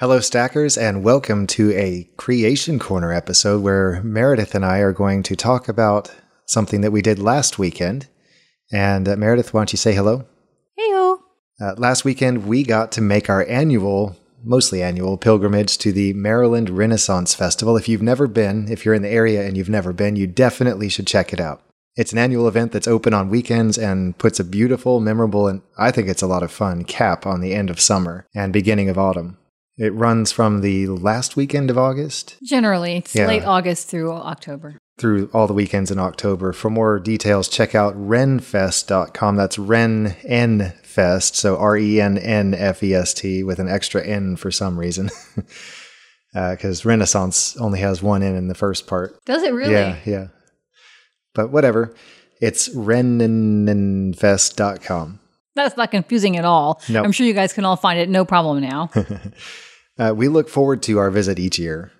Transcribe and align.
Hello, 0.00 0.20
Stackers, 0.20 0.78
and 0.78 1.02
welcome 1.02 1.48
to 1.48 1.72
a 1.72 2.08
Creation 2.16 2.78
Corner 2.78 3.12
episode 3.12 3.64
where 3.64 4.00
Meredith 4.04 4.54
and 4.54 4.64
I 4.64 4.78
are 4.78 4.92
going 4.92 5.24
to 5.24 5.34
talk 5.34 5.68
about 5.68 6.14
something 6.46 6.82
that 6.82 6.92
we 6.92 7.02
did 7.02 7.18
last 7.18 7.58
weekend. 7.58 8.06
And 8.70 9.08
uh, 9.08 9.16
Meredith, 9.16 9.52
why 9.52 9.62
don't 9.62 9.72
you 9.72 9.76
say 9.76 9.96
hello? 9.96 10.24
Heyo. 10.78 11.18
Uh, 11.60 11.74
last 11.78 12.04
weekend, 12.04 12.46
we 12.46 12.62
got 12.62 12.92
to 12.92 13.00
make 13.00 13.28
our 13.28 13.44
annual, 13.48 14.16
mostly 14.44 14.84
annual, 14.84 15.16
pilgrimage 15.18 15.78
to 15.78 15.90
the 15.90 16.12
Maryland 16.12 16.70
Renaissance 16.70 17.34
Festival. 17.34 17.76
If 17.76 17.88
you've 17.88 18.00
never 18.00 18.28
been, 18.28 18.70
if 18.70 18.84
you're 18.84 18.94
in 18.94 19.02
the 19.02 19.08
area 19.08 19.44
and 19.44 19.56
you've 19.56 19.68
never 19.68 19.92
been, 19.92 20.14
you 20.14 20.28
definitely 20.28 20.88
should 20.88 21.08
check 21.08 21.32
it 21.32 21.40
out. 21.40 21.60
It's 21.96 22.12
an 22.12 22.18
annual 22.18 22.46
event 22.46 22.70
that's 22.70 22.86
open 22.86 23.14
on 23.14 23.30
weekends 23.30 23.76
and 23.76 24.16
puts 24.16 24.38
a 24.38 24.44
beautiful, 24.44 25.00
memorable, 25.00 25.48
and 25.48 25.62
I 25.76 25.90
think 25.90 26.06
it's 26.06 26.22
a 26.22 26.28
lot 26.28 26.44
of 26.44 26.52
fun 26.52 26.84
cap 26.84 27.26
on 27.26 27.40
the 27.40 27.52
end 27.52 27.68
of 27.68 27.80
summer 27.80 28.28
and 28.32 28.52
beginning 28.52 28.88
of 28.88 28.96
autumn. 28.96 29.38
It 29.78 29.94
runs 29.94 30.32
from 30.32 30.60
the 30.60 30.88
last 30.88 31.36
weekend 31.36 31.70
of 31.70 31.78
August 31.78 32.36
Generally, 32.42 32.96
it's 32.96 33.14
Yeah. 33.14 33.28
late 33.28 33.44
August 33.44 33.88
through 33.88 34.10
October. 34.12 34.76
through 34.98 35.30
all 35.32 35.46
the 35.46 35.54
weekends 35.54 35.90
in 35.92 35.98
October. 36.00 36.52
For 36.52 36.68
more 36.70 36.98
details, 36.98 37.46
check 37.48 37.74
out 37.76 37.94
renfest.com. 37.96 39.36
That's 39.36 39.56
Ren 39.58 40.16
N 40.26 40.72
Fest, 40.82 41.36
so 41.36 41.56
R 41.56 41.76
E 41.76 42.00
N 42.00 42.18
N 42.18 42.52
F 42.54 42.82
E 42.82 42.92
S 42.94 43.14
T 43.14 43.44
with 43.44 43.60
an 43.60 43.68
extra 43.68 44.04
N 44.04 44.34
for 44.36 44.50
some 44.50 44.76
reason. 44.78 45.10
Uh, 46.34 46.50
because 46.50 46.84
Renaissance 46.84 47.56
only 47.56 47.80
has 47.80 48.02
one 48.02 48.22
N 48.22 48.36
in 48.36 48.48
the 48.48 48.54
first 48.54 48.86
part. 48.86 49.16
Does 49.24 49.42
it 49.42 49.50
really? 49.54 49.72
Yeah, 49.72 49.96
yeah. 50.04 50.26
But 51.34 51.50
whatever. 51.50 51.94
It's 52.38 52.68
renfest.com. 52.68 55.20
That's 55.54 55.76
not 55.78 55.90
confusing 55.90 56.36
at 56.36 56.44
all. 56.44 56.82
Nope. 56.90 57.06
I'm 57.06 57.12
sure 57.12 57.26
you 57.26 57.32
guys 57.32 57.54
can 57.54 57.64
all 57.64 57.76
find 57.76 57.98
it 57.98 58.10
no 58.10 58.26
problem 58.26 58.60
now. 58.60 58.90
Uh, 59.98 60.14
we 60.14 60.28
look 60.28 60.48
forward 60.48 60.82
to 60.84 60.98
our 60.98 61.10
visit 61.10 61.38
each 61.38 61.58
year. 61.58 61.90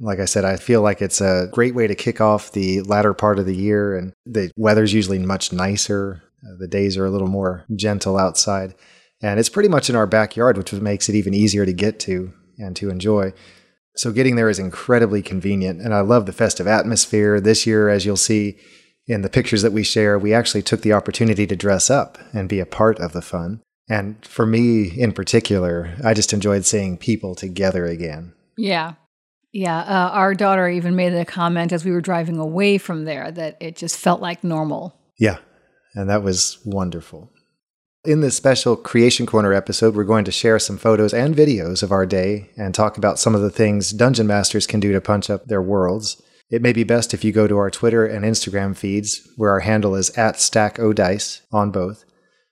Like 0.00 0.20
I 0.20 0.24
said, 0.24 0.44
I 0.44 0.56
feel 0.56 0.80
like 0.80 1.02
it's 1.02 1.20
a 1.20 1.48
great 1.52 1.74
way 1.74 1.86
to 1.86 1.94
kick 1.94 2.20
off 2.20 2.52
the 2.52 2.82
latter 2.82 3.12
part 3.12 3.38
of 3.38 3.46
the 3.46 3.56
year, 3.56 3.96
and 3.96 4.12
the 4.24 4.50
weather's 4.56 4.94
usually 4.94 5.18
much 5.18 5.52
nicer. 5.52 6.22
Uh, 6.44 6.56
the 6.58 6.68
days 6.68 6.96
are 6.96 7.04
a 7.04 7.10
little 7.10 7.28
more 7.28 7.64
gentle 7.74 8.16
outside, 8.16 8.74
and 9.20 9.40
it's 9.40 9.48
pretty 9.48 9.68
much 9.68 9.90
in 9.90 9.96
our 9.96 10.06
backyard, 10.06 10.56
which 10.56 10.72
makes 10.72 11.08
it 11.08 11.16
even 11.16 11.34
easier 11.34 11.66
to 11.66 11.72
get 11.72 11.98
to 12.00 12.32
and 12.58 12.76
to 12.76 12.90
enjoy. 12.90 13.32
So, 13.96 14.12
getting 14.12 14.36
there 14.36 14.48
is 14.48 14.60
incredibly 14.60 15.20
convenient, 15.20 15.80
and 15.80 15.92
I 15.92 16.00
love 16.00 16.26
the 16.26 16.32
festive 16.32 16.68
atmosphere. 16.68 17.40
This 17.40 17.66
year, 17.66 17.88
as 17.88 18.06
you'll 18.06 18.16
see 18.16 18.56
in 19.08 19.22
the 19.22 19.28
pictures 19.28 19.62
that 19.62 19.72
we 19.72 19.82
share, 19.82 20.16
we 20.16 20.32
actually 20.32 20.62
took 20.62 20.82
the 20.82 20.92
opportunity 20.92 21.46
to 21.48 21.56
dress 21.56 21.90
up 21.90 22.18
and 22.32 22.48
be 22.48 22.60
a 22.60 22.66
part 22.66 23.00
of 23.00 23.12
the 23.12 23.22
fun. 23.22 23.62
And 23.88 24.24
for 24.24 24.44
me 24.46 24.88
in 24.88 25.12
particular, 25.12 25.94
I 26.04 26.14
just 26.14 26.32
enjoyed 26.32 26.64
seeing 26.66 26.98
people 26.98 27.34
together 27.34 27.86
again. 27.86 28.32
yeah. 28.56 28.94
Yeah. 29.50 29.78
Uh, 29.78 30.10
our 30.12 30.34
daughter 30.34 30.68
even 30.68 30.94
made 30.94 31.14
a 31.14 31.24
comment 31.24 31.72
as 31.72 31.82
we 31.82 31.90
were 31.90 32.02
driving 32.02 32.36
away 32.36 32.76
from 32.76 33.06
there 33.06 33.30
that 33.32 33.56
it 33.60 33.76
just 33.76 33.96
felt 33.96 34.20
like 34.20 34.44
normal. 34.44 34.94
Yeah, 35.18 35.38
and 35.94 36.10
that 36.10 36.22
was 36.22 36.58
wonderful. 36.66 37.32
In 38.04 38.20
this 38.20 38.36
special 38.36 38.76
Creation 38.76 39.24
Corner 39.24 39.54
episode, 39.54 39.96
we're 39.96 40.04
going 40.04 40.26
to 40.26 40.30
share 40.32 40.58
some 40.58 40.76
photos 40.76 41.14
and 41.14 41.34
videos 41.34 41.82
of 41.82 41.90
our 41.90 42.04
day 42.04 42.50
and 42.58 42.74
talk 42.74 42.98
about 42.98 43.18
some 43.18 43.34
of 43.34 43.40
the 43.40 43.50
things 43.50 43.90
dungeon 43.90 44.26
masters 44.26 44.66
can 44.66 44.80
do 44.80 44.92
to 44.92 45.00
punch 45.00 45.30
up 45.30 45.46
their 45.46 45.62
worlds. 45.62 46.22
It 46.50 46.62
may 46.62 46.74
be 46.74 46.84
best 46.84 47.12
if 47.14 47.24
you 47.24 47.32
go 47.32 47.46
to 47.48 47.56
our 47.56 47.70
Twitter 47.70 48.06
and 48.06 48.26
Instagram 48.26 48.76
feeds, 48.76 49.26
where 49.36 49.50
our 49.50 49.60
handle 49.60 49.94
is 49.94 50.10
at 50.10 50.36
StackODice 50.36 51.40
on 51.52 51.70
both, 51.70 52.04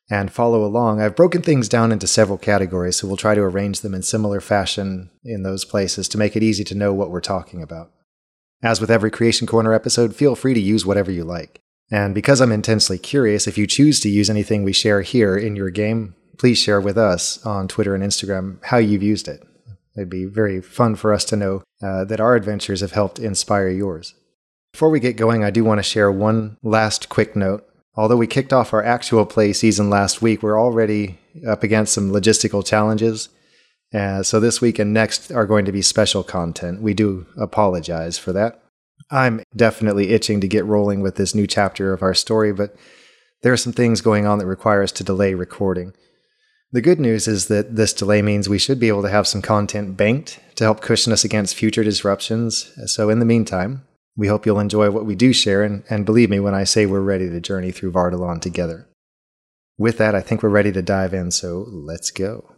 and 0.08 0.32
follow 0.32 0.64
along. 0.64 1.00
I've 1.00 1.16
broken 1.16 1.42
things 1.42 1.68
down 1.68 1.92
into 1.92 2.06
several 2.06 2.38
categories, 2.38 2.96
so 2.96 3.06
we'll 3.06 3.16
try 3.16 3.34
to 3.34 3.42
arrange 3.42 3.80
them 3.80 3.94
in 3.94 4.02
similar 4.02 4.40
fashion 4.40 5.10
in 5.24 5.42
those 5.42 5.64
places 5.64 6.08
to 6.08 6.18
make 6.18 6.36
it 6.36 6.42
easy 6.42 6.64
to 6.64 6.74
know 6.74 6.94
what 6.94 7.10
we're 7.10 7.20
talking 7.20 7.62
about. 7.62 7.90
As 8.62 8.80
with 8.80 8.90
every 8.90 9.10
Creation 9.10 9.46
Corner 9.46 9.72
episode, 9.74 10.14
feel 10.14 10.34
free 10.34 10.54
to 10.54 10.60
use 10.60 10.86
whatever 10.86 11.10
you 11.10 11.24
like. 11.24 11.60
And 11.90 12.14
because 12.14 12.40
I'm 12.40 12.52
intensely 12.52 12.98
curious, 12.98 13.46
if 13.46 13.58
you 13.58 13.66
choose 13.66 14.00
to 14.00 14.08
use 14.08 14.30
anything 14.30 14.64
we 14.64 14.72
share 14.72 15.02
here 15.02 15.36
in 15.36 15.54
your 15.56 15.70
game, 15.70 16.14
please 16.38 16.58
share 16.58 16.80
with 16.80 16.98
us 16.98 17.44
on 17.46 17.68
Twitter 17.68 17.94
and 17.94 18.02
Instagram 18.02 18.58
how 18.64 18.78
you've 18.78 19.02
used 19.02 19.28
it. 19.28 19.42
It'd 19.96 20.10
be 20.10 20.24
very 20.24 20.60
fun 20.60 20.94
for 20.94 21.12
us 21.12 21.24
to 21.26 21.36
know 21.36 21.62
uh, 21.82 22.04
that 22.04 22.20
our 22.20 22.34
adventures 22.34 22.80
have 22.80 22.92
helped 22.92 23.18
inspire 23.18 23.68
yours. 23.68 24.14
Before 24.72 24.90
we 24.90 25.00
get 25.00 25.16
going, 25.16 25.42
I 25.42 25.50
do 25.50 25.64
want 25.64 25.78
to 25.78 25.82
share 25.82 26.12
one 26.12 26.58
last 26.62 27.08
quick 27.08 27.34
note. 27.34 27.66
Although 27.96 28.18
we 28.18 28.26
kicked 28.26 28.52
off 28.52 28.74
our 28.74 28.84
actual 28.84 29.24
play 29.24 29.52
season 29.52 29.88
last 29.88 30.20
week, 30.20 30.42
we're 30.42 30.60
already 30.60 31.18
up 31.46 31.62
against 31.62 31.94
some 31.94 32.10
logistical 32.10 32.64
challenges. 32.64 33.30
Uh, 33.94 34.22
so 34.22 34.38
this 34.38 34.60
week 34.60 34.78
and 34.78 34.92
next 34.92 35.30
are 35.30 35.46
going 35.46 35.64
to 35.64 35.72
be 35.72 35.80
special 35.80 36.22
content. 36.22 36.82
We 36.82 36.92
do 36.92 37.26
apologize 37.38 38.18
for 38.18 38.32
that. 38.32 38.62
I'm 39.10 39.42
definitely 39.54 40.10
itching 40.10 40.40
to 40.40 40.48
get 40.48 40.64
rolling 40.64 41.00
with 41.00 41.16
this 41.16 41.34
new 41.34 41.46
chapter 41.46 41.92
of 41.92 42.02
our 42.02 42.14
story, 42.14 42.52
but 42.52 42.76
there 43.42 43.52
are 43.52 43.58
some 43.58 43.72
things 43.72 44.00
going 44.00 44.26
on 44.26 44.38
that 44.38 44.46
require 44.46 44.82
us 44.82 44.92
to 44.92 45.04
delay 45.04 45.34
recording. 45.34 45.94
The 46.72 46.80
good 46.80 46.98
news 46.98 47.28
is 47.28 47.46
that 47.46 47.76
this 47.76 47.92
delay 47.92 48.22
means 48.22 48.48
we 48.48 48.58
should 48.58 48.80
be 48.80 48.88
able 48.88 49.02
to 49.02 49.08
have 49.08 49.28
some 49.28 49.40
content 49.40 49.96
banked 49.96 50.40
to 50.56 50.64
help 50.64 50.80
cushion 50.80 51.12
us 51.12 51.24
against 51.24 51.54
future 51.54 51.84
disruptions. 51.84 52.72
So, 52.86 53.08
in 53.08 53.20
the 53.20 53.24
meantime, 53.24 53.84
we 54.16 54.28
hope 54.28 54.46
you'll 54.46 54.60
enjoy 54.60 54.90
what 54.90 55.04
we 55.04 55.14
do 55.14 55.32
share, 55.32 55.62
and, 55.62 55.84
and 55.90 56.06
believe 56.06 56.30
me 56.30 56.40
when 56.40 56.54
I 56.54 56.64
say 56.64 56.86
we're 56.86 57.00
ready 57.00 57.28
to 57.28 57.40
journey 57.40 57.70
through 57.70 57.92
Vardalon 57.92 58.40
together. 58.40 58.88
With 59.78 59.98
that, 59.98 60.14
I 60.14 60.22
think 60.22 60.42
we're 60.42 60.48
ready 60.48 60.72
to 60.72 60.82
dive 60.82 61.12
in, 61.12 61.30
so 61.30 61.66
let's 61.68 62.10
go. 62.10 62.54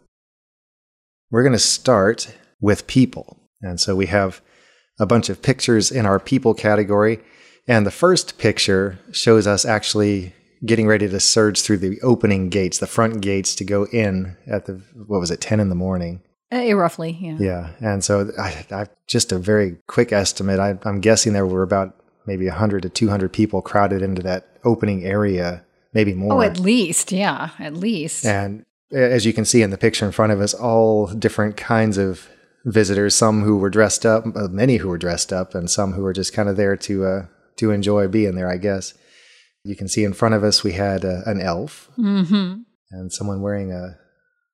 We're 1.31 1.43
going 1.43 1.53
to 1.53 1.59
start 1.59 2.33
with 2.61 2.87
people. 2.87 3.41
And 3.61 3.81
so 3.81 3.97
we 3.97 4.07
have 4.07 4.41
a 5.01 5.07
bunch 5.07 5.29
of 5.29 5.43
pictures 5.43 5.91
in 5.91 6.07
our 6.07 6.21
people 6.21 6.55
category. 6.55 7.21
And 7.67 7.85
the 7.85 7.91
first 7.91 8.39
picture 8.39 8.99
shows 9.13 9.47
us 9.47 9.65
actually 9.65 10.33
getting 10.65 10.87
ready 10.87 11.09
to 11.09 11.21
surge 11.21 11.61
through 11.61 11.79
the 11.79 12.01
opening 12.03 12.49
gates, 12.49 12.79
the 12.79 12.87
front 12.87 13.21
gates 13.21 13.55
to 13.57 13.65
go 13.65 13.87
in 13.87 14.37
at 14.47 14.67
the, 14.67 14.83
what 15.07 15.21
was 15.21 15.31
it, 15.31 15.41
10 15.41 15.61
in 15.61 15.69
the 15.69 15.75
morning. 15.75 16.21
Uh, 16.53 16.75
roughly, 16.75 17.17
yeah. 17.21 17.37
Yeah. 17.39 17.71
And 17.81 18.03
so 18.03 18.31
I, 18.39 18.65
I 18.71 18.87
just 19.07 19.33
a 19.33 19.39
very 19.39 19.77
quick 19.87 20.13
estimate. 20.13 20.59
I, 20.59 20.79
I'm 20.85 21.01
guessing 21.01 21.33
there 21.33 21.47
were 21.47 21.63
about 21.63 21.95
maybe 22.27 22.47
100 22.47 22.83
to 22.83 22.89
200 22.89 23.33
people 23.33 23.61
crowded 23.63 24.03
into 24.03 24.23
that 24.23 24.49
opening 24.65 25.05
area, 25.05 25.65
maybe 25.93 26.15
more. 26.15 26.35
Oh, 26.35 26.41
at 26.41 26.59
least, 26.59 27.13
yeah, 27.13 27.51
at 27.59 27.75
least. 27.75 28.25
And 28.25 28.65
as 28.93 29.27
you 29.27 29.33
can 29.33 29.45
see 29.45 29.63
in 29.63 29.71
the 29.71 29.79
picture 29.79 30.07
in 30.07 30.13
front 30.13 30.33
of 30.33 30.41
us, 30.41 30.55
all 30.55 31.07
different 31.09 31.57
kinds 31.57 31.99
of 31.99 32.29
visitors. 32.65 33.15
Some 33.15 33.43
who 33.43 33.57
were 33.59 33.71
dressed 33.71 34.05
up, 34.05 34.25
uh, 34.35 34.49
many 34.49 34.77
who 34.77 34.89
were 34.89 34.99
dressed 34.99 35.33
up, 35.33 35.55
and 35.55 35.71
some 35.71 35.93
who 35.93 36.03
were 36.03 36.13
just 36.13 36.33
kind 36.33 36.49
of 36.49 36.57
there 36.57 36.77
to 36.77 37.05
uh, 37.07 37.27
to 37.57 37.71
enjoy 37.71 38.09
being 38.09 38.35
there. 38.35 38.51
I 38.51 38.57
guess 38.57 38.95
you 39.65 39.77
can 39.77 39.89
see 39.89 40.05
in 40.05 40.13
front 40.13 40.35
of 40.35 40.45
us 40.45 40.65
we 40.65 40.73
had 40.73 41.05
uh, 41.05 41.21
an 41.27 41.41
elf 41.41 41.91
Mm-hmm. 41.99 42.61
and 42.91 43.13
someone 43.13 43.43
wearing 43.43 43.73
a 43.73 43.99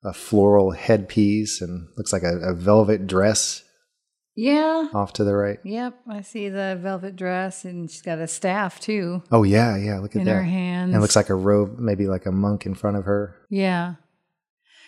a 0.05 0.13
floral 0.13 0.73
headpiece 0.73 1.61
and 1.61 1.89
looks 1.97 2.13
like 2.13 2.23
a, 2.23 2.37
a 2.39 2.55
velvet 2.55 3.07
dress 3.07 3.63
Yeah. 4.37 4.89
off 4.93 5.13
to 5.15 5.25
the 5.25 5.35
right. 5.35 5.59
Yep. 5.65 5.95
I 6.11 6.21
see 6.21 6.49
the 6.49 6.79
velvet 6.81 7.17
dress, 7.17 7.65
and 7.65 7.91
she's 7.91 8.03
got 8.03 8.19
a 8.19 8.27
staff 8.27 8.81
too 8.81 9.23
Oh 9.33 9.43
yeah, 9.45 9.77
yeah. 9.77 10.01
Look 10.01 10.15
at 10.17 10.21
in 10.21 10.25
that. 10.27 10.31
In 10.33 10.37
her 10.37 10.43
hands. 10.43 10.89
And 10.89 10.97
it 10.97 11.01
looks 11.01 11.17
like 11.17 11.31
a 11.31 11.35
robe, 11.35 11.79
maybe 11.79 12.07
like 12.07 12.27
a 12.27 12.33
monk 12.33 12.67
in 12.67 12.75
front 12.75 12.97
of 12.97 13.05
her. 13.05 13.35
Yeah. 13.49 13.95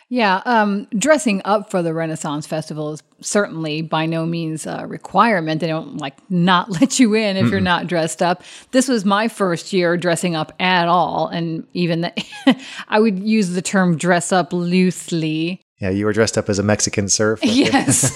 Yeah, 0.09 0.41
um, 0.45 0.87
dressing 0.97 1.43
up 1.45 1.71
for 1.71 1.83
the 1.83 1.93
Renaissance 1.93 2.47
Festival 2.47 2.93
is 2.93 3.03
certainly 3.21 3.83
by 3.83 4.07
no 4.07 4.25
means 4.25 4.65
a 4.65 4.87
requirement. 4.87 5.61
They 5.61 5.67
don't 5.67 5.97
like 5.97 6.15
not 6.31 6.71
let 6.81 7.01
you 7.01 7.15
in 7.15 7.37
if 7.37 7.51
you're 7.51 7.61
not 7.61 7.89
dressed 7.89 8.23
up. 8.23 8.43
This 8.71 8.87
was 8.87 9.05
my 9.05 9.27
first 9.27 9.73
year 9.73 9.97
dressing 9.97 10.37
up 10.37 10.53
at 10.61 10.87
all, 10.87 11.27
and 11.29 11.67
even 11.73 12.03
that, 12.03 12.25
I 12.89 13.01
would 13.01 13.19
use 13.19 13.51
the 13.51 13.63
term 13.63 13.97
"dress 13.97 14.31
up" 14.33 14.53
loosely. 14.53 15.61
Yeah, 15.81 15.91
you 15.91 16.07
were 16.07 16.13
dressed 16.13 16.39
up 16.39 16.49
as 16.49 16.59
a 16.59 16.63
Mexican 16.63 17.09
serf. 17.09 17.41
Yes. 17.45 18.15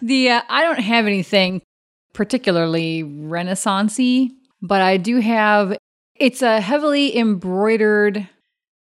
the 0.00 0.30
uh, 0.30 0.42
I 0.48 0.62
don't 0.62 0.80
have 0.80 1.06
anything 1.06 1.62
particularly 2.14 3.04
Renaissancey, 3.04 4.30
but 4.62 4.80
I 4.80 4.96
do 4.96 5.20
have. 5.20 5.76
It's 6.16 6.42
a 6.42 6.60
heavily 6.60 7.16
embroidered. 7.16 8.28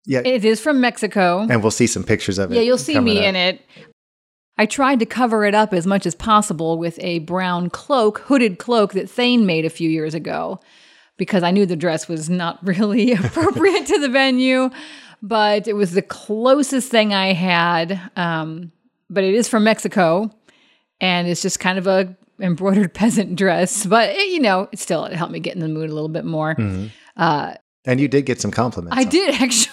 Yeah, 0.07 0.23
It 0.25 0.45
is 0.45 0.61
from 0.61 0.81
Mexico. 0.81 1.47
and 1.51 1.63
we'll 1.63 1.71
see 1.73 1.87
some 1.87 2.05
pictures 2.05 2.39
of 2.39 2.53
it. 2.53 2.57
Yeah, 2.57 2.63
you'll 2.63 2.79
see 2.79 2.99
me 3.01 3.19
up. 3.19 3.25
in 3.25 3.37
it. 3.37 3.61
I 4.59 4.65
tried 4.67 5.01
to 5.01 5.07
cover 5.07 5.45
it 5.45 5.55
up 5.55 5.75
as 5.75 5.87
much 5.87 6.07
as 6.07 6.15
possible 6.15 6.79
with 6.79 6.99
a 7.03 7.19
brown 7.21 7.69
cloak, 7.71 8.21
hooded 8.21 8.59
cloak 8.59 8.93
that 8.95 9.11
Thane 9.11 9.45
made 9.45 9.65
a 9.67 9.71
few 9.71 9.91
years 9.91 10.15
ago 10.15 10.61
because 11.19 11.43
I 11.43 11.51
knew 11.51 11.67
the 11.67 11.77
dress 11.77 12.09
was 12.09 12.31
not 12.31 12.59
really 12.67 13.13
appropriate 13.25 13.87
to 13.87 13.99
the 13.99 14.09
venue, 14.09 14.71
but 15.23 15.67
it 15.69 15.75
was 15.75 15.93
the 15.93 16.03
closest 16.03 16.91
thing 16.91 17.13
I 17.13 17.33
had. 17.33 18.01
Um, 18.17 18.73
but 19.11 19.25
it 19.25 19.35
is 19.35 19.49
from 19.49 19.65
Mexico 19.65 20.31
and 21.01 21.29
it's 21.29 21.43
just 21.43 21.61
kind 21.61 21.79
of 21.79 21.87
a 21.87 22.17
embroidered 22.41 22.95
peasant 23.03 23.37
dress, 23.37 23.85
but 23.87 24.11
it, 24.11 24.29
you 24.33 24.41
know, 24.41 24.69
it 24.73 24.79
still 24.79 25.05
it 25.05 25.13
helped 25.15 25.33
me 25.33 25.41
get 25.41 25.55
in 25.55 25.61
the 25.61 25.69
mood 25.69 25.91
a 25.91 25.95
little 25.95 26.09
bit 26.09 26.25
more. 26.25 26.55
Mhm. 26.55 26.91
Uh, 27.17 27.55
And 27.85 27.99
you 28.01 28.09
did 28.09 28.25
get 28.27 28.41
some 28.41 28.51
compliments. 28.51 28.97
I 28.97 29.05
did 29.05 29.35
actually, 29.41 29.73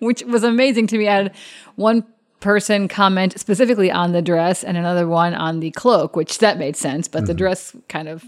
which 0.00 0.22
was 0.24 0.42
amazing 0.42 0.86
to 0.88 0.98
me. 0.98 1.08
I 1.08 1.14
had 1.14 1.34
one 1.76 2.04
person 2.40 2.88
comment 2.88 3.38
specifically 3.38 3.90
on 3.90 4.12
the 4.12 4.22
dress 4.22 4.64
and 4.64 4.76
another 4.76 5.06
one 5.06 5.34
on 5.34 5.60
the 5.60 5.70
cloak, 5.72 6.16
which 6.16 6.38
that 6.38 6.58
made 6.58 6.74
sense, 6.76 7.06
but 7.06 7.26
the 7.26 7.34
dress 7.34 7.76
kind 7.88 8.08
of 8.08 8.24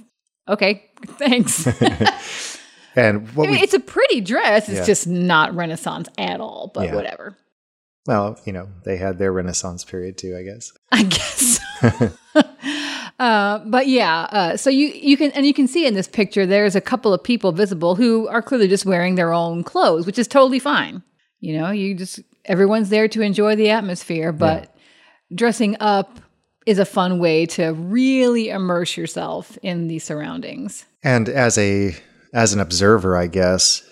okay, 0.48 0.88
thanks. 1.18 1.66
And 2.94 3.34
what 3.34 3.48
I 3.48 3.52
mean, 3.52 3.58
we, 3.60 3.64
it's 3.64 3.72
a 3.72 3.80
pretty 3.80 4.20
dress. 4.20 4.68
It's 4.68 4.80
Yeah. 4.80 4.84
just 4.84 5.06
not 5.06 5.54
Renaissance 5.54 6.10
at 6.18 6.40
all, 6.40 6.70
but 6.74 6.88
Yeah. 6.88 6.94
whatever. 6.94 7.38
well, 8.06 8.38
you 8.44 8.52
know, 8.52 8.68
they 8.84 8.98
had 8.98 9.16
their 9.18 9.32
Renaissance 9.32 9.82
period 9.82 10.18
too, 10.18 10.36
I 10.36 10.42
guess. 10.42 10.72
I 10.92 11.02
guess. 11.04 11.58
uh, 13.18 13.58
but 13.64 13.86
yeah, 13.86 14.20
uh, 14.30 14.56
so 14.56 14.68
you 14.70 14.88
you 14.88 15.16
can 15.16 15.30
and 15.32 15.46
you 15.46 15.54
can 15.54 15.66
see 15.68 15.86
in 15.86 15.94
this 15.94 16.08
picture 16.08 16.44
there's 16.44 16.74
a 16.76 16.80
couple 16.80 17.14
of 17.14 17.22
people 17.22 17.52
visible 17.52 17.94
who 17.94 18.28
are 18.28 18.42
clearly 18.42 18.68
just 18.68 18.84
wearing 18.84 19.14
their 19.14 19.32
own 19.32 19.62
clothes, 19.64 20.04
which 20.06 20.18
is 20.18 20.28
totally 20.28 20.58
fine. 20.58 21.02
You 21.42 21.58
know, 21.58 21.70
you 21.72 21.94
just 21.94 22.20
everyone's 22.44 22.88
there 22.88 23.08
to 23.08 23.20
enjoy 23.20 23.56
the 23.56 23.70
atmosphere, 23.70 24.32
but 24.32 24.74
dressing 25.34 25.76
up 25.80 26.20
is 26.66 26.78
a 26.78 26.84
fun 26.84 27.18
way 27.18 27.46
to 27.46 27.72
really 27.72 28.48
immerse 28.48 28.96
yourself 28.96 29.58
in 29.60 29.88
the 29.88 29.98
surroundings. 29.98 30.86
And 31.02 31.28
as 31.28 31.58
a 31.58 31.96
as 32.32 32.54
an 32.54 32.60
observer, 32.60 33.16
I 33.16 33.26
guess 33.26 33.82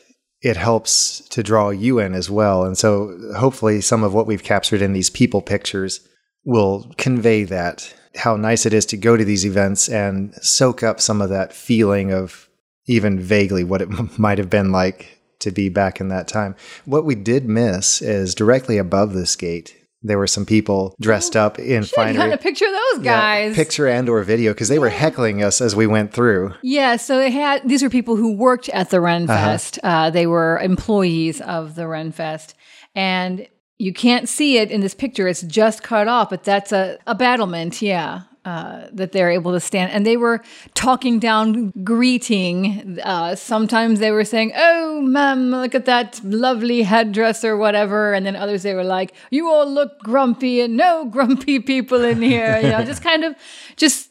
it 0.40 0.56
helps 0.56 1.20
to 1.30 1.42
draw 1.42 1.70
you 1.70 1.98
in 1.98 2.14
as 2.14 2.30
well. 2.30 2.64
And 2.64 2.78
so 2.78 3.18
hopefully 3.36 3.80
some 3.80 4.04
of 4.04 4.14
what 4.14 4.28
we've 4.28 4.44
captured 4.44 4.80
in 4.80 4.92
these 4.92 5.10
people 5.10 5.42
pictures 5.42 6.08
will 6.44 6.90
convey 6.96 7.42
that 7.44 7.92
how 8.14 8.36
nice 8.36 8.64
it 8.64 8.72
is 8.72 8.86
to 8.86 8.96
go 8.96 9.16
to 9.16 9.24
these 9.24 9.44
events 9.44 9.88
and 9.88 10.34
soak 10.36 10.82
up 10.84 11.00
some 11.00 11.20
of 11.20 11.30
that 11.30 11.52
feeling 11.52 12.12
of 12.12 12.48
even 12.86 13.18
vaguely 13.18 13.64
what 13.64 13.82
it 13.82 13.88
might 14.18 14.38
have 14.38 14.50
been 14.50 14.70
like 14.70 15.19
to 15.40 15.50
be 15.50 15.68
back 15.68 16.00
in 16.00 16.08
that 16.08 16.28
time. 16.28 16.54
What 16.84 17.04
we 17.04 17.14
did 17.14 17.46
miss 17.46 18.00
is 18.02 18.34
directly 18.34 18.78
above 18.78 19.12
this 19.14 19.36
gate 19.36 19.76
there 20.02 20.16
were 20.16 20.26
some 20.26 20.46
people 20.46 20.94
dressed 20.98 21.36
up 21.36 21.58
in 21.58 21.82
Should 21.82 21.94
have 21.98 22.06
gotten 22.06 22.16
finery. 22.16 22.32
a 22.32 22.38
picture 22.38 22.64
of 22.64 22.70
those 22.72 23.04
Yeah, 23.04 23.20
guys. 23.20 23.54
picture 23.54 23.86
and 23.86 24.08
or 24.08 24.22
video 24.22 24.54
because 24.54 24.68
they 24.70 24.78
were 24.78 24.88
heckling 24.88 25.42
us 25.42 25.60
as 25.60 25.76
we 25.76 25.86
went 25.86 26.14
through. 26.14 26.54
Yeah, 26.62 26.96
so 26.96 27.18
they 27.18 27.30
had 27.30 27.68
these 27.68 27.82
were 27.82 27.90
people 27.90 28.16
who 28.16 28.32
worked 28.34 28.70
at 28.70 28.88
the 28.88 28.96
Uh-huh. 28.96 29.06
Renfest. 29.26 29.78
uh 29.82 30.08
they 30.08 30.26
were 30.26 30.58
employees 30.60 31.42
of 31.42 31.74
the 31.74 31.82
Renfest, 31.82 32.54
and 32.94 33.46
you 33.76 33.92
can't 33.92 34.26
see 34.26 34.56
it 34.56 34.70
in 34.70 34.80
this 34.80 34.94
picture. 34.94 35.28
It's 35.28 35.42
just 35.42 35.82
cut 35.82 36.08
off, 36.08 36.30
but 36.30 36.44
that's 36.44 36.72
a, 36.72 36.96
a 37.06 37.14
battlement. 37.14 37.82
Yeah. 37.82 38.22
Uh, 38.42 38.86
that 38.90 39.12
they're 39.12 39.30
able 39.30 39.52
to 39.52 39.60
stand, 39.60 39.92
and 39.92 40.06
they 40.06 40.16
were 40.16 40.40
talking 40.72 41.18
down, 41.18 41.72
greeting. 41.84 42.98
Uh, 43.04 43.34
sometimes 43.34 43.98
they 44.00 44.10
were 44.10 44.24
saying, 44.24 44.50
"Oh, 44.56 45.02
ma'am, 45.02 45.50
look 45.50 45.74
at 45.74 45.84
that 45.84 46.18
lovely 46.24 46.82
headdress 46.82 47.44
or 47.44 47.58
whatever," 47.58 48.14
and 48.14 48.24
then 48.24 48.36
others 48.36 48.62
they 48.62 48.72
were 48.74 48.82
like, 48.98 49.12
"You 49.30 49.50
all 49.50 49.70
look 49.70 49.98
grumpy, 50.00 50.62
and 50.62 50.74
no 50.74 51.04
grumpy 51.14 51.60
people 51.60 52.02
in 52.02 52.22
here." 52.22 52.58
You 52.62 52.70
know, 52.70 52.82
just 52.82 53.02
kind 53.02 53.24
of, 53.24 53.34
just 53.76 54.08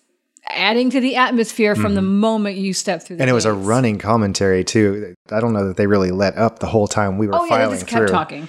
adding 0.48 0.90
to 0.92 1.00
the 1.00 1.16
atmosphere 1.16 1.76
from 1.76 1.96
the 1.96 2.02
moment 2.02 2.58
you 2.58 2.74
step 2.74 3.02
through. 3.02 3.16
The 3.18 3.22
Mm-hmm. 3.22 3.22
And 3.24 3.30
it 3.32 3.34
was 3.34 3.46
a 3.46 3.54
running 3.54 3.98
commentary 3.98 4.64
too. 4.64 5.16
I 5.32 5.40
don't 5.40 5.54
know 5.54 5.68
that 5.68 5.78
they 5.78 5.88
really 5.88 6.12
let 6.12 6.38
up 6.38 6.60
the 6.60 6.68
whole 6.68 6.88
time 6.88 7.18
we 7.18 7.28
were 7.28 7.36
Oh 7.36 7.46
yeah, 7.46 7.50
filing 7.50 7.70
they 7.72 7.76
just 7.78 7.88
kept 7.88 8.00
through. 8.00 8.08
talking. 8.10 8.48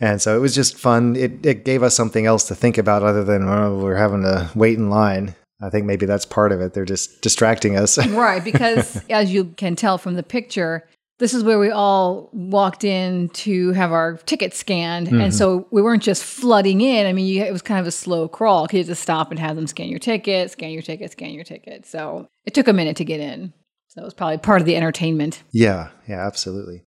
And 0.00 0.20
so 0.20 0.34
it 0.36 0.40
was 0.40 0.54
just 0.54 0.76
fun. 0.76 1.14
It, 1.14 1.44
it 1.44 1.64
gave 1.64 1.82
us 1.82 1.94
something 1.94 2.24
else 2.24 2.48
to 2.48 2.54
think 2.54 2.78
about 2.78 3.02
other 3.02 3.22
than 3.22 3.46
oh, 3.46 3.78
we're 3.78 3.96
having 3.96 4.22
to 4.22 4.50
wait 4.54 4.78
in 4.78 4.88
line. 4.88 5.34
I 5.62 5.68
think 5.68 5.84
maybe 5.84 6.06
that's 6.06 6.24
part 6.24 6.52
of 6.52 6.60
it. 6.62 6.72
They're 6.72 6.86
just 6.86 7.20
distracting 7.20 7.76
us. 7.76 7.98
Right, 8.08 8.42
because 8.42 9.02
as 9.10 9.32
you 9.32 9.46
can 9.56 9.76
tell 9.76 9.98
from 9.98 10.14
the 10.14 10.22
picture, 10.22 10.88
this 11.18 11.34
is 11.34 11.44
where 11.44 11.58
we 11.58 11.70
all 11.70 12.30
walked 12.32 12.82
in 12.82 13.28
to 13.28 13.72
have 13.72 13.92
our 13.92 14.16
ticket 14.24 14.54
scanned. 14.54 15.08
Mm-hmm. 15.08 15.20
And 15.20 15.34
so 15.34 15.68
we 15.70 15.82
weren't 15.82 16.02
just 16.02 16.24
flooding 16.24 16.80
in. 16.80 17.06
I 17.06 17.12
mean, 17.12 17.26
you, 17.26 17.42
it 17.42 17.52
was 17.52 17.60
kind 17.60 17.78
of 17.78 17.86
a 17.86 17.90
slow 17.90 18.26
crawl. 18.26 18.66
You 18.72 18.78
had 18.78 18.86
to 18.86 18.94
stop 18.94 19.30
and 19.30 19.38
have 19.38 19.54
them 19.54 19.66
scan 19.66 19.88
your 19.88 19.98
ticket, 19.98 20.50
scan 20.50 20.70
your 20.70 20.82
ticket, 20.82 21.12
scan 21.12 21.34
your 21.34 21.44
ticket. 21.44 21.84
So 21.84 22.26
it 22.46 22.54
took 22.54 22.68
a 22.68 22.72
minute 22.72 22.96
to 22.96 23.04
get 23.04 23.20
in. 23.20 23.52
So 23.88 24.00
it 24.00 24.04
was 24.04 24.14
probably 24.14 24.38
part 24.38 24.62
of 24.62 24.66
the 24.66 24.76
entertainment. 24.76 25.42
yeah, 25.50 25.88
yeah, 26.08 26.26
absolutely. 26.26 26.84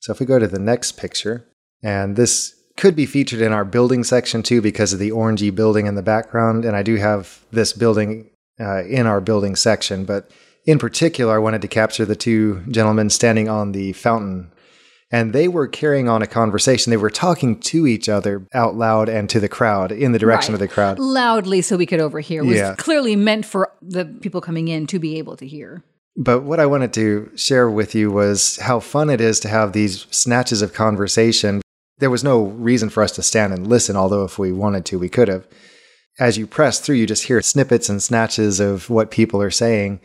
So 0.00 0.12
if 0.12 0.20
we 0.20 0.26
go 0.26 0.38
to 0.38 0.48
the 0.48 0.58
next 0.58 0.92
picture, 0.92 1.46
and 1.82 2.16
this 2.16 2.54
could 2.76 2.96
be 2.96 3.06
featured 3.06 3.40
in 3.40 3.52
our 3.52 3.64
building 3.64 4.02
section 4.04 4.42
too 4.42 4.62
because 4.62 4.92
of 4.92 4.98
the 4.98 5.10
orangey 5.10 5.54
building 5.54 5.86
in 5.86 5.94
the 5.96 6.02
background. 6.02 6.64
And 6.64 6.74
I 6.74 6.82
do 6.82 6.96
have 6.96 7.40
this 7.50 7.72
building 7.74 8.30
uh, 8.58 8.84
in 8.84 9.06
our 9.06 9.20
building 9.20 9.54
section, 9.56 10.04
but 10.04 10.30
in 10.66 10.78
particular, 10.78 11.34
I 11.34 11.38
wanted 11.38 11.62
to 11.62 11.68
capture 11.68 12.04
the 12.04 12.16
two 12.16 12.62
gentlemen 12.70 13.10
standing 13.10 13.48
on 13.48 13.72
the 13.72 13.92
fountain. 13.92 14.50
And 15.12 15.32
they 15.32 15.48
were 15.48 15.66
carrying 15.66 16.08
on 16.08 16.22
a 16.22 16.26
conversation. 16.26 16.90
They 16.90 16.96
were 16.96 17.10
talking 17.10 17.58
to 17.60 17.86
each 17.86 18.08
other 18.08 18.46
out 18.54 18.76
loud 18.76 19.08
and 19.08 19.28
to 19.30 19.40
the 19.40 19.48
crowd 19.48 19.90
in 19.90 20.12
the 20.12 20.18
direction 20.20 20.52
Right. 20.52 20.62
of 20.62 20.68
the 20.68 20.72
crowd. 20.72 20.98
Loudly 21.00 21.62
so 21.62 21.76
we 21.76 21.86
could 21.86 22.00
overhear. 22.00 22.42
It 22.42 22.46
was 22.46 22.56
Yeah. 22.56 22.74
clearly 22.76 23.16
meant 23.16 23.44
for 23.44 23.72
the 23.82 24.04
people 24.04 24.40
coming 24.40 24.68
in 24.68 24.86
to 24.86 24.98
be 25.00 25.18
able 25.18 25.36
to 25.38 25.46
hear. 25.46 25.82
But 26.16 26.42
what 26.44 26.60
I 26.60 26.66
wanted 26.66 26.92
to 26.94 27.30
share 27.34 27.68
with 27.68 27.94
you 27.94 28.10
was 28.12 28.58
how 28.58 28.78
fun 28.80 29.10
it 29.10 29.20
is 29.20 29.40
to 29.40 29.48
have 29.48 29.72
these 29.72 30.06
snatches 30.10 30.62
of 30.62 30.72
conversation. 30.72 31.60
There 32.00 32.10
was 32.10 32.24
no 32.24 32.42
reason 32.42 32.90
for 32.90 33.02
us 33.02 33.12
to 33.12 33.22
stand 33.22 33.52
and 33.52 33.66
listen, 33.66 33.94
although 33.94 34.24
if 34.24 34.38
we 34.38 34.52
wanted 34.52 34.84
to, 34.86 34.98
we 34.98 35.08
could 35.08 35.28
have. 35.28 35.46
As 36.18 36.36
you 36.36 36.46
press 36.46 36.80
through, 36.80 36.96
you 36.96 37.06
just 37.06 37.24
hear 37.24 37.40
snippets 37.40 37.88
and 37.88 38.02
snatches 38.02 38.60
of 38.60 38.90
what 38.90 39.10
people 39.10 39.40
are 39.40 39.50
saying. 39.50 40.00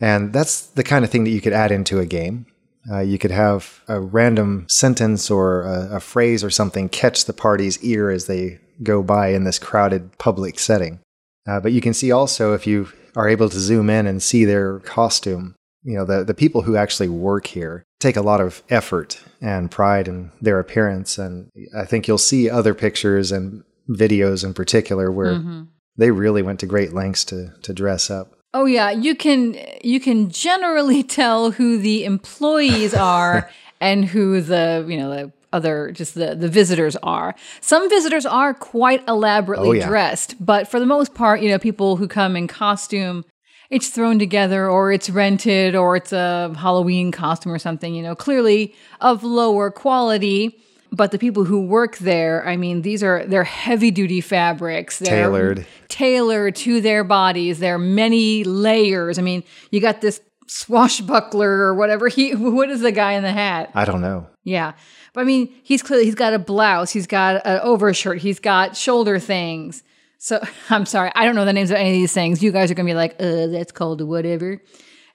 And 0.00 0.32
that's 0.32 0.62
the 0.62 0.82
kind 0.82 1.04
of 1.04 1.10
thing 1.10 1.24
that 1.24 1.30
you 1.30 1.40
could 1.40 1.52
add 1.52 1.70
into 1.70 2.00
a 2.00 2.06
game. 2.06 2.46
Uh, 2.90 3.00
you 3.00 3.18
could 3.18 3.30
have 3.30 3.80
a 3.86 4.00
random 4.00 4.66
sentence 4.68 5.30
or 5.30 5.62
a, 5.62 5.96
a 5.96 6.00
phrase 6.00 6.42
or 6.42 6.50
something 6.50 6.88
catch 6.88 7.26
the 7.26 7.32
party's 7.32 7.82
ear 7.84 8.10
as 8.10 8.26
they 8.26 8.58
go 8.82 9.02
by 9.02 9.28
in 9.28 9.44
this 9.44 9.58
crowded 9.58 10.16
public 10.18 10.58
setting. 10.58 10.98
Uh, 11.46 11.60
but 11.60 11.72
you 11.72 11.80
can 11.80 11.94
see 11.94 12.10
also 12.10 12.54
if 12.54 12.66
you 12.66 12.88
are 13.14 13.28
able 13.28 13.48
to 13.48 13.60
zoom 13.60 13.88
in 13.90 14.06
and 14.06 14.22
see 14.22 14.44
their 14.44 14.80
costume, 14.80 15.54
you 15.84 15.94
know, 15.94 16.04
the, 16.04 16.24
the 16.24 16.34
people 16.34 16.62
who 16.62 16.76
actually 16.76 17.08
work 17.08 17.46
here 17.46 17.84
take 18.02 18.16
a 18.16 18.22
lot 18.22 18.40
of 18.40 18.62
effort 18.68 19.22
and 19.40 19.70
pride 19.70 20.08
in 20.08 20.30
their 20.40 20.58
appearance. 20.58 21.18
And 21.18 21.50
I 21.76 21.84
think 21.84 22.08
you'll 22.08 22.18
see 22.18 22.50
other 22.50 22.74
pictures 22.74 23.32
and 23.32 23.62
videos 23.88 24.44
in 24.44 24.54
particular 24.54 25.10
where 25.10 25.34
mm-hmm. 25.34 25.62
they 25.96 26.10
really 26.10 26.42
went 26.42 26.60
to 26.60 26.66
great 26.66 26.92
lengths 26.92 27.24
to, 27.26 27.52
to 27.62 27.72
dress 27.72 28.10
up. 28.10 28.34
Oh 28.54 28.66
yeah, 28.66 28.90
you 28.90 29.14
can 29.14 29.56
you 29.82 29.98
can 29.98 30.30
generally 30.30 31.02
tell 31.20 31.52
who 31.52 31.78
the 31.78 32.04
employees 32.04 32.92
are 32.92 33.50
and 33.80 34.04
who 34.04 34.42
the 34.42 34.84
you 34.86 34.98
know 34.98 35.08
the 35.08 35.32
other 35.52 35.90
just 35.92 36.14
the 36.14 36.34
the 36.34 36.48
visitors 36.48 36.96
are. 36.96 37.34
Some 37.60 37.88
visitors 37.88 38.26
are 38.26 38.52
quite 38.52 39.06
elaborately 39.08 39.68
Oh, 39.68 39.72
yeah. 39.72 39.88
dressed, 39.88 40.44
but 40.44 40.68
for 40.68 40.80
the 40.80 40.86
most 40.86 41.14
part, 41.14 41.40
you 41.40 41.48
know, 41.48 41.58
people 41.58 41.96
who 41.96 42.08
come 42.08 42.36
in 42.36 42.46
costume, 42.46 43.24
it's 43.72 43.88
thrown 43.88 44.18
together 44.18 44.68
or 44.68 44.92
it's 44.92 45.08
rented 45.08 45.74
or 45.74 45.96
it's 45.96 46.12
a 46.12 46.54
Halloween 46.58 47.10
costume 47.10 47.52
or 47.52 47.58
something. 47.58 47.94
You 47.94 48.02
know, 48.02 48.14
clearly 48.14 48.74
of 49.00 49.24
lower 49.24 49.70
quality. 49.70 50.58
But 50.94 51.10
the 51.10 51.18
people 51.18 51.44
who 51.44 51.62
work 51.64 51.96
there, 51.96 52.46
I 52.46 52.58
mean, 52.58 52.82
these 52.82 53.02
are 53.02 53.24
they're 53.24 53.44
heavy 53.44 53.90
duty 53.90 54.20
fabrics. 54.20 54.98
They're 54.98 55.24
Tailored. 55.24 55.66
tailored 55.88 56.54
to 56.56 56.82
their 56.82 57.02
bodies. 57.02 57.60
There 57.60 57.76
are 57.76 57.78
many 57.78 58.44
layers. 58.44 59.18
I 59.18 59.22
mean, 59.22 59.42
you 59.70 59.80
got 59.80 60.02
this 60.02 60.20
swashbuckler 60.48 61.48
or 61.48 61.74
whatever 61.74 62.08
he 62.08 62.34
what 62.34 62.68
is 62.68 62.82
the 62.82 62.92
guy 62.92 63.12
in 63.12 63.22
the 63.22 63.32
hat? 63.32 63.70
I 63.74 63.86
don't 63.86 64.02
know. 64.02 64.26
Yeah. 64.44 64.74
But 65.14 65.22
I 65.22 65.24
mean, 65.24 65.54
he's 65.62 65.82
clearly 65.82 66.04
he's 66.04 66.14
got 66.14 66.34
a 66.34 66.38
blouse, 66.38 66.90
he's 66.90 67.06
got 67.06 67.40
an 67.46 67.60
overshirt, 67.62 68.18
he's 68.18 68.38
got 68.38 68.76
shoulder 68.76 69.18
things. 69.18 69.82
So 70.24 70.40
I'm 70.70 70.86
sorry, 70.86 71.10
I 71.16 71.24
don't 71.24 71.34
know 71.34 71.44
the 71.44 71.52
names 71.52 71.70
of 71.72 71.76
any 71.78 71.90
of 71.90 71.94
these 71.94 72.12
things. 72.12 72.42
You 72.44 72.52
guys 72.52 72.70
are 72.70 72.74
gonna 72.74 72.86
be 72.86 72.94
like, 72.94 73.16
uh, 73.18 73.48
that's 73.48 73.72
called 73.72 74.00
whatever. 74.00 74.62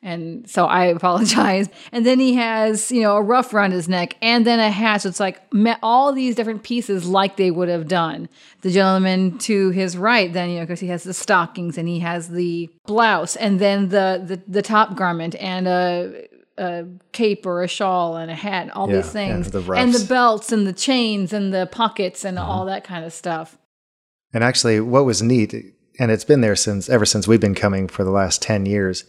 And 0.04 0.48
so 0.50 0.66
I 0.66 0.86
apologize. 0.98 1.70
And 1.94 2.06
then 2.06 2.20
he 2.20 2.36
has, 2.36 2.92
you 2.92 3.02
know, 3.04 3.16
a 3.16 3.22
ruff 3.22 3.54
around 3.54 3.72
his 3.72 3.88
neck 3.88 4.18
and 4.22 4.46
then 4.46 4.60
a 4.60 4.70
hat. 4.70 5.02
So 5.04 5.10
it's 5.10 5.20
like 5.22 5.52
met 5.54 5.80
all 5.82 6.12
these 6.12 6.36
different 6.36 6.64
pieces 6.64 7.06
like 7.08 7.38
they 7.38 7.52
would 7.52 7.70
have 7.70 7.88
done. 7.88 8.28
The 8.62 8.70
gentleman 8.70 9.38
to 9.40 9.70
his 9.70 9.98
right, 9.98 10.32
then, 10.32 10.50
you 10.50 10.56
know, 10.58 10.64
because 10.64 10.82
he 10.82 10.88
has 10.88 11.04
the 11.04 11.14
stockings 11.14 11.78
and 11.78 11.88
he 11.88 12.00
has 12.00 12.28
the 12.30 12.70
blouse 12.86 13.38
and 13.38 13.60
then 13.60 13.88
the 13.90 14.22
the, 14.26 14.42
the 14.46 14.62
top 14.62 14.96
garment 14.98 15.36
and 15.36 15.68
a, 15.70 16.28
a 16.58 16.86
cape 17.14 17.46
or 17.46 17.64
a 17.64 17.68
shawl 17.70 18.18
and 18.18 18.30
a 18.30 18.36
hat 18.36 18.64
and 18.64 18.72
all 18.74 18.90
Yeah, 18.90 18.98
these 18.98 19.06
yeah, 19.08 19.12
things. 19.12 19.52
the 19.52 19.62
and 19.72 19.94
the 19.94 20.06
belts 20.06 20.52
and 20.52 20.68
the 20.68 20.74
chains 20.74 21.32
and 21.32 21.54
the 21.54 21.66
pockets 21.66 22.26
and 22.26 22.38
all 22.38 22.66
that 22.66 22.84
kind 22.84 23.06
of 23.06 23.14
stuff. 23.14 23.58
And 24.38 24.44
actually, 24.44 24.80
what 24.80 25.04
was 25.04 25.24
neat, 25.24 25.52
and 26.00 26.12
it's 26.12 26.24
been 26.24 26.42
there 26.42 26.56
since 26.56 26.90
ever 26.90 27.08
since 27.08 27.28
we've 27.28 27.40
been 27.42 27.56
coming 27.56 27.88
for 27.88 28.04
the 28.04 28.12
last 28.12 28.40
10 28.44 28.68
years, 28.68 29.04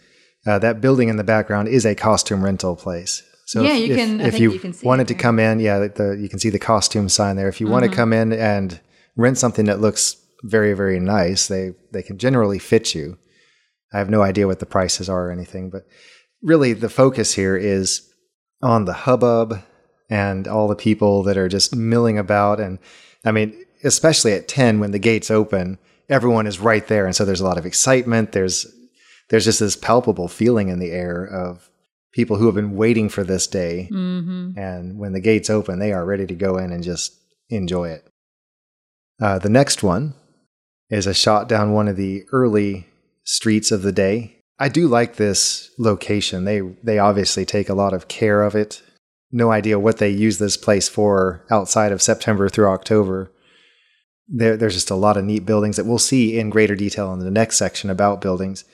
uh, 0.46 0.58
that 0.60 0.80
building 0.80 1.10
in 1.10 1.16
the 1.18 1.22
background 1.22 1.68
is 1.68 1.84
a 1.84 1.94
costume 1.94 2.42
rental 2.42 2.76
place. 2.76 3.22
So 3.44 3.60
Yeah, 3.60 3.74
if, 3.76 3.86
you 3.88 3.92
if- 3.94 3.98
can- 3.98 4.20
if 4.22 4.32
think 4.32 4.40
you, 4.40 4.52
you 4.52 4.74
wanted 4.82 5.06
to 5.08 5.14
come 5.14 5.38
in, 5.38 5.60
yeah, 5.60 5.80
the, 5.80 6.16
you 6.18 6.30
can 6.30 6.38
see 6.38 6.48
the 6.48 6.58
costume 6.58 7.10
sign 7.10 7.36
there. 7.36 7.46
If 7.46 7.60
you 7.60 7.66
Mm-hmm. 7.66 7.72
want 7.74 7.84
to 7.84 7.90
come 7.94 8.14
in 8.14 8.32
and 8.32 8.80
rent 9.16 9.36
something 9.36 9.66
that 9.66 9.80
looks 9.82 10.16
very, 10.44 10.72
very 10.72 10.98
nice, 10.98 11.46
they, 11.46 11.72
they 11.92 12.02
can 12.02 12.16
generally 12.16 12.58
fit 12.58 12.94
you. 12.94 13.18
I 13.92 13.98
have 13.98 14.08
no 14.08 14.22
idea 14.22 14.46
what 14.46 14.60
the 14.60 14.64
prices 14.66 15.10
are 15.10 15.28
or 15.28 15.30
anything, 15.30 15.68
but 15.68 15.82
really 16.42 16.72
the 16.72 16.88
focus 16.88 17.34
here 17.34 17.54
is 17.54 18.10
on 18.62 18.86
the 18.86 18.94
hubbub 18.94 19.62
and 20.08 20.48
all 20.48 20.68
the 20.68 20.74
people 20.88 21.22
that 21.24 21.36
are 21.36 21.48
just 21.50 21.76
milling 21.76 22.16
about. 22.16 22.60
And 22.60 22.78
I 23.26 23.32
mean, 23.32 23.62
especially 23.84 24.32
at 24.32 24.48
10 24.48 24.80
when 24.80 24.90
the 24.90 24.98
gates 24.98 25.30
open, 25.30 25.78
everyone 26.08 26.46
is 26.46 26.58
right 26.58 26.86
there. 26.86 27.06
And 27.06 27.14
so 27.14 27.24
there's 27.24 27.40
a 27.40 27.44
lot 27.44 27.58
of 27.58 27.66
excitement. 27.66 28.32
There's, 28.32 28.66
there's 29.30 29.44
just 29.44 29.60
this 29.60 29.76
palpable 29.76 30.28
feeling 30.28 30.68
in 30.68 30.78
the 30.78 30.90
air 30.90 31.24
of 31.24 31.68
people 32.12 32.36
who 32.36 32.46
have 32.46 32.54
been 32.54 32.76
waiting 32.76 33.08
for 33.08 33.24
this 33.24 33.46
day. 33.46 33.88
Mm-hmm. 33.92 34.58
And 34.58 34.98
when 34.98 35.12
the 35.12 35.20
gates 35.20 35.50
open, 35.50 35.78
they 35.78 35.92
are 35.92 36.04
ready 36.04 36.26
to 36.26 36.34
go 36.34 36.56
in 36.56 36.72
and 36.72 36.82
just 36.82 37.14
enjoy 37.50 37.90
it. 37.90 38.08
Uh, 39.20 39.38
the 39.38 39.48
next 39.48 39.82
one 39.82 40.14
is 40.90 41.06
a 41.06 41.14
shot 41.14 41.48
down 41.48 41.72
one 41.72 41.88
of 41.88 41.96
the 41.96 42.24
early 42.32 42.86
streets 43.24 43.70
of 43.70 43.82
the 43.82 43.92
day. 43.92 44.36
I 44.58 44.68
do 44.68 44.88
like 44.88 45.16
this 45.16 45.70
location. 45.78 46.44
They 46.44 46.60
they 46.82 46.98
obviously 46.98 47.44
take 47.44 47.68
a 47.68 47.74
lot 47.74 47.94
of 47.94 48.08
care 48.08 48.42
of 48.42 48.54
it. 48.54 48.82
No 49.30 49.52
idea 49.52 49.78
what 49.78 49.98
they 49.98 50.08
use 50.08 50.38
this 50.38 50.56
place 50.56 50.88
for 50.88 51.44
outside 51.50 51.92
of 51.92 52.02
September 52.02 52.48
through 52.48 52.68
October. 52.68 53.30
There, 54.28 54.56
there's 54.56 54.74
just 54.74 54.90
a 54.90 54.94
lot 54.94 55.16
of 55.16 55.24
neat 55.24 55.46
buildings 55.46 55.76
that 55.76 55.86
we'll 55.86 55.98
see 55.98 56.38
in 56.38 56.50
greater 56.50 56.76
detail 56.76 57.12
in 57.12 57.20
the 57.20 57.30
next 57.30 57.56
section 57.56 57.88
about 57.88 58.20
buildings. 58.20 58.64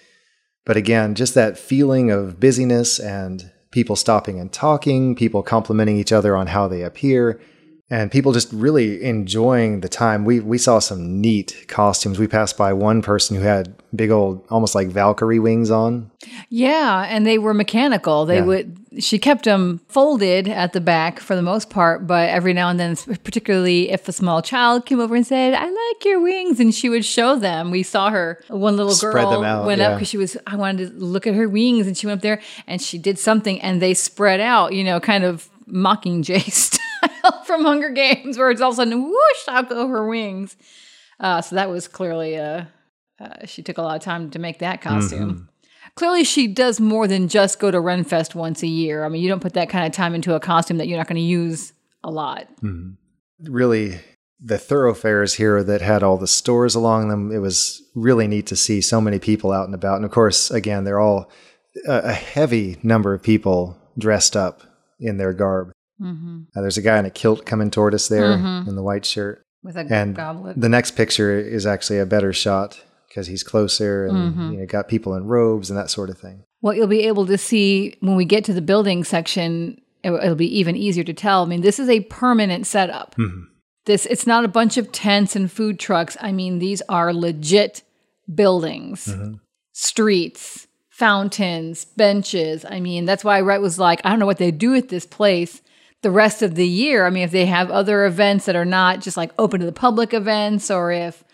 But 0.64 0.76
again, 0.76 1.14
just 1.14 1.34
that 1.34 1.58
feeling 1.58 2.10
of 2.10 2.40
busyness 2.40 2.98
and 2.98 3.52
people 3.70 3.96
stopping 3.96 4.40
and 4.40 4.52
talking, 4.52 5.14
people 5.14 5.42
complimenting 5.42 5.96
each 5.96 6.12
other 6.12 6.36
on 6.36 6.48
how 6.48 6.68
they 6.68 6.82
appear, 6.82 7.40
and 7.90 8.10
people 8.10 8.32
just 8.32 8.50
really 8.52 9.02
enjoying 9.02 9.80
the 9.80 9.88
time. 9.88 10.24
We 10.24 10.40
we 10.40 10.58
saw 10.58 10.78
some 10.78 11.20
neat 11.20 11.64
costumes. 11.68 12.18
We 12.18 12.26
passed 12.26 12.56
by 12.56 12.72
one 12.72 13.02
person 13.02 13.36
who 13.36 13.42
had 13.42 13.74
big 13.94 14.10
old, 14.10 14.44
almost 14.50 14.74
like 14.74 14.88
Valkyrie 14.88 15.38
wings 15.38 15.70
on. 15.70 16.10
Yeah, 16.48 17.06
and 17.08 17.26
they 17.26 17.38
were 17.38 17.54
mechanical. 17.54 18.24
They 18.26 18.36
Yeah. 18.38 18.44
would. 18.44 18.78
She 19.00 19.18
kept 19.18 19.44
them 19.44 19.80
folded 19.88 20.46
at 20.48 20.72
the 20.72 20.80
back 20.80 21.18
for 21.18 21.34
the 21.34 21.42
most 21.42 21.68
part, 21.68 22.06
but 22.06 22.28
every 22.30 22.52
now 22.52 22.68
and 22.68 22.78
then, 22.78 22.94
particularly 23.24 23.90
if 23.90 24.08
a 24.08 24.12
small 24.12 24.40
child 24.40 24.86
came 24.86 25.00
over 25.00 25.14
and 25.16 25.26
said, 25.26 25.52
"I 25.52 25.64
like 25.64 26.04
your 26.04 26.20
wings," 26.20 26.60
and 26.60 26.72
she 26.74 26.88
would 26.88 27.04
show 27.04 27.36
them. 27.36 27.70
We 27.70 27.82
saw 27.82 28.10
her. 28.10 28.40
One 28.48 28.76
little 28.76 28.94
girl 28.94 29.12
Spread 29.12 29.28
them 29.30 29.44
out, 29.44 29.66
went 29.66 29.80
up 29.82 29.94
because 29.96 30.08
she 30.08 30.16
was. 30.16 30.36
I 30.46 30.56
wanted 30.56 30.98
to 30.98 31.04
look 31.04 31.26
at 31.26 31.34
her 31.34 31.48
wings, 31.48 31.86
and 31.86 31.96
she 31.98 32.06
went 32.06 32.18
up 32.18 32.22
there 32.22 32.40
and 32.66 32.80
she 32.80 32.96
did 32.98 33.18
something, 33.18 33.60
and 33.60 33.82
they 33.82 33.94
spread 33.94 34.40
out. 34.40 34.72
You 34.72 34.84
know, 34.84 35.00
kind 35.00 35.24
of 35.24 35.48
Mockingjay 35.68 36.48
style 37.04 37.42
from 37.46 37.64
Hunger 37.64 37.90
Games, 37.90 38.38
where 38.38 38.50
it's 38.50 38.60
all 38.60 38.70
of 38.70 38.74
a 38.74 38.76
sudden 38.76 39.04
whoosh 39.04 39.48
out 39.48 39.68
go 39.68 39.88
her 39.88 40.06
wings. 40.06 40.56
Uh, 41.20 41.40
so 41.40 41.56
that 41.56 41.70
was 41.70 41.88
clearly 41.88 42.36
uh, 42.36 42.64
uh, 43.20 43.46
she 43.46 43.62
took 43.62 43.78
a 43.78 43.82
lot 43.82 43.96
of 43.96 44.02
time 44.02 44.30
to 44.30 44.38
make 44.38 44.58
that 44.58 44.80
costume. 44.80 45.30
Mm-hmm. 45.30 45.44
Clearly, 45.96 46.24
she 46.24 46.48
does 46.48 46.80
more 46.80 47.06
than 47.06 47.28
just 47.28 47.60
go 47.60 47.70
to 47.70 47.78
Renfest 47.78 48.34
once 48.34 48.62
a 48.62 48.66
year. 48.66 49.04
I 49.04 49.08
mean, 49.08 49.22
you 49.22 49.28
don't 49.28 49.42
put 49.42 49.52
that 49.52 49.68
kind 49.68 49.86
of 49.86 49.92
time 49.92 50.14
into 50.14 50.34
a 50.34 50.40
costume 50.40 50.78
that 50.78 50.88
you're 50.88 50.98
not 50.98 51.06
going 51.06 51.16
to 51.16 51.22
use 51.22 51.72
a 52.02 52.10
lot. 52.10 52.48
really 53.40 54.00
the 54.40 54.58
thoroughfares 54.58 55.34
here 55.34 55.62
that 55.62 55.80
had 55.80 56.02
all 56.02 56.18
the 56.18 56.26
stores 56.26 56.74
along 56.74 57.08
them. 57.08 57.30
It 57.32 57.38
was 57.38 57.82
really 57.94 58.26
neat 58.26 58.46
to 58.48 58.56
see 58.56 58.80
so 58.80 59.00
many 59.00 59.18
people 59.18 59.52
out 59.52 59.66
and 59.66 59.74
about. 59.74 59.96
And 59.96 60.04
of 60.04 60.10
course, 60.10 60.50
again, 60.50 60.84
they're 60.84 61.00
all 61.00 61.30
a, 61.86 61.98
a 61.98 62.12
heavy 62.12 62.76
number 62.82 63.14
of 63.14 63.22
people 63.22 63.78
dressed 63.96 64.36
up 64.36 64.62
in 65.00 65.16
their 65.16 65.32
garb. 65.32 65.72
Mm-hmm. 66.00 66.40
Uh, 66.56 66.60
there's 66.60 66.76
a 66.76 66.82
guy 66.82 66.98
in 66.98 67.04
a 67.04 67.10
kilt 67.10 67.46
coming 67.46 67.70
toward 67.70 67.94
us 67.94 68.08
there 68.08 68.32
in 68.32 68.74
the 68.74 68.82
white 68.82 69.04
shirt. 69.06 69.42
With 69.62 69.76
a 69.76 69.86
And 69.90 70.14
goblet. 70.14 70.60
the 70.60 70.68
next 70.68 70.92
picture 70.92 71.38
is 71.38 71.66
actually 71.66 71.98
a 71.98 72.04
better 72.06 72.32
shot 72.32 72.82
because 73.08 73.26
he's 73.28 73.42
closer 73.42 74.06
and 74.06 74.16
Mm-hmm. 74.34 74.52
you 74.52 74.58
know, 74.58 74.66
got 74.66 74.88
people 74.88 75.14
in 75.14 75.24
robes 75.26 75.70
and 75.70 75.78
that 75.78 75.90
sort 75.90 76.10
of 76.10 76.18
thing. 76.18 76.44
what 76.60 76.76
you'll 76.76 76.86
be 76.86 77.06
able 77.06 77.26
to 77.26 77.38
see 77.38 77.94
when 78.00 78.16
we 78.16 78.24
get 78.24 78.44
to 78.44 78.52
the 78.52 78.60
building 78.62 79.04
section, 79.04 79.80
it- 80.02 80.10
it'll 80.12 80.34
be 80.34 80.58
even 80.58 80.76
easier 80.76 81.04
to 81.04 81.12
tell. 81.14 81.42
I 81.42 81.46
mean, 81.46 81.60
this 81.62 81.78
is 81.78 81.88
a 81.88 82.00
permanent 82.00 82.66
setup. 82.66 83.14
This 83.86 84.06
it's 84.06 84.26
not 84.26 84.44
a 84.44 84.48
bunch 84.48 84.76
of 84.78 84.90
tents 84.92 85.36
and 85.36 85.50
food 85.52 85.78
trucks. 85.78 86.16
I 86.20 86.32
mean, 86.32 86.58
these 86.58 86.80
are 86.88 87.12
legit 87.14 87.82
buildings, 88.34 89.14
streets, 89.72 90.66
fountains, 90.88 91.84
benches. 91.84 92.64
I 92.64 92.80
mean, 92.80 93.04
that's 93.04 93.24
why 93.24 93.40
Rhett 93.40 93.60
was 93.60 93.78
like, 93.78 94.00
I 94.04 94.10
don't 94.10 94.18
know 94.18 94.26
what 94.26 94.38
they 94.38 94.50
do 94.50 94.74
at 94.74 94.88
this 94.88 95.04
place 95.06 95.60
the 96.04 96.12
rest 96.12 96.40
of 96.42 96.54
the 96.54 96.66
year. 96.66 97.04
I 97.06 97.10
mean, 97.10 97.24
if 97.24 97.32
they 97.32 97.46
have 97.46 97.70
other 97.70 98.06
events 98.06 98.44
that 98.44 98.54
are 98.54 98.64
not 98.64 99.00
just 99.00 99.16
like 99.16 99.32
open 99.38 99.58
to 99.58 99.66
the 99.66 99.72
public 99.72 100.14
events 100.14 100.70
or 100.70 100.92
if 100.92 101.24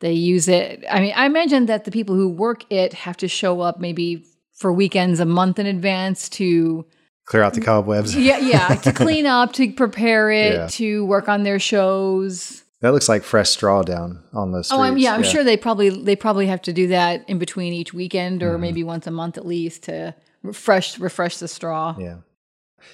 they 0.00 0.12
use 0.12 0.48
it. 0.48 0.84
I 0.90 1.00
mean, 1.00 1.12
I 1.14 1.26
imagine 1.26 1.66
that 1.66 1.84
the 1.84 1.92
people 1.92 2.16
who 2.16 2.28
work 2.28 2.70
it 2.70 2.92
have 2.92 3.16
to 3.18 3.28
show 3.28 3.60
up 3.60 3.78
maybe 3.78 4.26
for 4.52 4.72
weekends 4.72 5.20
a 5.20 5.24
month 5.24 5.58
in 5.58 5.66
advance 5.66 6.28
to 6.30 6.84
Clear 7.26 7.42
out 7.42 7.54
the 7.54 7.60
cobwebs. 7.60 8.14
yeah, 8.16 8.38
yeah, 8.38 8.74
to 8.74 8.92
clean 8.92 9.24
up, 9.24 9.54
to 9.54 9.72
prepare 9.72 10.30
it, 10.30 10.54
Yeah. 10.54 10.66
to 10.72 11.06
work 11.06 11.28
on 11.28 11.42
their 11.42 11.58
shows. 11.58 12.64
That 12.82 12.92
looks 12.92 13.08
like 13.08 13.22
fresh 13.22 13.48
straw 13.48 13.82
down 13.82 14.22
on 14.34 14.52
those 14.52 14.66
streets. 14.66 14.78
Oh, 14.78 14.82
I'm, 14.82 14.98
yeah, 14.98 15.14
I'm 15.14 15.22
sure 15.22 15.42
they 15.42 15.56
probably 15.56 15.88
they 15.88 16.16
probably 16.16 16.48
have 16.48 16.60
to 16.62 16.72
do 16.74 16.88
that 16.88 17.26
in 17.26 17.38
between 17.38 17.72
each 17.72 17.94
weekend 17.94 18.42
or 18.42 18.52
mm-hmm. 18.52 18.60
maybe 18.60 18.84
once 18.84 19.06
a 19.06 19.10
month 19.10 19.38
at 19.38 19.46
least 19.46 19.84
to 19.84 20.14
refresh 20.42 20.98
refresh 20.98 21.38
the 21.38 21.48
straw. 21.48 21.96
Yeah. 21.98 22.16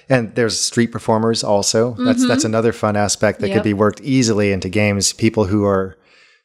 And 0.09 0.35
there's 0.35 0.59
street 0.59 0.91
performers 0.91 1.43
also. 1.43 1.93
That's 1.97 2.27
that's 2.27 2.43
another 2.43 2.73
fun 2.73 2.95
aspect 2.95 3.39
that 3.39 3.45
Mm-hmm. 3.47 3.51
Yep. 3.51 3.57
could 3.63 3.69
be 3.69 3.73
worked 3.73 4.01
easily 4.01 4.51
into 4.51 4.69
games. 4.69 5.13
People 5.13 5.45
who 5.45 5.63
are 5.65 5.97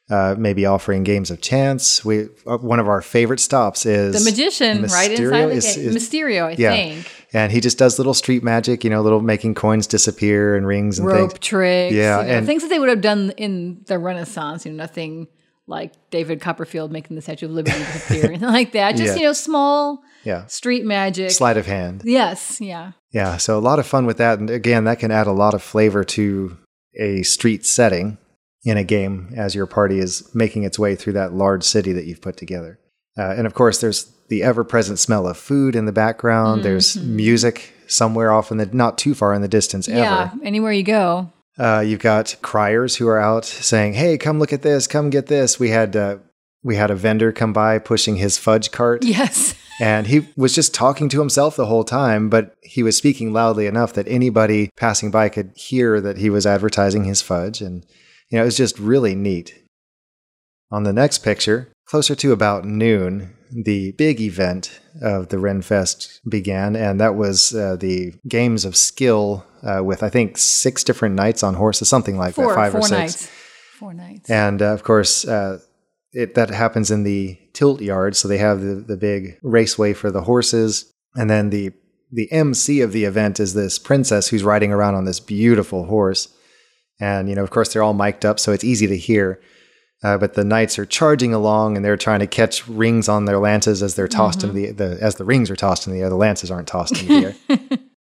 uh, 0.09 0.35
maybe 0.37 0.65
offering 0.65 1.03
games 1.03 1.29
of 1.31 1.41
chance. 1.41 2.05
We 2.05 2.27
uh, 2.45 2.57
one 2.59 2.79
of 2.79 2.87
our 2.87 3.01
favorite 3.01 3.39
stops 3.41 3.85
is 3.85 4.23
The 4.23 4.29
magician 4.31 4.83
right 4.83 5.11
Mysterio 5.11 5.19
inside 5.19 5.45
the 5.47 5.51
is- 5.51 5.75
game. 5.75 5.87
is- 5.89 5.95
Mysterio, 6.09 6.43
I 6.45 6.55
yeah. 6.57 6.71
think. 6.71 7.11
and 7.33 7.51
he 7.51 7.59
just 7.59 7.77
does 7.77 7.97
little 7.99 8.13
street 8.13 8.41
magic. 8.41 8.85
You 8.85 8.89
know, 8.89 9.01
little 9.01 9.19
making 9.21 9.55
coins 9.55 9.85
disappear 9.85 10.55
and 10.55 10.65
rings 10.65 10.97
and 10.97 11.07
Rope 11.07 11.31
things. 11.31 11.39
tricks. 11.39 11.93
Yeah, 11.93 12.21
you 12.21 12.27
know, 12.27 12.33
and- 12.37 12.45
things 12.47 12.61
that 12.63 12.69
they 12.69 12.79
would 12.79 12.87
have 12.89 13.01
done 13.01 13.31
in 13.35 13.81
the 13.87 13.99
Renaissance, 13.99 14.65
you 14.65 14.71
know, 14.71 14.77
nothing 14.77 15.27
like 15.69 15.91
David 16.11 16.39
Copperfield 16.39 16.93
making 16.93 17.17
the 17.17 17.21
Statue 17.21 17.47
of 17.47 17.51
Liberty 17.51 17.77
disappear, 17.77 18.25
anything 18.27 18.47
like 18.47 18.71
that. 18.71 18.91
Just, 18.95 19.15
Yeah. 19.15 19.19
you 19.19 19.23
know, 19.27 19.33
small 19.33 20.01
Yeah, 20.23 20.45
street 20.45 20.85
magic. 20.85 21.31
sleight 21.31 21.57
of 21.57 21.65
hand. 21.65 22.03
Yes, 22.05 22.61
yeah. 22.61 22.93
Yeah, 23.11 23.37
so 23.37 23.57
a 23.57 23.59
lot 23.59 23.79
of 23.79 23.87
fun 23.87 24.05
with 24.05 24.17
that. 24.17 24.39
And 24.39 24.49
again, 24.49 24.83
that 24.83 24.99
can 24.99 25.11
add 25.11 25.27
a 25.27 25.31
lot 25.31 25.53
of 25.53 25.63
flavor 25.63 26.03
to 26.03 26.57
a 26.99 27.23
street 27.23 27.65
setting 27.65 28.17
in 28.63 28.77
a 28.77 28.83
game 28.83 29.33
as 29.35 29.55
your 29.55 29.65
party 29.65 29.99
is 29.99 30.29
making 30.35 30.63
its 30.63 30.77
way 30.77 30.95
through 30.95 31.13
that 31.13 31.33
large 31.33 31.63
city 31.63 31.93
that 31.93 32.05
you've 32.05 32.21
put 32.21 32.37
together. 32.37 32.79
Uh, 33.17 33.33
and 33.37 33.47
of 33.47 33.53
course, 33.53 33.79
there's 33.79 34.11
the 34.29 34.43
ever 34.43 34.63
present 34.63 34.99
smell 34.99 35.27
of 35.27 35.37
food 35.37 35.75
in 35.75 35.85
the 35.85 35.91
background. 35.91 36.63
There's 36.63 36.97
music 36.97 37.73
somewhere 37.87 38.31
off 38.31 38.51
in 38.51 38.57
the 38.57 38.65
not 38.67 38.97
too 38.97 39.15
far 39.15 39.33
in 39.33 39.41
the 39.41 39.47
distance 39.47 39.87
Yeah, 39.87 40.31
anywhere 40.43 40.73
you 40.73 40.83
go. 40.83 41.31
Uh, 41.57 41.79
you've 41.79 42.01
got 42.01 42.35
criers 42.41 42.97
who 42.97 43.07
are 43.07 43.19
out 43.19 43.45
saying, 43.45 43.93
"Hey, 43.93 44.17
come 44.17 44.37
look 44.37 44.53
at 44.53 44.61
this! 44.61 44.85
Come 44.85 45.09
get 45.09 45.27
this!" 45.27 45.59
We 45.59 45.69
had 45.69 45.95
uh, 45.95 46.17
we 46.67 46.75
had 46.75 46.91
a 46.91 46.95
vendor 46.95 47.31
come 47.31 47.53
by 47.53 47.79
pushing 47.79 48.17
his 48.17 48.37
fudge 48.37 48.71
cart. 48.71 49.03
Yes. 49.03 49.55
And 49.79 50.07
he 50.07 50.27
was 50.35 50.55
just 50.55 50.73
talking 50.73 51.07
to 51.09 51.19
himself 51.19 51.55
the 51.55 51.67
whole 51.67 51.83
time, 51.83 52.31
but 52.31 52.55
he 52.63 52.81
was 52.81 52.97
speaking 52.97 53.31
loudly 53.31 53.67
enough 53.67 53.93
that 53.93 54.07
anybody 54.07 54.71
passing 54.75 55.11
by 55.11 55.29
could 55.29 55.51
hear 55.55 56.01
that 56.01 56.17
he 56.17 56.31
was 56.31 56.47
advertising 56.47 57.03
his 57.03 57.21
fudge. 57.21 57.61
And, 57.61 57.85
you 58.31 58.37
know, 58.37 58.41
it 58.41 58.45
was 58.45 58.57
just 58.57 58.79
really 58.79 59.13
neat. 59.13 59.53
On 60.71 60.81
the 60.81 60.93
next 60.93 61.19
picture, 61.19 61.71
closer 61.85 62.15
to 62.15 62.31
about 62.31 62.65
noon, 62.65 63.35
the 63.51 63.91
big 63.99 64.19
event 64.19 64.79
of 64.99 65.29
the 65.29 65.37
Renfest 65.37 66.21
began, 66.27 66.75
and 66.75 66.99
that 66.99 67.13
was 67.13 67.53
uh, 67.53 67.75
the 67.75 68.15
games 68.27 68.65
of 68.65 68.75
skill 68.75 69.45
uh, 69.61 69.83
with, 69.83 70.01
I 70.01 70.09
think, 70.09 70.39
six 70.39 70.83
different 70.83 71.13
knights 71.13 71.43
on 71.43 71.53
horses, 71.53 71.87
something 71.87 72.17
like 72.17 72.33
Four, 72.33 72.47
that, 72.47 72.55
five 72.55 72.71
four 72.71 72.81
or 72.81 72.87
six. 72.87 72.91
knights. 72.91 73.31
Four 73.77 73.93
knights. 73.93 74.27
And 74.27 74.63
uh, 74.63 74.73
of 74.73 74.81
course, 74.81 75.27
uh, 75.27 75.59
it, 76.13 76.35
that 76.35 76.49
happens 76.49 76.91
in 76.91 77.03
the 77.03 77.37
tilt 77.53 77.81
yard. 77.81 78.15
So 78.15 78.27
they 78.27 78.37
have 78.37 78.61
the, 78.61 78.75
the 78.75 78.97
big 78.97 79.37
raceway 79.43 79.93
for 79.93 80.11
the 80.11 80.21
horses. 80.21 80.91
And 81.15 81.29
then 81.29 81.49
the, 81.49 81.71
the 82.11 82.31
MC 82.31 82.81
of 82.81 82.91
the 82.91 83.05
event 83.05 83.39
is 83.39 83.53
this 83.53 83.77
princess 83.77 84.27
who's 84.27 84.43
riding 84.43 84.71
around 84.71 84.95
on 84.95 85.05
this 85.05 85.19
beautiful 85.19 85.85
horse. 85.85 86.29
And, 86.99 87.29
you 87.29 87.35
know, 87.35 87.43
of 87.43 87.49
course, 87.49 87.73
they're 87.73 87.83
all 87.83 87.93
mic'd 87.93 88.25
up, 88.25 88.39
so 88.39 88.51
it's 88.51 88.63
easy 88.63 88.87
to 88.87 88.97
hear. 88.97 89.39
Uh, 90.03 90.17
but 90.17 90.35
the 90.35 90.43
knights 90.43 90.77
are 90.77 90.85
charging 90.85 91.33
along 91.33 91.75
and 91.75 91.83
they're 91.83 91.97
trying 91.97 92.19
to 92.19 92.27
catch 92.27 92.67
rings 92.67 93.09
on 93.09 93.25
their 93.25 93.39
lances 93.39 93.81
as 93.81 93.95
they're 93.95 94.07
tossed 94.07 94.43
into 94.43 94.53
the, 94.53 94.71
the, 94.71 94.97
as 95.01 95.15
the 95.15 95.25
rings 95.25 95.49
are 95.49 95.55
tossed 95.55 95.87
in 95.87 95.93
the 95.93 96.01
air. 96.01 96.09
The 96.09 96.15
lances 96.15 96.51
aren't 96.51 96.67
tossed 96.67 97.01
in 97.01 97.07
the 97.07 97.25
air. 97.25 97.35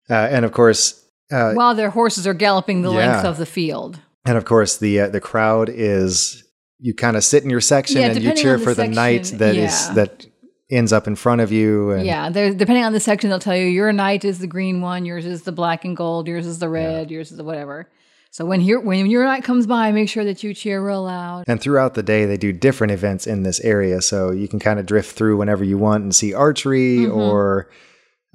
uh, 0.09 0.13
and 0.13 0.45
of 0.45 0.53
course, 0.53 1.03
uh, 1.31 1.53
While 1.53 1.75
their 1.75 1.89
horses 1.89 2.27
are 2.27 2.33
galloping 2.33 2.81
the 2.83 2.91
length 2.91 3.25
of 3.25 3.37
the 3.37 3.45
field. 3.45 3.99
And 4.25 4.37
of 4.37 4.45
course, 4.45 4.77
the 4.77 5.01
uh, 5.01 5.07
the 5.09 5.19
crowd 5.19 5.69
is 5.69 6.42
you 6.83 6.93
kind 6.93 7.15
of 7.15 7.23
sit 7.23 7.43
in 7.43 7.49
your 7.49 7.61
section 7.61 8.01
Yeah, 8.01 8.09
and 8.09 8.21
you 8.21 8.33
cheer 8.35 8.57
the 8.57 8.63
for 8.63 8.73
the 8.73 8.87
knight 8.89 9.27
section, 9.27 9.37
that 9.37 9.55
is 9.55 9.87
yeah. 9.87 9.93
that 9.93 10.27
ends 10.69 10.91
up 10.91 11.07
in 11.07 11.15
front 11.15 11.39
of 11.39 11.49
you. 11.49 11.91
And 11.91 12.05
Yeah, 12.05 12.29
depending 12.29 12.83
on 12.83 12.91
the 12.91 12.99
section, 12.99 13.29
they'll 13.29 13.39
tell 13.39 13.55
you 13.55 13.67
your 13.67 13.93
knight 13.93 14.25
is 14.25 14.39
the 14.39 14.47
green 14.47 14.81
one, 14.81 15.05
yours 15.05 15.25
is 15.25 15.43
the 15.43 15.53
black 15.53 15.85
and 15.85 15.95
gold, 15.95 16.27
yours 16.27 16.45
is 16.45 16.59
the 16.59 16.67
red, 16.67 17.09
yours 17.09 17.31
is 17.31 17.37
the 17.37 17.43
whatever. 17.45 17.89
So 18.31 18.45
when 18.45 18.59
your 18.61 18.81
when 18.81 19.05
your 19.05 19.23
knight 19.23 19.45
comes 19.45 19.65
by, 19.65 19.91
make 19.93 20.09
sure 20.09 20.25
that 20.25 20.43
you 20.43 20.53
cheer 20.53 20.85
real 20.85 21.03
loud. 21.03 21.45
And 21.47 21.61
throughout 21.61 21.93
the 21.93 22.03
day, 22.03 22.25
they 22.25 22.35
do 22.37 22.51
different 22.51 22.91
events 22.91 23.27
in 23.27 23.43
this 23.43 23.61
area, 23.61 24.01
so 24.01 24.31
you 24.31 24.49
can 24.49 24.59
kind 24.59 24.77
of 24.79 24.85
drift 24.85 25.15
through 25.15 25.37
whenever 25.37 25.63
you 25.63 25.77
want 25.77 26.03
and 26.03 26.13
see 26.13 26.33
archery, 26.33 26.97
Mm-hmm. 26.97 27.17
or 27.17 27.69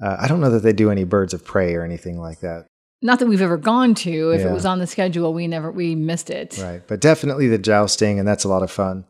uh, 0.01 0.15
I 0.19 0.27
don't 0.27 0.39
know 0.39 0.51
that 0.51 0.63
they 0.63 0.73
do 0.73 0.89
any 0.89 1.03
birds 1.03 1.33
of 1.35 1.43
prey 1.45 1.75
or 1.75 1.83
anything 1.83 2.17
like 2.17 2.39
that. 2.39 2.68
Not 3.01 3.19
that 3.19 3.27
we've 3.27 3.41
ever 3.41 3.57
gone 3.57 3.95
to. 3.95 4.31
If 4.31 4.41
Yeah. 4.41 4.49
it 4.49 4.53
was 4.53 4.65
on 4.65 4.79
the 4.79 4.87
schedule, 4.87 5.33
we 5.33 5.47
never 5.47 5.71
we 5.71 5.95
missed 5.95 6.29
it. 6.29 6.59
Right. 6.61 6.81
But 6.87 6.99
definitely 6.99 7.47
the 7.47 7.57
jousting, 7.57 8.19
and 8.19 8.27
that's 8.27 8.43
a 8.43 8.49
lot 8.49 8.61
of 8.63 8.69
fun. 8.71 9.05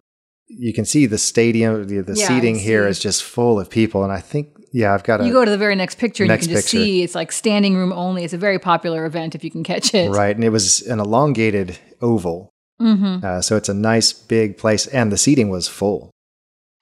You 0.48 0.74
can 0.74 0.86
see 0.86 1.06
the 1.06 1.18
stadium, 1.18 1.88
the, 1.88 2.02
the 2.02 2.16
Yeah, 2.16 2.28
seating 2.28 2.58
here 2.58 2.88
is 2.88 3.00
just 3.00 3.24
full 3.24 3.60
of 3.60 3.70
people. 3.70 4.04
And 4.04 4.12
I 4.12 4.20
think, 4.20 4.50
yeah, 4.74 4.94
I've 4.94 5.04
got 5.04 5.22
a. 5.22 5.26
You 5.26 5.34
go 5.34 5.46
to 5.46 5.52
the 5.52 5.58
very 5.58 5.76
next 5.76 5.98
picture 6.00 6.24
and 6.24 6.32
you 6.32 6.38
can 6.38 6.48
just 6.50 6.66
picture. 6.68 6.84
see 6.84 7.04
it's 7.04 7.14
like 7.16 7.32
standing 7.32 7.76
room 7.76 7.94
only. 7.94 8.24
It's 8.24 8.34
a 8.34 8.38
very 8.38 8.58
popular 8.60 9.06
event 9.06 9.36
if 9.36 9.44
you 9.44 9.52
can 9.52 9.64
catch 9.64 9.94
it. 9.94 10.10
right. 10.12 10.36
And 10.36 10.44
it 10.44 10.50
was 10.50 10.82
an 10.88 11.00
elongated 11.00 11.78
oval. 12.02 12.50
Mm-hmm. 12.82 13.26
Uh, 13.26 13.42
so 13.42 13.58
it's 13.58 13.70
a 13.70 13.74
nice 13.74 14.14
big 14.14 14.58
place. 14.58 14.88
And 14.88 15.12
the 15.12 15.18
seating 15.18 15.50
was 15.50 15.68
full. 15.68 16.12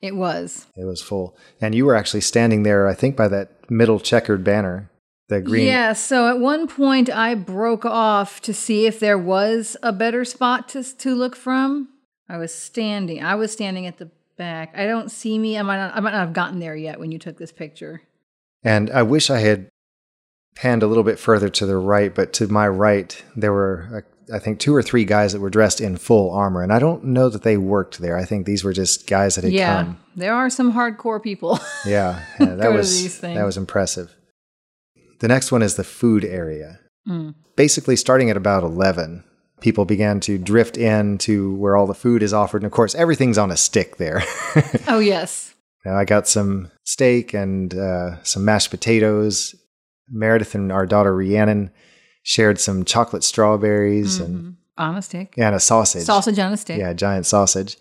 It 0.01 0.15
was. 0.15 0.67
It 0.75 0.85
was 0.85 1.01
full. 1.01 1.35
And 1.59 1.73
you 1.73 1.85
were 1.85 1.95
actually 1.95 2.21
standing 2.21 2.63
there, 2.63 2.87
I 2.87 2.93
think, 2.93 3.15
by 3.15 3.27
that 3.29 3.69
middle 3.69 3.99
checkered 3.99 4.43
banner, 4.43 4.89
the 5.27 5.41
green. 5.41 5.67
Yeah. 5.67 5.93
So 5.93 6.29
at 6.29 6.39
one 6.39 6.67
point, 6.67 7.09
I 7.09 7.35
broke 7.35 7.85
off 7.85 8.41
to 8.41 8.53
see 8.53 8.85
if 8.85 8.99
there 8.99 9.17
was 9.17 9.77
a 9.83 9.91
better 9.91 10.25
spot 10.25 10.69
to 10.69 10.83
to 10.83 11.15
look 11.15 11.35
from. 11.35 11.89
I 12.29 12.37
was 12.37 12.53
standing. 12.53 13.23
I 13.23 13.35
was 13.35 13.51
standing 13.51 13.85
at 13.85 13.97
the 13.97 14.09
back. 14.37 14.73
I 14.75 14.85
don't 14.85 15.09
see 15.09 15.37
me. 15.37 15.57
I 15.57 15.61
might 15.61 15.77
not. 15.77 15.95
I 15.95 15.99
might 15.99 16.11
not 16.11 16.19
have 16.19 16.33
gotten 16.33 16.59
there 16.59 16.75
yet 16.75 16.99
when 16.99 17.11
you 17.11 17.19
took 17.19 17.37
this 17.37 17.51
picture. 17.51 18.01
And 18.63 18.89
I 18.89 19.03
wish 19.03 19.29
I 19.29 19.39
had 19.39 19.69
panned 20.55 20.83
a 20.83 20.87
little 20.87 21.03
bit 21.03 21.19
further 21.19 21.49
to 21.49 21.65
the 21.65 21.77
right, 21.77 22.13
but 22.13 22.33
to 22.33 22.47
my 22.47 22.67
right, 22.67 23.23
there 23.35 23.53
were, 23.53 24.03
uh, 24.29 24.35
I 24.35 24.39
think, 24.39 24.59
two 24.59 24.73
or 24.73 24.81
three 24.81 25.05
guys 25.05 25.33
that 25.33 25.39
were 25.39 25.51
dressed 25.51 25.79
in 25.79 25.97
full 25.97 26.31
armor. 26.31 26.63
And 26.63 26.73
I 26.73 26.79
don't 26.79 27.05
know 27.05 27.29
that 27.29 27.43
they 27.43 27.57
worked 27.57 27.99
there. 27.99 28.17
I 28.17 28.25
think 28.25 28.45
these 28.45 28.63
were 28.63 28.73
just 28.73 29.05
guys 29.07 29.35
that 29.35 29.43
had 29.43 29.53
yeah, 29.53 29.83
come. 29.83 29.99
there 30.15 30.33
are 30.33 30.49
some 30.49 30.73
hardcore 30.73 31.21
people. 31.21 31.59
Yeah, 31.85 32.23
yeah, 32.39 32.55
that 32.55 32.73
was 32.73 33.19
that 33.21 33.45
was 33.45 33.57
impressive. 33.57 34.13
The 35.19 35.27
next 35.27 35.51
one 35.51 35.61
is 35.61 35.75
the 35.75 35.83
food 35.83 36.23
area. 36.25 36.79
Mm. 37.07 37.33
Basically, 37.55 37.95
starting 37.95 38.29
at 38.29 38.37
about 38.37 38.63
eleven, 38.63 39.23
people 39.61 39.85
began 39.85 40.19
to 40.21 40.37
drift 40.37 40.77
in 40.77 41.17
to 41.19 41.55
where 41.55 41.75
all 41.75 41.87
the 41.87 41.93
food 41.95 42.21
is 42.21 42.33
offered, 42.33 42.61
and 42.61 42.65
of 42.67 42.71
course, 42.71 42.93
everything's 42.95 43.37
on 43.37 43.51
a 43.51 43.57
stick 43.57 43.97
there. 43.97 44.23
Oh 44.87 44.99
yes. 44.99 45.53
Now, 45.85 45.97
I 45.97 46.05
got 46.05 46.27
some 46.27 46.69
steak 46.83 47.33
and 47.33 47.73
uh, 47.73 48.21
some 48.23 48.43
mashed 48.45 48.71
potatoes. 48.71 49.55
Meredith 50.09 50.53
and 50.55 50.71
our 50.71 50.85
daughter 50.85 51.15
Rhiannon 51.15 51.71
shared 52.23 52.59
some 52.59 52.83
chocolate 52.85 53.23
strawberries 53.23 54.19
and, 54.19 54.35
Mhm. 54.37 54.53
On 54.77 54.95
a 54.95 55.01
stick. 55.01 55.33
and 55.37 55.55
a 55.55 55.59
sausage. 55.59 56.03
Sausage 56.03 56.37
on 56.39 56.53
a 56.53 56.57
stick. 56.57 56.77
Yeah, 56.77 56.93
giant 56.93 57.25
sausage. 57.25 57.77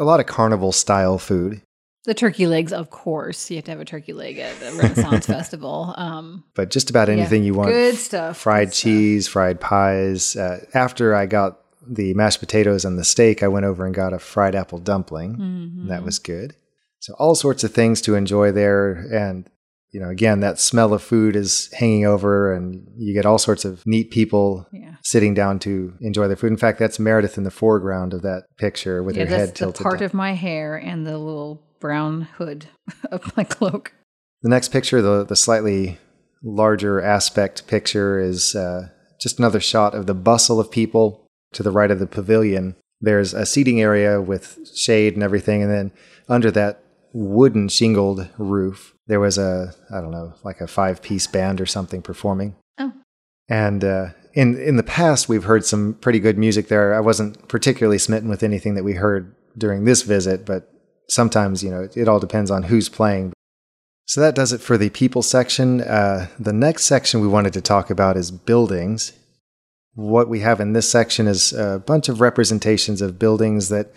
A 0.00 0.04
lot 0.04 0.18
of 0.20 0.26
carnival 0.26 0.72
style 0.72 1.18
food, 1.18 1.62
The 2.04 2.14
turkey 2.14 2.46
legs, 2.46 2.72
of 2.72 2.90
course. 2.90 3.50
You 3.50 3.56
have 3.56 3.64
to 3.64 3.70
have 3.70 3.80
a 3.80 3.84
turkey 3.84 4.12
leg 4.12 4.38
at 4.38 4.54
a 4.62 4.76
Renaissance 4.76 5.26
festival. 5.38 5.94
Um, 5.96 6.44
but 6.54 6.70
just 6.70 6.90
about 6.90 7.08
anything 7.08 7.42
yeah, 7.42 7.46
you 7.46 7.54
want. 7.54 7.70
Good 7.70 7.96
stuff. 7.96 8.36
fried 8.36 8.68
good 8.68 8.74
stuff. 8.74 8.82
cheese, 8.82 9.28
fried 9.28 9.60
pies. 9.60 10.36
Uh, 10.36 10.64
after 10.74 11.14
I 11.14 11.26
got 11.26 11.60
the 11.86 12.12
mashed 12.14 12.40
potatoes 12.40 12.84
and 12.84 12.98
the 12.98 13.04
steak, 13.04 13.42
I 13.42 13.48
went 13.48 13.66
over 13.66 13.86
and 13.86 13.94
got 13.94 14.12
a 14.12 14.18
fried 14.18 14.54
apple 14.54 14.78
dumpling. 14.78 15.36
Mhm. 15.36 15.80
and 15.82 15.90
that 15.90 16.02
was 16.04 16.18
good. 16.18 16.54
So 17.00 17.14
all 17.18 17.34
sorts 17.34 17.64
of 17.64 17.72
things 17.74 18.00
to 18.02 18.14
enjoy 18.14 18.52
there, 18.52 18.92
and 19.12 19.48
you 19.90 20.00
know, 20.00 20.08
again, 20.08 20.40
that 20.40 20.58
smell 20.58 20.92
of 20.92 21.02
food 21.02 21.36
is 21.36 21.70
hanging 21.72 22.04
over, 22.04 22.52
and 22.52 22.86
you 22.96 23.14
get 23.14 23.24
all 23.26 23.38
sorts 23.38 23.64
of 23.64 23.82
neat 23.86 24.10
people 24.10 24.66
Yeah. 24.72 24.96
sitting 25.04 25.34
down 25.34 25.58
to 25.60 25.92
enjoy 26.00 26.26
their 26.26 26.36
food. 26.36 26.50
In 26.50 26.56
fact, 26.56 26.78
that's 26.80 26.98
Meredith 26.98 27.38
in 27.38 27.44
the 27.44 27.50
foreground 27.50 28.12
of 28.12 28.22
that 28.22 28.44
picture 28.58 29.02
with 29.04 29.16
Yeah, 29.16 29.26
her 29.26 29.36
head 29.36 29.48
the 29.50 29.52
tilted. 29.52 29.82
part 29.84 29.98
down. 30.00 30.06
of 30.06 30.12
my 30.14 30.32
hair 30.32 30.74
and 30.76 31.06
the 31.06 31.16
little 31.16 31.62
brown 31.80 32.22
hood 32.38 32.66
of 33.10 33.36
my 33.36 33.44
cloak. 33.44 33.92
the 34.42 34.48
next 34.48 34.68
picture, 34.68 35.02
the 35.02 35.24
the 35.24 35.36
slightly 35.36 35.98
larger 36.42 37.00
aspect 37.00 37.66
picture, 37.66 38.18
is 38.18 38.54
uh, 38.54 38.88
just 39.20 39.38
another 39.38 39.60
shot 39.60 39.94
of 39.94 40.06
the 40.06 40.14
bustle 40.14 40.60
of 40.60 40.70
people 40.70 41.26
to 41.52 41.62
the 41.62 41.70
right 41.70 41.90
of 41.90 41.98
the 41.98 42.06
pavilion. 42.06 42.76
There's 43.00 43.34
a 43.34 43.46
seating 43.46 43.80
area 43.80 44.20
with 44.20 44.58
shade 44.74 45.14
and 45.14 45.22
everything, 45.22 45.62
and 45.62 45.70
then 45.70 45.92
under 46.28 46.50
that 46.52 46.82
wooden 47.12 47.68
shingled 47.68 48.28
roof, 48.38 48.94
there 49.06 49.20
was 49.20 49.38
a 49.38 49.74
I 49.90 50.00
don't 50.00 50.10
know, 50.10 50.34
like 50.42 50.60
a 50.60 50.66
five 50.66 51.02
piece 51.02 51.26
band 51.26 51.60
or 51.60 51.66
something 51.66 52.02
performing. 52.02 52.56
Oh. 52.78 52.92
And 53.48 53.84
uh, 53.84 54.08
in 54.34 54.60
in 54.60 54.76
the 54.76 54.82
past, 54.82 55.28
we've 55.28 55.44
heard 55.44 55.64
some 55.64 55.94
pretty 55.94 56.18
good 56.18 56.36
music 56.36 56.68
there. 56.68 56.94
I 56.94 57.00
wasn't 57.00 57.48
particularly 57.48 57.98
smitten 57.98 58.28
with 58.28 58.42
anything 58.42 58.74
that 58.74 58.84
we 58.84 58.94
heard 58.94 59.34
during 59.56 59.84
this 59.84 60.02
visit, 60.02 60.44
but 60.44 60.73
sometimes 61.08 61.62
you 61.62 61.70
know 61.70 61.82
it, 61.82 61.96
it 61.96 62.08
all 62.08 62.20
depends 62.20 62.50
on 62.50 62.64
who's 62.64 62.88
playing. 62.88 63.32
So 64.06 64.20
that 64.20 64.34
does 64.34 64.52
it 64.52 64.60
for 64.60 64.76
the 64.76 64.90
people 64.90 65.22
section. 65.22 65.80
Uh, 65.80 66.28
the 66.38 66.52
next 66.52 66.84
section 66.84 67.20
we 67.20 67.28
wanted 67.28 67.54
to 67.54 67.62
talk 67.62 67.88
about 67.88 68.16
is 68.16 68.30
buildings. 68.30 69.12
What 69.94 70.28
we 70.28 70.40
have 70.40 70.60
in 70.60 70.74
this 70.74 70.90
section 70.90 71.26
is 71.26 71.52
a 71.52 71.82
bunch 71.84 72.08
of 72.08 72.20
representations 72.20 73.00
of 73.00 73.18
buildings 73.18 73.70
that, 73.70 73.92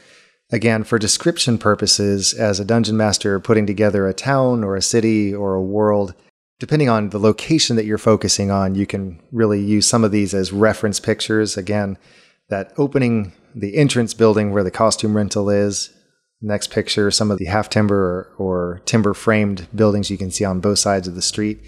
again, 0.50 0.86
for 0.86 0.98
description 0.98 1.58
purposes, 1.58 2.34
as 2.34 2.60
a 2.60 2.66
dungeon 2.66 2.96
master 2.96 3.38
putting 3.40 3.66
together 3.66 4.08
a 4.08 4.14
town 4.14 4.64
or 4.64 4.76
a 4.76 4.82
city 4.82 5.34
or 5.34 5.56
a 5.56 5.62
world, 5.62 6.14
depending 6.60 6.88
on 6.88 7.10
the 7.10 7.20
location 7.20 7.76
that 7.76 7.86
you're 7.86 7.98
focusing 7.98 8.50
on, 8.50 8.76
you 8.76 8.86
can 8.86 9.20
really 9.32 9.60
use 9.60 9.88
some 9.88 10.04
of 10.06 10.12
these 10.12 10.34
as 10.34 10.54
reference 10.54 11.00
pictures. 11.00 11.58
Again, 11.58 11.98
that 12.50 12.72
opening, 12.78 13.34
the 13.54 13.76
entrance 13.76 14.14
building 14.14 14.52
where 14.52 14.64
the 14.64 14.72
costume 14.72 15.18
rental 15.18 15.50
is. 15.50 15.90
Next 16.42 16.70
picture, 16.72 17.10
some 17.10 17.32
of 17.32 17.40
the 17.40 17.46
half 17.46 17.70
timber 17.70 18.32
or, 18.38 18.82
timber 18.86 19.14
framed 19.14 19.68
buildings 19.74 20.12
you 20.12 20.18
can 20.18 20.30
see 20.30 20.46
on 20.46 20.60
both 20.60 20.80
sides 20.80 21.08
of 21.08 21.16
the 21.16 21.22
street. 21.22 21.60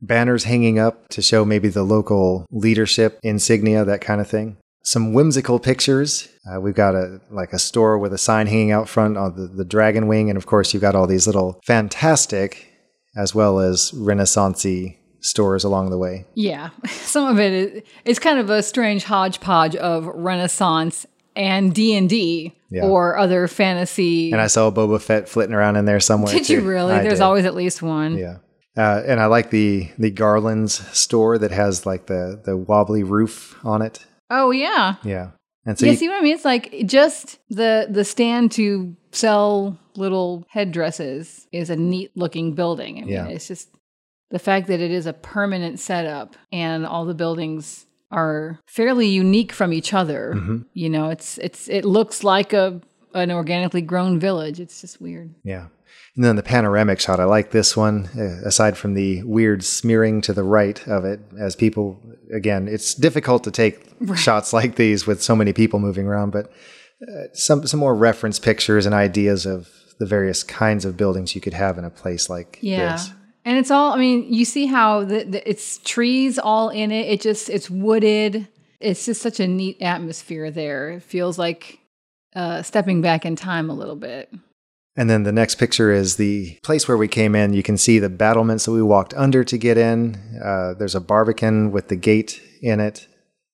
Banners 0.00 0.44
hanging 0.44 0.78
up 0.78 1.08
to 1.08 1.22
show 1.22 1.44
maybe 1.44 1.68
the 1.68 1.82
local 1.82 2.46
leadership 2.50 3.18
insignia, 3.22 3.84
that 3.84 4.00
kind 4.00 4.20
of 4.20 4.28
thing. 4.28 4.58
Some 4.84 5.12
whimsical 5.12 5.58
pictures. 5.58 6.28
Uh, 6.48 6.60
we've 6.60 6.74
got 6.74 6.94
a 6.94 7.20
like 7.30 7.52
a 7.52 7.58
store 7.58 7.98
with 7.98 8.12
a 8.12 8.18
sign 8.18 8.46
hanging 8.46 8.70
out 8.70 8.88
front 8.88 9.16
on 9.16 9.34
the, 9.34 9.48
the 9.48 9.64
dragon 9.64 10.06
wing, 10.06 10.30
and 10.30 10.36
of 10.36 10.46
course 10.46 10.72
you've 10.72 10.82
got 10.82 10.94
all 10.94 11.08
these 11.08 11.26
little 11.26 11.60
fantastic 11.64 12.68
as 13.16 13.34
well 13.34 13.58
as 13.58 13.90
renaissancey 13.92 14.98
stores 15.20 15.64
along 15.64 15.90
the 15.90 15.98
way. 15.98 16.26
Yeah, 16.34 16.70
some 16.86 17.26
of 17.26 17.40
it 17.40 17.52
is 17.52 17.82
it's 18.04 18.18
kind 18.18 18.38
of 18.38 18.50
a 18.50 18.62
strange 18.62 19.04
hodgepodge 19.04 19.74
of 19.76 20.06
Renaissance 20.06 21.06
and 21.36 21.74
D 21.74 21.94
and 21.96 22.08
D 22.08 22.54
or 22.82 23.16
other 23.18 23.46
fantasy. 23.48 24.32
And 24.32 24.40
I 24.40 24.46
saw 24.48 24.70
Boba 24.70 25.00
Fett 25.00 25.28
flitting 25.28 25.54
around 25.54 25.76
in 25.76 25.84
there 25.84 26.00
somewhere. 26.00 26.32
Did 26.32 26.48
you 26.48 26.60
really? 26.62 26.94
I 26.94 27.02
There's 27.02 27.14
did. 27.18 27.22
always 27.22 27.44
at 27.44 27.54
least 27.54 27.82
one. 27.82 28.16
Yeah. 28.18 28.38
Uh, 28.76 29.02
and 29.06 29.20
I 29.20 29.26
like 29.26 29.50
the 29.50 29.88
the 29.98 30.10
Garland's 30.10 30.74
store 30.96 31.38
that 31.38 31.50
has 31.50 31.86
like 31.86 32.06
the 32.06 32.40
the 32.44 32.56
wobbly 32.56 33.02
roof 33.02 33.56
on 33.64 33.80
it. 33.82 34.04
Oh 34.30 34.50
yeah. 34.50 34.96
Yeah. 35.02 35.30
And 35.64 35.78
so 35.78 35.86
yeah, 35.86 35.92
you- 35.92 35.98
see 35.98 36.08
what 36.08 36.18
I 36.18 36.22
mean? 36.22 36.34
It's 36.34 36.44
like 36.44 36.74
just 36.84 37.38
the 37.48 37.86
the 37.90 38.04
stand 38.04 38.52
to 38.52 38.94
sell 39.12 39.78
little 39.96 40.44
headdresses 40.50 41.46
is 41.52 41.70
a 41.70 41.76
neat 41.76 42.10
looking 42.16 42.52
building. 42.54 42.98
I 42.98 43.00
mean, 43.00 43.08
Yeah. 43.08 43.28
it's 43.28 43.48
just 43.48 43.70
the 44.30 44.38
fact 44.38 44.66
that 44.66 44.80
it 44.80 44.90
is 44.90 45.06
a 45.06 45.12
permanent 45.14 45.78
setup 45.80 46.36
and 46.52 46.84
all 46.84 47.06
the 47.06 47.14
buildings 47.14 47.85
are 48.10 48.58
fairly 48.66 49.06
unique 49.08 49.52
from 49.52 49.72
each 49.72 49.92
other. 49.92 50.34
Mhm. 50.36 50.64
You 50.74 50.88
know, 50.90 51.10
it's 51.10 51.38
it's 51.38 51.68
it 51.68 51.84
looks 51.84 52.22
like 52.24 52.52
a 52.52 52.80
an 53.14 53.30
organically 53.30 53.80
grown 53.82 54.18
village. 54.20 54.60
It's 54.60 54.80
just 54.80 55.00
weird. 55.00 55.34
yeah. 55.44 55.66
And 56.14 56.24
then 56.24 56.36
the 56.36 56.42
panoramic 56.42 56.98
shot, 56.98 57.20
I 57.20 57.24
like 57.24 57.50
this 57.50 57.76
one. 57.76 58.08
Uh, 58.18 58.46
aside 58.48 58.76
from 58.78 58.94
the 58.94 59.22
weird 59.24 59.62
smearing 59.62 60.22
to 60.22 60.32
the 60.32 60.42
right 60.42 60.86
of 60.88 61.04
it, 61.04 61.20
as 61.38 61.54
people 61.54 62.00
again, 62.34 62.68
it's 62.68 62.94
difficult 62.94 63.44
to 63.44 63.50
take 63.50 63.86
shots 64.14 64.52
like 64.54 64.76
these 64.76 65.06
with 65.06 65.22
so 65.22 65.36
many 65.36 65.52
people 65.52 65.78
moving 65.78 66.06
around. 66.06 66.30
But 66.32 66.50
uh, 67.02 67.24
some 67.34 67.66
some 67.66 67.80
more 67.80 67.94
reference 67.94 68.38
pictures 68.38 68.86
and 68.86 68.94
ideas 68.94 69.44
of 69.46 69.68
the 69.98 70.06
various 70.06 70.42
kinds 70.42 70.84
of 70.86 70.96
buildings 70.96 71.34
you 71.34 71.40
could 71.42 71.54
have 71.54 71.76
in 71.78 71.84
a 71.84 71.90
place 71.90 72.30
like 72.30 72.58
Yeah. 72.62 72.92
this. 72.92 73.10
And 73.46 73.56
it's 73.56 73.70
all, 73.70 73.92
I 73.92 73.98
mean, 73.98 74.32
you 74.32 74.44
see 74.44 74.66
how 74.66 75.04
the, 75.04 75.22
the, 75.22 75.48
it's 75.48 75.78
trees 75.78 76.36
all 76.36 76.68
in 76.68 76.90
it. 76.90 77.06
It 77.06 77.20
just, 77.20 77.48
it's 77.48 77.70
wooded. 77.70 78.48
It's 78.80 79.06
just 79.06 79.22
such 79.22 79.38
a 79.38 79.46
neat 79.46 79.80
atmosphere 79.80 80.50
there. 80.50 80.90
It 80.90 81.04
feels 81.04 81.38
like 81.38 81.78
uh, 82.34 82.62
stepping 82.62 83.02
back 83.02 83.24
in 83.24 83.36
time 83.36 83.70
a 83.70 83.72
little 83.72 83.94
bit. 83.94 84.34
And 84.96 85.08
then 85.08 85.22
the 85.22 85.32
next 85.32 85.54
picture 85.56 85.92
is 85.92 86.16
the 86.16 86.58
place 86.64 86.88
where 86.88 86.96
we 86.96 87.06
came 87.06 87.36
in. 87.36 87.52
You 87.52 87.62
can 87.62 87.78
see 87.78 88.00
the 88.00 88.08
battlements 88.08 88.64
that 88.64 88.72
we 88.72 88.82
walked 88.82 89.14
under 89.14 89.44
to 89.44 89.56
get 89.56 89.78
in. 89.78 90.16
Uh, 90.44 90.74
there's 90.74 90.96
a 90.96 91.00
barbican 91.00 91.70
with 91.70 91.86
the 91.86 91.96
gate 91.96 92.42
in 92.60 92.80
it. 92.80 93.06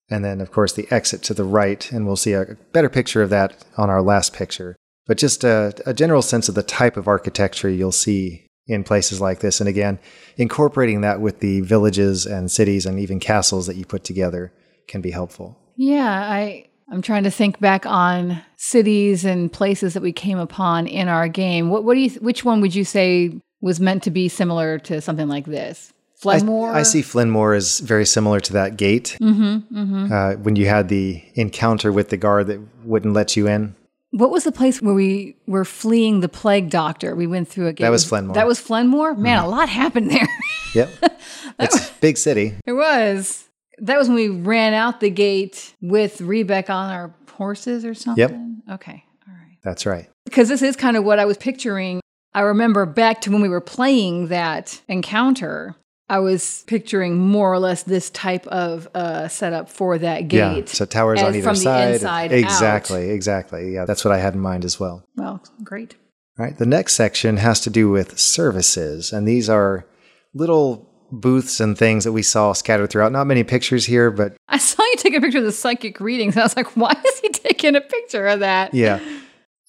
And 0.09 0.25
then, 0.25 0.41
of 0.41 0.51
course, 0.51 0.73
the 0.73 0.89
exit 0.91 1.23
to 1.25 1.35
the 1.35 1.45
right. 1.45 1.93
And 1.93 2.07
we'll 2.07 2.17
see 2.17 2.33
a 2.33 2.57
better 2.73 2.89
picture 2.89 3.23
of 3.23 3.29
that 3.29 3.63
on 3.77 3.91
our 3.91 4.01
last 4.01 4.33
picture. 4.33 4.75
But 5.07 5.19
just 5.19 5.45
a, 5.45 5.75
a 5.85 5.93
general 5.93 6.23
sense 6.23 6.49
of 6.49 6.55
the 6.55 6.63
type 6.63 6.97
of 6.97 7.09
architecture 7.09 7.69
you'll 7.69 7.93
see 7.93 8.47
in 8.67 8.85
places 8.85 9.21
like 9.21 9.41
this. 9.41 9.61
And 9.61 9.69
again, 9.69 9.99
incorporating 10.37 11.01
that 11.01 11.21
with 11.21 11.41
the 11.41 11.61
villages 11.61 12.27
and 12.27 12.51
cities 12.51 12.87
and 12.87 12.99
even 12.99 13.21
castles 13.21 13.67
that 13.67 13.77
you 13.77 13.85
put 13.85 14.05
together 14.05 14.53
can 14.87 15.01
be 15.01 15.11
helpful. 15.11 15.59
Yeah, 15.77 16.09
I 16.09 16.69
I'm 16.91 17.03
trying 17.03 17.25
to 17.25 17.31
think 17.31 17.59
back 17.61 17.87
on 17.87 18.43
cities 18.57 19.25
and 19.25 19.51
places 19.53 19.95
that 19.95 20.03
we 20.03 20.13
came 20.13 20.39
upon 20.39 20.87
in 20.87 21.09
our 21.09 21.29
game. 21.29 21.71
What 21.71 21.85
what 21.85 21.95
do 21.95 22.01
you 22.01 22.11
which 22.21 22.45
one 22.45 22.61
would 22.61 22.75
you 22.75 22.85
say 22.85 23.33
was 23.61 23.81
meant 23.81 24.03
to 24.05 24.11
be 24.11 24.29
similar 24.29 24.79
to 24.81 25.01
something 25.01 25.29
like 25.29 25.47
this? 25.47 25.93
I, 26.25 26.39
Flenmore. 26.39 26.73
I 26.73 26.83
see 26.83 27.03
Flenmore 27.03 27.55
as 27.55 27.81
very 27.81 28.07
similar 28.07 28.39
to 28.41 28.53
that 28.53 28.77
gate 28.77 29.17
Mm-hmm, 29.21 30.13
uh, 30.13 30.35
when 30.35 30.55
you 30.55 30.67
had 30.67 30.89
the 30.89 31.25
encounter 31.35 31.91
with 31.91 32.11
the 32.11 32.17
guard 32.17 32.47
that 32.47 32.61
wouldn't 32.85 33.13
let 33.13 33.37
you 33.37 33.49
in. 33.49 33.75
What 34.13 34.31
was 34.31 34.45
the 34.45 34.53
place 34.53 34.81
where 34.81 34.95
we 34.95 35.37
were 35.47 35.65
fleeing 35.65 36.21
the 36.21 36.29
plague 36.29 36.71
doctor? 36.71 37.17
We 37.17 37.27
went 37.27 37.49
through 37.49 37.67
a 37.67 37.73
gate. 37.73 37.85
That 37.85 37.91
was 37.91 38.05
Flenmore. 38.05 38.35
That 38.35 38.47
was 38.47 38.61
Flenmore? 38.61 39.15
Man, 39.15 39.39
a 39.39 39.41
mm-hmm. 39.43 39.51
lot 39.51 39.69
happened 39.69 40.11
there. 40.11 40.29
Yep, 40.75 40.89
it's 41.59 41.91
a 41.91 41.93
big 42.01 42.17
city. 42.17 42.55
it 42.65 42.73
was. 42.73 43.47
That 43.77 43.99
was 43.99 44.09
when 44.09 44.15
we 44.15 44.31
ran 44.31 44.73
out 44.73 45.01
the 45.01 45.11
gate 45.11 45.75
with 45.83 46.17
Rebek 46.21 46.71
on 46.71 46.91
our 46.91 47.15
horses 47.33 47.85
or 47.85 47.93
something? 47.93 48.63
Yep. 48.67 48.77
Okay. 48.77 49.05
All 49.29 49.35
right. 49.35 49.59
That's 49.63 49.85
right. 49.85 50.09
Because 50.25 50.49
this 50.49 50.63
is 50.63 50.77
kind 50.77 50.97
of 50.97 51.05
what 51.05 51.19
I 51.19 51.25
was 51.25 51.37
picturing. 51.37 52.01
I 52.35 52.41
remember 52.41 52.87
back 52.87 53.21
to 53.23 53.31
when 53.31 53.43
we 53.43 53.49
were 53.49 53.61
playing 53.61 54.29
that 54.29 54.81
encounter. 54.89 55.77
I 56.09 56.19
was 56.19 56.65
picturing 56.67 57.17
more 57.17 57.53
or 57.53 57.59
less 57.59 57.85
this 57.85 58.11
type 58.11 58.47
of 58.49 58.89
uh, 58.95 59.29
setup 59.29 59.69
for 59.71 59.97
that 59.99 60.29
gate. 60.29 60.39
Yeah, 60.57 60.65
so 60.67 60.85
towers 60.85 61.23
on 61.23 61.35
either 61.35 61.43
from 61.45 61.55
the 61.55 61.63
side. 61.63 61.95
inside 61.95 62.33
out. 62.33 62.39
exactly, 62.39 63.11
exactly. 63.11 63.73
Yeah, 63.73 63.85
that's 63.87 64.05
what 64.05 64.13
I 64.13 64.19
had 64.19 64.35
in 64.35 64.41
mind 64.41 64.65
as 64.65 64.79
well. 64.79 65.05
Well, 65.17 65.43
great. 65.65 65.95
All 66.39 66.45
right, 66.47 66.57
the 66.59 66.67
next 66.67 66.95
section 66.95 67.37
has 67.39 67.61
to 67.61 67.71
do 67.71 67.89
with 67.91 68.19
services, 68.19 69.13
and 69.13 69.27
these 69.27 69.49
are 69.49 69.87
little 70.35 70.89
booths 71.11 71.61
and 71.61 71.77
things 71.77 72.05
that 72.05 72.13
we 72.13 72.23
saw 72.23 72.53
scattered 72.55 72.89
throughout. 72.91 73.13
Not 73.13 73.27
many 73.27 73.45
pictures 73.45 73.85
here, 73.87 74.11
but 74.11 74.35
I 74.49 74.59
saw 74.59 74.83
you 74.83 74.95
take 74.97 75.15
a 75.15 75.21
picture 75.21 75.39
of 75.39 75.45
the 75.45 75.53
psychic 75.53 76.01
readings. 76.01 76.35
And 76.37 76.41
I 76.43 76.45
was 76.47 76.57
like, 76.57 76.75
why 76.77 76.95
is 77.07 77.19
he 77.21 77.29
taking 77.33 77.77
a 77.77 77.81
picture 77.83 78.27
of 78.27 78.41
that? 78.41 78.73
yeah. 78.75 78.99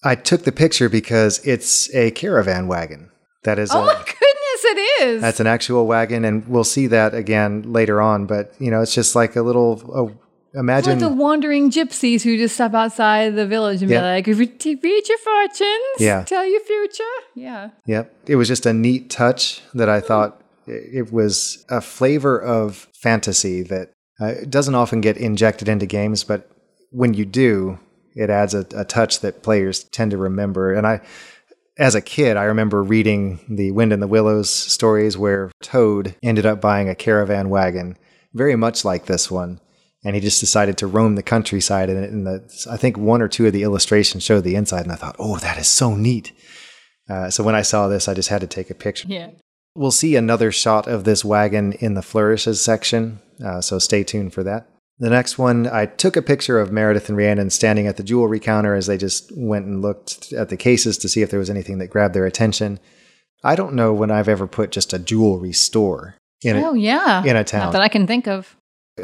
I 0.06 0.16
took 0.16 0.44
the 0.44 0.52
picture 0.52 0.90
because 0.90 1.40
it's 1.48 1.94
a 1.96 2.12
caravan 2.12 2.68
wagon. 2.68 3.10
That 3.44 3.58
is 3.60 3.72
Oh 3.74 3.84
a, 3.84 3.86
my 3.86 3.94
goodness, 3.94 4.18
it 4.66 5.02
is. 5.04 5.22
that's 5.22 5.40
an 5.40 5.48
actual 5.48 5.86
wagon, 5.88 6.26
and 6.26 6.48
we'll 6.48 6.64
see 6.64 6.88
that 6.88 7.14
again 7.14 7.64
later 7.72 8.02
on. 8.02 8.26
But 8.26 8.54
you 8.60 8.72
know, 8.72 8.82
it's 8.82 8.94
just 8.94 9.16
like 9.16 9.36
a 9.36 9.42
little. 9.42 9.74
It's 10.54 10.60
imagine 10.60 11.00
like 11.00 11.00
the 11.00 11.10
wandering 11.10 11.72
gypsies 11.72 12.22
who 12.22 12.38
just 12.38 12.54
stop 12.56 12.74
outside 12.76 13.36
the 13.36 13.48
village 13.48 13.82
and 13.82 13.90
Yeah. 13.90 14.02
be 14.22 14.34
like, 14.34 14.38
read 14.40 15.08
your 15.10 15.18
fortunes, 15.18 15.98
Yeah. 16.00 16.24
tell 16.26 16.46
your 16.46 16.62
future. 16.62 17.04
Yeah. 17.36 17.70
Yep. 17.88 18.14
It 18.28 18.36
was 18.36 18.48
just 18.48 18.66
a 18.68 18.74
neat 18.74 19.10
touch 19.10 19.62
that 19.74 19.90
I 19.90 20.00
thought 20.00 20.40
it 20.68 21.12
was 21.12 21.66
a 21.70 21.82
flavor 21.82 22.40
of 22.40 22.88
fantasy 23.02 23.64
that 23.64 23.94
uh, 24.22 24.34
doesn't 24.48 24.76
often 24.76 25.02
get 25.02 25.18
injected 25.18 25.68
into 25.68 25.88
games, 25.88 26.24
but 26.24 26.48
when 26.92 27.16
you 27.16 27.26
do, 27.26 27.80
it 28.16 28.30
adds 28.30 28.54
a, 28.54 28.64
a 28.76 28.86
touch 28.86 29.22
that 29.22 29.42
players 29.42 29.84
tend 29.86 30.12
to 30.12 30.18
remember. 30.18 30.72
And 30.72 30.86
I, 30.86 31.02
as 31.78 31.96
a 31.96 32.02
kid, 32.02 32.38
I 32.38 32.44
remember 32.44 32.84
reading 32.84 33.40
the 33.50 33.72
Wind 33.72 33.94
in 33.94 34.00
the 34.00 34.08
Willows 34.08 34.50
stories 34.50 35.18
where 35.18 35.52
Toad 35.62 36.16
ended 36.22 36.46
up 36.46 36.62
buying 36.62 36.90
a 36.90 36.96
caravan 36.96 37.50
wagon, 37.50 37.98
very 38.34 38.56
much 38.56 38.86
like 38.86 39.06
this 39.06 39.32
one. 39.32 39.60
And 40.06 40.16
he 40.16 40.22
just 40.22 40.42
decided 40.42 40.78
to 40.80 40.88
roam 40.88 41.16
the 41.16 41.24
countryside. 41.24 41.90
And, 41.90 42.04
and 42.04 42.28
the, 42.28 42.68
I 42.70 42.78
think 42.78 42.98
one 42.98 43.22
or 43.22 43.30
two 43.30 43.48
of 43.48 43.54
the 43.54 43.64
illustrations 43.64 44.24
show 44.24 44.42
the 44.42 44.56
inside. 44.56 44.84
And 44.84 44.92
I 44.92 44.96
thought, 44.96 45.16
oh, 45.18 45.38
that 45.38 45.58
is 45.58 45.68
so 45.68 45.96
neat. 45.96 46.34
Uh, 47.10 47.30
so 47.30 47.44
when 47.44 47.56
I 47.56 47.62
saw 47.62 47.88
this, 47.88 48.08
I 48.08 48.14
just 48.14 48.30
had 48.30 48.42
to 48.42 48.48
take 48.48 48.70
a 48.70 48.76
picture. 48.76 49.08
Yeah. 49.08 49.32
We'll 49.76 49.92
see 49.92 50.16
another 50.16 50.52
shot 50.52 50.88
of 50.88 51.04
this 51.04 51.26
wagon 51.26 51.74
in 51.74 51.96
the 51.96 52.04
flourishes 52.04 52.62
section, 52.62 53.20
uh, 53.44 53.60
so 53.62 53.80
stay 53.80 54.04
tuned 54.04 54.32
for 54.34 54.44
that. 54.44 54.70
The 55.00 55.10
next 55.10 55.38
one, 55.38 55.68
I 55.68 55.86
took 55.86 56.16
a 56.16 56.22
picture 56.22 56.60
of 56.60 56.72
Meredith 56.72 57.10
and 57.10 57.18
Rhiannon 57.18 57.50
standing 57.50 57.88
at 57.88 57.98
the 57.98 58.04
jewelry 58.04 58.40
counter 58.40 58.76
as 58.76 58.88
they 58.88 58.98
just 58.98 59.32
went 59.36 59.66
and 59.66 59.82
looked 59.82 60.32
at 60.34 60.50
the 60.50 60.58
cases 60.58 60.98
to 61.00 61.10
see 61.10 61.22
if 61.22 61.30
there 61.32 61.40
was 61.40 61.50
anything 61.50 61.80
that 61.80 61.88
grabbed 61.88 62.14
their 62.14 62.26
attention. 62.26 62.80
I 63.44 63.56
don't 63.56 63.74
know 63.74 63.94
when 63.94 64.12
I've 64.12 64.30
ever 64.30 64.48
put 64.48 64.72
just 64.72 64.94
a 64.94 65.00
jewelry 65.00 65.52
store 65.52 66.16
in 66.44 66.58
oh, 66.58 66.76
it. 66.76 66.80
yeah. 66.80 67.24
in 67.24 67.36
a 67.36 67.44
town. 67.44 67.66
Not 67.66 67.74
that 67.74 67.82
I 67.82 67.88
can 67.88 68.08
think 68.08 68.28
of. 68.28 68.56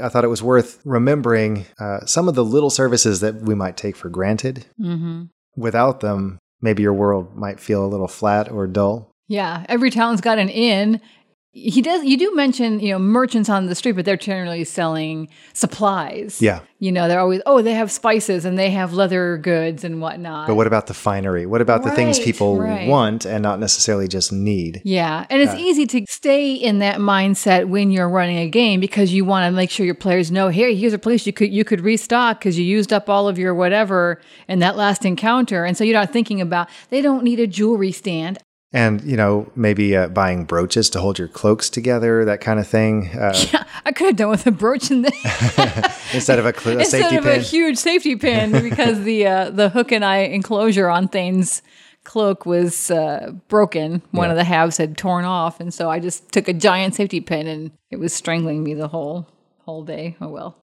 I 0.01 0.09
thought 0.09 0.23
it 0.23 0.29
was 0.29 0.43
worth 0.43 0.79
remembering 0.85 1.65
uh, 1.79 2.05
some 2.05 2.27
of 2.27 2.35
the 2.35 2.45
little 2.45 2.69
services 2.69 3.21
that 3.21 3.35
we 3.35 3.55
might 3.55 3.75
take 3.75 3.95
for 3.95 4.09
granted. 4.09 4.65
hmm 4.77 5.23
Without 5.55 5.99
them, 5.99 6.37
maybe 6.61 6.83
your 6.83 6.93
world 6.93 7.35
might 7.35 7.59
feel 7.59 7.83
a 7.83 7.87
little 7.87 8.07
flat 8.07 8.49
or 8.49 8.67
dull. 8.67 9.11
Yeah. 9.27 9.65
Every 9.67 9.89
town's 9.89 10.21
got 10.21 10.37
an 10.37 10.47
inn. 10.47 11.01
He 11.51 11.81
does. 11.81 12.03
You 12.03 12.15
do 12.15 12.35
mention, 12.35 12.79
you 12.79 12.91
know, 12.91 12.99
merchants 12.99 13.49
on 13.49 13.65
the 13.65 13.73
street, 13.73 13.93
but 13.93 14.05
they're 14.05 14.15
generally 14.15 14.63
selling 14.63 15.29
supplies. 15.53 16.39
Yeah. 16.41 16.59
You 16.77 16.91
know, 16.91 17.07
they're 17.07 17.19
always, 17.19 17.41
oh, 17.47 17.63
they 17.63 17.73
have 17.73 17.91
spices 17.91 18.45
and 18.45 18.57
they 18.57 18.69
have 18.69 18.93
leather 18.93 19.37
goods 19.37 19.83
and 19.83 19.99
whatnot. 19.99 20.47
But 20.47 20.55
what 20.55 20.67
about 20.67 20.85
the 20.85 20.93
finery? 20.93 21.47
What 21.47 21.59
about 21.59 21.83
the 21.83 21.91
things 21.91 22.19
people 22.19 22.59
right. 22.59 22.87
want 22.87 23.25
and 23.25 23.41
not 23.41 23.59
necessarily 23.59 24.07
just 24.07 24.31
need? 24.31 24.81
Yeah, 24.85 25.25
and 25.29 25.41
it's 25.41 25.55
easy 25.55 25.87
to 25.87 26.05
stay 26.07 26.53
in 26.53 26.79
that 26.79 26.99
mindset 26.99 27.67
when 27.67 27.91
you're 27.91 28.07
running 28.07 28.37
a 28.37 28.47
game 28.47 28.79
because 28.79 29.11
you 29.11 29.25
want 29.25 29.51
to 29.51 29.51
make 29.51 29.71
sure 29.71 29.85
your 29.85 29.95
players 29.95 30.31
know, 30.31 30.49
hey, 30.49 30.75
here's 30.75 30.93
a 30.93 30.99
place 30.99 31.25
you 31.25 31.33
could 31.33 31.51
you 31.51 31.65
could 31.65 31.81
restock 31.81 32.39
because 32.39 32.57
you 32.57 32.63
used 32.63 32.93
up 32.93 33.09
all 33.09 33.27
of 33.27 33.37
your 33.37 33.53
whatever 33.53 34.21
in 34.47 34.59
that 34.59 34.77
last 34.77 35.03
encounter, 35.03 35.65
and 35.65 35.75
so 35.75 35.83
you're 35.83 35.99
not 35.99 36.13
thinking 36.13 36.39
about 36.39 36.69
they 36.89 37.01
don't 37.01 37.23
need 37.23 37.39
a 37.39 37.47
jewelry 37.47 37.91
stand. 37.91 38.37
And, 38.71 39.01
you 39.01 39.17
know, 39.17 39.51
maybe 39.55 39.95
uh, 39.95 40.09
buying 40.09 40.45
brooches 40.45 40.91
to 40.91 40.99
hold 41.01 41.17
your 41.17 41.27
cloaks 41.27 41.71
together, 41.71 42.23
that 42.25 42.39
kind 42.39 42.59
of 42.59 42.67
thing, 42.67 43.07
uh, 43.17 43.33
I 43.85 43.91
could 43.91 44.05
have 44.07 44.15
done 44.15 44.29
with 44.29 44.45
a 44.45 44.51
brooch 44.51 44.91
in 44.91 45.01
there 45.01 45.11
instead 46.13 46.37
of 46.37 46.45
a, 46.45 46.53
cl- 46.53 46.75
a 46.77 46.79
instead 46.81 47.01
safety 47.01 47.15
of 47.17 47.23
pin. 47.23 47.39
a 47.39 47.43
huge 47.43 47.77
safety 47.79 48.15
pin 48.15 48.51
because 48.51 49.01
the 49.03 49.25
uh, 49.25 49.49
the 49.49 49.69
hook 49.69 49.91
and 49.91 50.05
eye 50.05 50.19
enclosure 50.19 50.87
on 50.87 51.07
Thane's 51.07 51.63
cloak 52.03 52.45
was 52.45 52.91
uh, 52.91 53.31
broken. 53.47 54.03
One 54.11 54.27
Yeah. 54.27 54.31
of 54.33 54.37
the 54.37 54.43
halves 54.43 54.77
had 54.77 54.97
torn 54.97 55.25
off, 55.25 55.59
and 55.59 55.73
so 55.73 55.89
I 55.89 55.99
just 55.99 56.31
took 56.31 56.47
a 56.47 56.53
giant 56.53 56.93
safety 56.93 57.21
pin, 57.21 57.47
and 57.47 57.71
it 57.89 57.97
was 57.97 58.13
strangling 58.13 58.63
me 58.63 58.75
the 58.75 58.87
whole 58.89 59.25
whole 59.65 59.83
day. 59.83 60.15
Oh 60.21 60.27
well. 60.29 60.57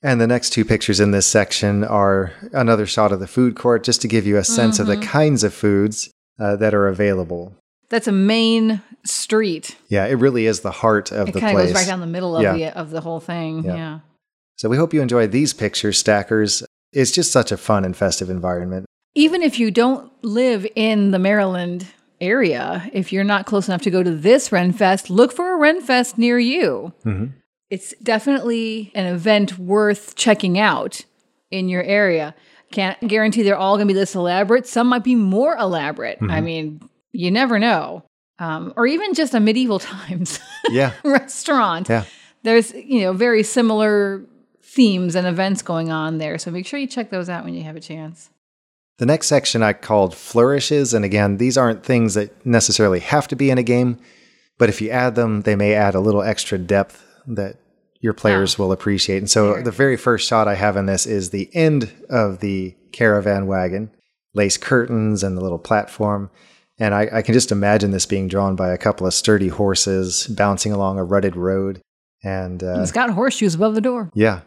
and 0.00 0.20
the 0.20 0.28
next 0.28 0.50
two 0.50 0.64
pictures 0.64 1.00
in 1.00 1.10
this 1.10 1.26
section 1.26 1.82
are 1.82 2.32
another 2.52 2.86
shot 2.86 3.10
of 3.10 3.18
the 3.18 3.26
food 3.26 3.56
court, 3.56 3.82
just 3.82 4.00
to 4.02 4.08
give 4.08 4.26
you 4.26 4.36
a 4.36 4.44
sense 4.44 4.78
of 4.78 4.86
the 4.86 4.94
Mm-hmm. 4.94 5.10
kinds 5.10 5.42
of 5.44 5.52
foods 5.52 6.08
uh, 6.38 6.56
that 6.56 6.74
are 6.74 6.88
available. 6.88 7.54
That's 7.88 8.08
a 8.08 8.12
main 8.12 8.80
street. 9.04 9.76
Yeah, 9.88 10.06
it 10.06 10.14
really 10.14 10.46
is 10.46 10.60
the 10.60 10.70
heart 10.70 11.12
of 11.12 11.28
It 11.28 11.34
the 11.34 11.40
kind 11.40 11.58
of 11.58 11.64
goes 11.66 11.74
right 11.74 11.86
down 11.86 12.00
the 12.00 12.06
middle 12.06 12.36
of 12.36 12.42
Yeah. 12.42 12.52
the 12.56 12.78
of 12.78 12.90
the 12.90 13.00
whole 13.02 13.20
thing. 13.20 13.64
Yeah. 13.64 13.74
Yeah. 13.76 13.98
So 14.56 14.68
we 14.68 14.76
hope 14.76 14.94
you 14.94 15.02
enjoy 15.02 15.26
these 15.26 15.52
pictures, 15.52 15.98
stackers. 15.98 16.62
It's 16.92 17.10
just 17.10 17.32
such 17.32 17.52
a 17.52 17.56
fun 17.56 17.84
and 17.84 17.96
festive 17.96 18.30
environment. 18.30 18.86
Even 19.14 19.42
if 19.42 19.58
you 19.58 19.70
don't 19.70 20.10
live 20.24 20.66
in 20.74 21.10
the 21.10 21.18
Maryland 21.18 21.86
area, 22.20 22.88
if 22.92 23.12
you're 23.12 23.24
not 23.24 23.44
close 23.46 23.66
enough 23.68 23.82
to 23.82 23.90
go 23.90 24.02
to 24.02 24.10
this 24.10 24.50
Renfest, 24.50 25.10
look 25.10 25.32
for 25.32 25.54
a 25.54 25.58
Renfest 25.58 26.16
near 26.16 26.38
you. 26.38 26.92
Mhm. 27.04 27.32
It's 27.70 27.94
definitely 28.02 28.90
an 28.94 29.06
event 29.06 29.58
worth 29.58 30.14
checking 30.14 30.58
out 30.58 31.04
in 31.50 31.68
your 31.68 31.82
area. 31.82 32.34
Can't 32.72 32.98
guarantee 33.06 33.42
they're 33.42 33.56
all 33.56 33.76
going 33.76 33.86
to 33.86 33.94
be 33.94 33.98
this 33.98 34.14
elaborate. 34.14 34.66
Some 34.66 34.88
might 34.88 35.04
be 35.04 35.14
more 35.14 35.56
elaborate. 35.56 36.18
I 36.28 36.40
mean, 36.40 36.80
you 37.12 37.30
never 37.30 37.58
know. 37.58 38.04
Um, 38.38 38.72
or 38.76 38.86
even 38.86 39.14
just 39.14 39.34
a 39.34 39.40
medieval 39.40 39.78
times 39.94 40.40
Yeah, 40.70 40.92
restaurant. 41.04 41.88
yeah. 41.88 42.04
There's, 42.42 42.72
you 42.74 43.02
know, 43.02 43.12
very 43.12 43.42
similar 43.44 44.24
themes 44.62 45.14
and 45.14 45.26
events 45.26 45.62
going 45.62 45.90
on 45.92 46.18
there. 46.18 46.38
So 46.38 46.50
make 46.50 46.66
sure 46.66 46.80
you 46.80 46.86
check 46.88 47.10
those 47.10 47.28
out 47.28 47.44
when 47.44 47.54
you 47.54 47.62
have 47.62 47.76
a 47.76 47.80
chance. 47.80 48.30
The 48.98 49.06
next 49.06 49.26
section 49.28 49.62
I 49.62 49.74
called 49.74 50.14
flourishes. 50.14 50.92
And 50.94 51.04
again, 51.04 51.36
these 51.36 51.56
aren't 51.58 51.84
things 51.84 52.14
that 52.14 52.44
necessarily 52.44 53.00
have 53.00 53.28
to 53.28 53.36
be 53.36 53.50
in 53.50 53.58
a 53.58 53.62
game, 53.62 53.98
but 54.58 54.68
if 54.68 54.80
you 54.80 54.90
add 54.90 55.14
them, 55.14 55.42
they 55.42 55.54
may 55.56 55.74
add 55.74 55.94
a 55.94 56.00
little 56.00 56.22
extra 56.22 56.58
depth 56.58 57.04
that 57.26 57.56
your 58.02 58.12
players 58.12 58.58
will 58.58 58.72
appreciate. 58.72 59.18
And 59.18 59.30
so 59.30 59.54
Sure. 59.54 59.62
the 59.62 59.70
very 59.70 59.96
first 59.96 60.28
shot 60.28 60.46
I 60.48 60.54
have 60.56 60.76
in 60.76 60.84
this 60.86 61.06
is 61.06 61.30
the 61.30 61.48
end 61.54 61.90
of 62.10 62.40
the 62.40 62.74
caravan 62.92 63.46
wagon, 63.46 63.90
lace 64.34 64.58
curtains 64.58 65.22
and 65.22 65.36
the 65.36 65.40
little 65.40 65.58
platform. 65.58 66.28
And 66.78 66.94
I, 66.94 67.08
I 67.12 67.22
can 67.22 67.32
just 67.32 67.52
imagine 67.52 67.90
this 67.92 68.04
being 68.06 68.28
drawn 68.28 68.56
by 68.56 68.70
a 68.72 68.78
couple 68.78 69.06
of 69.06 69.14
sturdy 69.14 69.48
horses 69.48 70.26
bouncing 70.26 70.72
along 70.72 70.98
a 70.98 71.04
rutted 71.04 71.36
road. 71.36 71.80
And 72.24 72.62
uh, 72.62 72.80
It's 72.82 72.92
got 72.92 73.10
horseshoes 73.10 73.54
above 73.54 73.74
the 73.74 73.80
door. 73.80 74.10
yeah, 74.14 74.40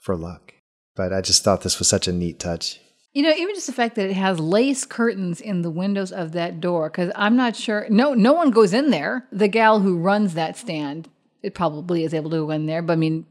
for 0.00 0.16
luck. 0.16 0.54
But 0.96 1.12
I 1.12 1.20
just 1.20 1.44
thought 1.44 1.62
this 1.62 1.78
was 1.78 1.88
such 1.88 2.08
a 2.08 2.12
neat 2.12 2.38
touch. 2.38 2.78
You 3.14 3.22
know, 3.22 3.32
even 3.36 3.54
just 3.54 3.66
the 3.66 3.72
fact 3.74 3.94
that 3.96 4.08
it 4.08 4.14
has 4.16 4.40
lace 4.40 4.86
curtains 4.86 5.38
in 5.40 5.60
the 5.60 5.70
windows 5.70 6.12
of 6.12 6.32
that 6.32 6.60
door, 6.60 6.88
because 6.88 7.12
I'm 7.14 7.36
not 7.36 7.56
sure. 7.56 7.86
No, 7.90 8.14
no 8.14 8.32
one 8.32 8.50
goes 8.50 8.72
in 8.72 8.90
there. 8.90 9.26
The 9.30 9.48
gal 9.48 9.80
who 9.80 9.98
runs 9.98 10.32
that 10.34 10.56
stand, 10.56 11.08
it 11.42 11.54
probably 11.54 12.04
is 12.04 12.14
able 12.14 12.30
to 12.30 12.36
go 12.36 12.50
in 12.50 12.66
there. 12.66 12.82
But 12.82 12.94
I 12.94 12.96
mean, 12.96 13.26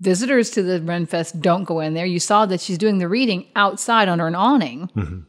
visitors 0.00 0.50
to 0.50 0.62
the 0.62 0.80
Renfest 0.80 1.40
don't 1.40 1.64
go 1.64 1.80
in 1.80 1.94
there. 1.94 2.06
You 2.06 2.20
saw 2.20 2.46
that 2.46 2.60
she's 2.60 2.78
doing 2.78 2.98
the 2.98 3.08
reading 3.08 3.46
outside 3.54 4.08
under 4.08 4.26
an 4.26 4.34
awning. 4.34 4.90
Mm-hmm. 4.96 5.20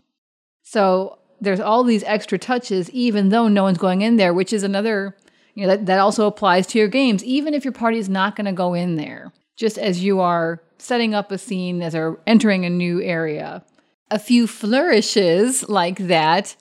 So 0.63 1.19
there's 1.39 1.59
all 1.59 1.83
these 1.83 2.03
extra 2.05 2.39
touches, 2.39 2.89
even 2.91 3.29
though 3.29 3.47
no 3.47 3.63
one's 3.63 3.77
going 3.77 4.01
in 4.01 4.17
there, 4.17 4.33
which 4.33 4.53
is 4.53 4.63
another, 4.63 5.15
you 5.53 5.63
know, 5.63 5.69
that, 5.69 5.85
that 5.85 5.99
also 5.99 6.25
applies 6.25 6.65
to 6.67 6.79
your 6.79 6.87
games. 6.87 7.23
Even 7.23 7.53
if 7.53 7.63
your 7.63 7.73
party 7.73 7.99
is 7.99 8.09
not 8.09 8.35
going 8.35 8.45
to 8.45 8.51
go 8.51 8.73
in 8.73 8.95
there, 8.95 9.31
just 9.55 9.77
as 9.77 10.03
you 10.03 10.19
are 10.19 10.61
setting 10.77 11.13
up 11.13 11.31
a 11.31 11.37
scene 11.37 11.81
as 11.81 11.93
they're 11.93 12.17
entering 12.25 12.65
a 12.65 12.69
new 12.69 13.01
area, 13.01 13.63
a 14.09 14.17
few 14.19 14.47
flourishes 14.47 15.67
like 15.69 15.97
that 15.99 16.55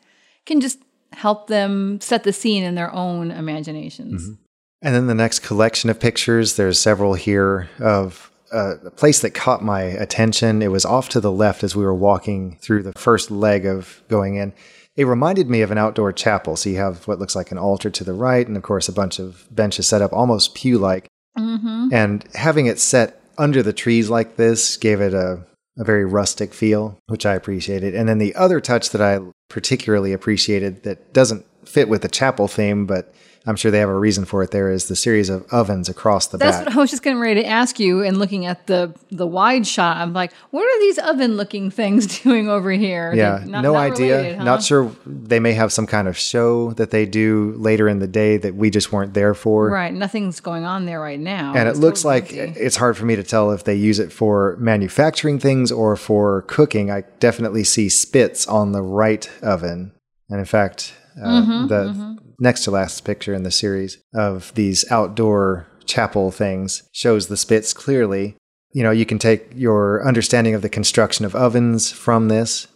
can 0.47 0.61
just 0.61 0.79
help 1.13 1.47
them 1.47 2.01
set 2.01 2.25
the 2.25 2.33
scene 2.33 2.63
in 2.63 2.75
their 2.75 2.93
own 2.93 3.31
imaginations. 3.31 4.23
Mm-hmm. 4.23 4.43
And 4.83 4.95
then 4.95 5.07
the 5.07 5.15
next 5.15 5.41
collection 5.41 5.91
of 5.91 6.01
pictures, 6.01 6.57
there's 6.57 6.79
several 6.79 7.15
here 7.15 7.71
of 7.79 8.31
uh, 8.53 8.75
a 8.85 8.91
place 8.91 9.21
that 9.21 9.31
caught 9.31 9.63
my 9.63 9.83
attention. 9.83 10.61
It 10.61 10.71
was 10.71 10.85
off 10.85 11.09
to 11.11 11.21
the 11.21 11.33
left 11.33 11.63
as 11.65 11.75
we 11.75 11.85
were 11.85 11.95
walking 11.95 12.59
through 12.61 12.83
the 12.83 12.93
first 12.93 13.31
leg 13.31 13.65
of 13.65 14.03
going 14.09 14.35
in. 14.35 14.53
It 14.97 15.05
reminded 15.05 15.49
me 15.49 15.63
of 15.63 15.71
an 15.71 15.79
outdoor 15.79 16.13
chapel. 16.13 16.57
So 16.57 16.69
you 16.69 16.77
have 16.77 17.07
what 17.07 17.19
looks 17.19 17.35
like 17.35 17.51
an 17.51 17.59
altar 17.59 17.89
to 17.91 18.05
the 18.05 18.13
right, 18.13 18.47
and 18.47 18.57
of 18.57 18.63
course, 18.63 18.89
a 18.89 18.93
bunch 18.93 19.19
of 19.19 19.47
benches 19.51 19.87
set 19.87 20.03
up 20.03 20.13
almost 20.13 20.55
pew 20.55 20.79
like. 20.79 21.09
Mm-hmm. 21.39 21.89
And 21.93 22.25
having 22.35 22.67
it 22.67 22.79
set 22.79 23.23
under 23.39 23.63
the 23.63 23.73
trees 23.73 24.11
like 24.11 24.37
this 24.37 24.77
gave 24.77 25.01
it 25.01 25.15
a, 25.15 25.47
a 25.79 25.85
very 25.85 26.05
rustic 26.05 26.53
feel, 26.53 26.99
which 27.07 27.25
I 27.25 27.35
appreciated. 27.35 27.95
And 27.95 28.07
then 28.07 28.19
the 28.19 28.35
other 28.35 28.61
touch 28.61 28.91
that 28.91 29.01
I 29.01 29.21
particularly 29.49 30.13
appreciated 30.13 30.83
that 30.83 31.15
doesn't 31.15 31.47
fit 31.67 31.89
with 31.89 32.03
the 32.03 32.09
chapel 32.09 32.49
theme, 32.49 32.85
but 32.85 33.15
I'm 33.45 33.57
sure 33.57 33.71
they 33.73 33.81
have 33.81 33.89
a 33.89 33.99
reason 33.99 34.25
for 34.25 34.43
it. 34.45 34.53
There 34.53 34.71
is 34.71 34.87
the 34.87 34.95
series 34.95 35.29
of 35.29 35.45
ovens 35.53 35.89
across 35.89 36.29
the 36.29 36.39
That's 36.39 36.59
back. 36.59 36.67
what 36.67 36.77
I 36.77 36.79
was 36.81 36.91
just 36.91 37.03
getting 37.03 37.19
ready 37.19 37.43
to 37.43 37.47
ask 37.49 37.81
you. 37.81 38.03
And 38.05 38.19
looking 38.19 38.47
at 38.47 38.69
the 38.69 38.95
the 39.11 39.27
wide 39.27 39.67
shot, 39.67 39.97
I'm 39.97 40.13
like, 40.13 40.33
what 40.53 40.63
are 40.63 40.81
these 40.81 40.99
oven 40.99 41.37
looking 41.37 41.71
things 41.71 42.21
doing 42.23 42.49
over 42.49 42.71
here? 42.71 43.13
yeah, 43.15 43.43
not- 43.45 43.63
no 43.63 43.73
not 43.73 43.93
idea. 43.93 44.17
related, 44.17 44.39
huh? 44.39 44.45
Not 44.45 44.63
sure. 44.63 44.93
They 45.05 45.41
may 45.41 45.55
have 45.55 45.73
some 45.73 45.87
kind 45.89 46.07
of 46.07 46.17
show 46.17 46.73
that 46.75 46.91
they 46.93 47.05
do 47.05 47.55
later 47.57 47.89
in 47.89 47.99
the 47.99 48.07
day 48.07 48.37
that 48.37 48.55
we 48.55 48.71
just 48.71 48.93
weren't 48.93 49.15
there 49.15 49.35
for. 49.35 49.69
Right, 49.71 49.93
nothing's 49.93 50.39
going 50.41 50.65
on 50.65 50.87
there 50.87 51.01
right 51.01 51.19
now. 51.21 51.55
And 51.57 51.69
it 51.69 51.77
looks 51.77 52.05
like 52.05 52.33
empty. 52.33 52.61
it's 52.61 52.77
hard 52.77 52.97
for 52.97 53.05
me 53.07 53.17
to 53.17 53.25
tell 53.25 53.51
if 53.51 53.65
they 53.65 53.75
use 53.75 53.99
it 53.99 54.13
for 54.13 54.57
manufacturing 54.61 55.39
things 55.41 55.73
or 55.73 55.97
for 55.97 56.43
cooking. 56.43 56.91
I 56.93 57.03
definitely 57.19 57.65
see 57.65 57.89
spits 57.89 58.47
on 58.47 58.71
the 58.73 58.83
right 58.83 59.29
oven. 59.43 59.93
And 60.31 60.39
in 60.39 60.47
fact, 60.47 60.95
uh, 61.21 61.43
Mm-hmm, 61.43 61.67
the 61.67 62.19
next 62.43 62.65
to 62.65 62.71
last 62.71 63.05
picture 63.05 63.33
in 63.33 63.45
the 63.45 63.51
series 63.51 63.99
of 64.13 64.53
these 64.55 64.85
outdoor 64.91 65.67
chapel 65.85 66.31
things 66.31 66.83
shows 66.93 67.29
the 67.29 67.37
spits 67.37 67.73
clearly. 67.73 68.37
You 68.73 68.83
know, 68.83 68.91
you 68.91 69.07
can 69.07 69.19
take 69.19 69.47
your 69.55 70.07
understanding 70.07 70.55
of 70.55 70.63
the 70.63 70.69
construction 70.69 71.25
of 71.25 71.35
ovens 71.37 71.93
from 71.93 72.29
this, 72.29 72.67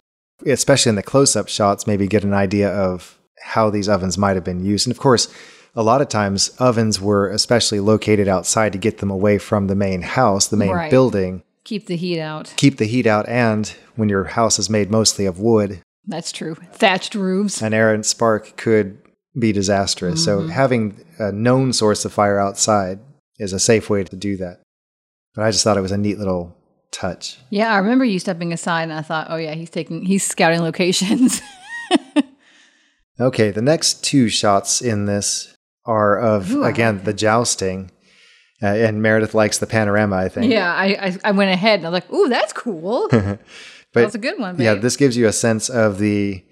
especially 0.45 0.91
in 0.91 0.95
the 0.95 1.03
close 1.03 1.35
up 1.35 1.49
shots, 1.49 1.85
maybe 1.85 2.07
get 2.07 2.23
an 2.23 2.33
idea 2.33 2.69
of 2.69 3.17
how 3.41 3.69
these 3.69 3.89
ovens 3.89 4.17
might 4.17 4.35
have 4.35 4.43
been 4.43 4.63
used. 4.63 4.87
And 4.87 4.91
of 4.95 4.99
course, 4.99 5.27
a 5.75 5.83
lot 5.83 6.01
of 6.01 6.09
times 6.09 6.49
ovens 6.59 7.01
were 7.01 7.29
especially 7.29 7.79
located 7.79 8.27
outside 8.27 8.71
to 8.73 8.79
get 8.79 8.99
them 8.99 9.11
away 9.11 9.37
from 9.37 9.67
the 9.67 9.75
main 9.75 10.01
house, 10.01 10.47
the 10.47 10.57
main 10.57 10.71
Right. 10.71 10.89
building, 10.91 11.43
keep 11.65 11.87
the 11.87 11.95
heat 11.97 12.19
out. 12.21 12.53
keep 12.55 12.77
the 12.77 12.85
heat 12.87 13.05
out. 13.05 13.27
And 13.27 13.67
when 13.95 14.07
your 14.09 14.23
house 14.25 14.57
is 14.59 14.69
made 14.69 14.89
mostly 14.89 15.25
of 15.25 15.39
wood, 15.39 15.81
That's 16.07 16.31
true. 16.31 16.55
Thatched 16.73 17.15
roofs. 17.15 17.61
an 17.61 17.73
errant 17.73 18.05
spark 18.05 18.55
could 18.57 18.97
be 19.37 19.51
disastrous. 19.51 20.23
So 20.23 20.47
having 20.47 21.03
a 21.19 21.31
known 21.31 21.73
source 21.73 22.05
of 22.05 22.13
fire 22.13 22.39
outside 22.39 22.99
is 23.37 23.53
a 23.53 23.59
safe 23.59 23.89
way 23.89 24.03
to 24.03 24.15
do 24.15 24.37
that. 24.37 24.61
But 25.35 25.43
I 25.43 25.51
just 25.51 25.63
thought 25.63 25.77
it 25.77 25.81
was 25.81 25.91
a 25.91 25.97
neat 25.97 26.17
little 26.17 26.55
touch. 26.91 27.37
Yeah, 27.49 27.71
I 27.73 27.77
remember 27.77 28.05
you 28.05 28.17
stepping 28.19 28.51
aside, 28.53 28.83
and 28.83 28.93
I 28.93 29.01
thought, 29.01 29.27
oh 29.29 29.35
yeah, 29.35 29.53
he's 29.53 29.69
taking, 29.69 30.05
he's 30.05 30.25
scouting 30.25 30.61
locations. 30.61 31.41
Okay, 33.19 33.49
the 33.51 33.61
next 33.61 34.03
two 34.03 34.29
shots 34.29 34.81
in 34.81 35.05
this 35.05 35.55
are 35.85 36.19
of 36.19 36.51
Ooh, 36.53 36.63
again 36.63 37.03
the 37.03 37.13
jousting, 37.13 37.89
uh, 38.61 38.67
and 38.67 39.01
Meredith 39.01 39.33
likes 39.33 39.57
the 39.57 39.65
panorama. 39.65 40.17
I 40.17 40.29
think. 40.29 40.51
yeah, 40.51 40.71
I, 40.71 40.85
I 40.85 41.17
I 41.25 41.31
went 41.31 41.51
ahead 41.51 41.79
and 41.79 41.87
I 41.87 41.89
was 41.89 42.01
like, 42.03 42.13
ooh, 42.13 42.29
that's 42.29 42.53
cool. 42.53 43.07
but 43.11 43.39
That's 43.93 44.13
a 44.15 44.19
good 44.19 44.37
one. 44.37 44.55
Babe. 44.55 44.65
yeah, 44.65 44.73
this 44.75 44.95
gives 44.97 45.17
you 45.17 45.25
a 45.25 45.33
sense 45.33 45.69
of 45.69 45.97
the 45.97 46.43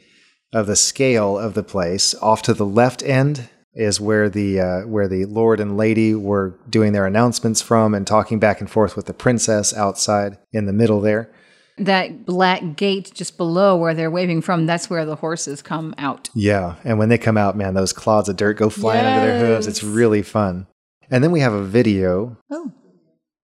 of 0.56 0.65
the 0.68 0.76
scale 0.76 1.38
of 1.38 1.54
the 1.54 1.63
place. 1.63 2.15
Off 2.22 2.41
to 2.44 2.54
the 2.54 2.65
left 2.65 3.04
end 3.04 3.50
is 3.74 4.00
where 4.00 4.30
the 4.30 4.60
uh, 4.60 4.82
where 4.88 5.08
the 5.08 5.26
lord 5.26 5.60
and 5.60 5.76
lady 5.76 6.15
were 6.15 6.54
doing 6.70 6.94
their 6.94 7.06
announcements 7.06 7.62
from 7.62 7.94
and 7.94 8.08
talking 8.08 8.39
back 8.39 8.62
and 8.62 8.72
forth 8.72 8.96
with 8.96 9.06
the 9.06 9.13
princess 9.13 9.74
outside 9.74 10.38
in 10.54 10.65
the 10.65 10.72
middle 10.82 11.02
there. 11.02 11.30
that 11.78 12.26
black 12.26 12.62
gate 12.78 13.12
just 13.13 13.36
below 13.38 13.76
where 13.76 13.94
they're 13.94 14.10
waving 14.20 14.41
from, 14.41 14.65
that's 14.65 14.89
where 14.89 15.06
the 15.06 15.18
horses 15.18 15.62
come 15.62 15.94
out. 15.98 16.30
Yeah, 16.34 16.76
and 16.86 16.98
when 16.98 17.10
they 17.10 17.18
come 17.18 17.38
out, 17.38 17.58
man, 17.58 17.74
those 17.74 17.91
clods 17.91 18.30
of 18.30 18.38
dirt 18.38 18.58
go 18.58 18.70
flying 18.70 19.06
under 19.06 19.26
their 19.28 19.39
hooves. 19.46 19.68
It's 19.68 19.84
really 19.84 20.22
fun. 20.24 20.68
And 21.12 21.22
then 21.22 21.32
we 21.32 21.41
have 21.41 21.54
a 21.54 21.63
video 21.63 22.38
Oh, 22.50 22.72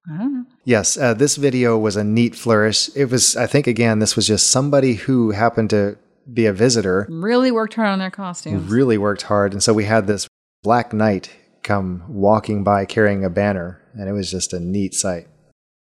I 0.10 0.18
don't 0.18 0.34
know. 0.34 0.46
Yes, 0.64 0.98
uh, 0.98 1.14
this 1.14 1.36
video 1.36 1.78
was 1.78 1.98
a 1.98 2.04
neat 2.06 2.36
flourish. 2.36 2.90
It 2.96 3.12
was, 3.12 3.36
I 3.36 3.48
think, 3.48 3.68
again, 3.68 4.00
this 4.00 4.16
was 4.16 4.28
just 4.28 4.48
somebody 4.50 4.94
who 4.94 5.32
happened 5.32 5.70
to 5.72 5.98
be 6.34 6.46
a 6.46 6.54
visitor, 6.54 7.08
Really 7.10 7.52
worked 7.52 7.74
hard 7.76 7.90
on 7.90 8.00
their 8.00 8.12
costumes. 8.12 8.70
really 8.72 8.98
worked 8.98 9.24
hard. 9.24 9.54
And 9.54 9.62
so 9.62 9.74
we 9.74 9.86
had 9.86 10.08
this 10.08 10.28
black 10.64 10.94
knight 10.94 11.32
come 11.64 12.04
walking 12.08 12.64
by 12.64 12.86
carrying 12.86 13.24
a 13.24 13.30
banner, 13.30 13.82
and 13.94 14.08
it 14.10 14.14
was 14.14 14.32
just 14.32 14.54
a 14.54 14.60
neat 14.60 14.94
sight. 14.94 15.28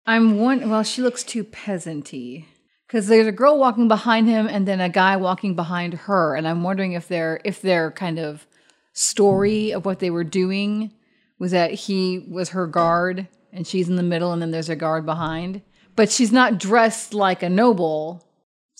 I'm 0.06 0.38
one. 0.38 0.68
Well, 0.70 0.82
she 0.82 1.02
looks 1.02 1.22
too 1.22 1.44
peasanty 1.44 2.46
because 2.86 3.06
there's 3.06 3.26
a 3.26 3.32
girl 3.32 3.58
walking 3.58 3.86
behind 3.86 4.26
him 4.28 4.48
and 4.48 4.66
then 4.66 4.80
a 4.80 4.88
guy 4.88 5.16
walking 5.16 5.54
behind 5.54 5.94
her, 5.94 6.34
and 6.34 6.48
I'm 6.48 6.62
wondering 6.62 6.92
if 6.92 7.06
their 7.08 7.40
if 7.44 7.62
their 7.62 7.90
kind 7.92 8.18
of 8.18 8.46
story 8.92 9.70
of 9.72 9.84
what 9.84 10.00
they 10.00 10.10
were 10.10 10.24
doing 10.24 10.92
was 11.38 11.52
that 11.52 11.72
he 11.72 12.26
was 12.30 12.50
her 12.50 12.66
guard 12.66 13.28
and 13.52 13.66
she's 13.66 13.88
in 13.88 13.96
the 13.96 14.02
middle, 14.02 14.32
and 14.32 14.40
then 14.42 14.50
there's 14.50 14.68
a 14.68 14.76
guard 14.76 15.04
behind, 15.06 15.62
but 15.96 16.10
she's 16.10 16.32
not 16.32 16.58
dressed 16.58 17.14
like 17.14 17.42
a 17.42 17.48
noble. 17.48 18.26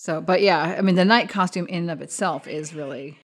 So, 0.01 0.19
but 0.19 0.41
yeah, 0.41 0.57
I 0.79 0.81
mean, 0.81 0.95
the 0.95 1.05
knight 1.05 1.29
costume 1.29 1.67
in 1.67 1.83
and 1.83 1.91
of 1.91 2.01
itself 2.01 2.47
is 2.47 2.73
really. 2.73 3.19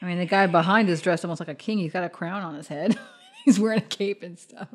I 0.00 0.06
mean, 0.06 0.18
the 0.18 0.26
guy 0.26 0.48
behind 0.48 0.88
is 0.88 1.00
dressed 1.00 1.24
almost 1.24 1.38
like 1.38 1.48
a 1.48 1.54
king. 1.54 1.78
He's 1.78 1.92
got 1.92 2.02
a 2.02 2.08
crown 2.08 2.42
on 2.42 2.56
his 2.56 2.66
head. 2.66 2.98
He's 3.44 3.60
wearing 3.60 3.78
a 3.78 3.82
cape 3.82 4.24
and 4.24 4.36
stuff. 4.36 4.66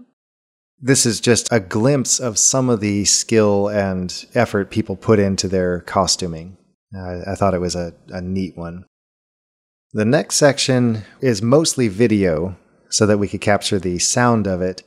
This 0.80 1.06
is 1.06 1.20
just 1.20 1.52
a 1.52 1.60
glimpse 1.60 2.22
of 2.22 2.40
some 2.40 2.70
of 2.70 2.80
the 2.80 3.04
skill 3.04 3.68
and 3.68 4.26
effort 4.36 4.72
people 4.72 4.96
put 4.96 5.20
into 5.20 5.50
their 5.50 5.82
costuming. 5.82 6.56
I 6.98 7.36
thought 7.36 7.54
it 7.54 7.60
was 7.60 7.76
a, 7.76 7.94
a 8.08 8.22
neat 8.22 8.58
one. 8.58 8.86
The 9.92 10.06
next 10.06 10.38
section 10.38 11.04
is 11.20 11.42
mostly 11.42 11.90
video 11.90 12.56
so 12.88 13.06
that 13.06 13.18
we 13.18 13.28
could 13.28 13.42
capture 13.42 13.80
the 13.80 14.00
sound 14.00 14.48
of 14.48 14.62
it, 14.62 14.82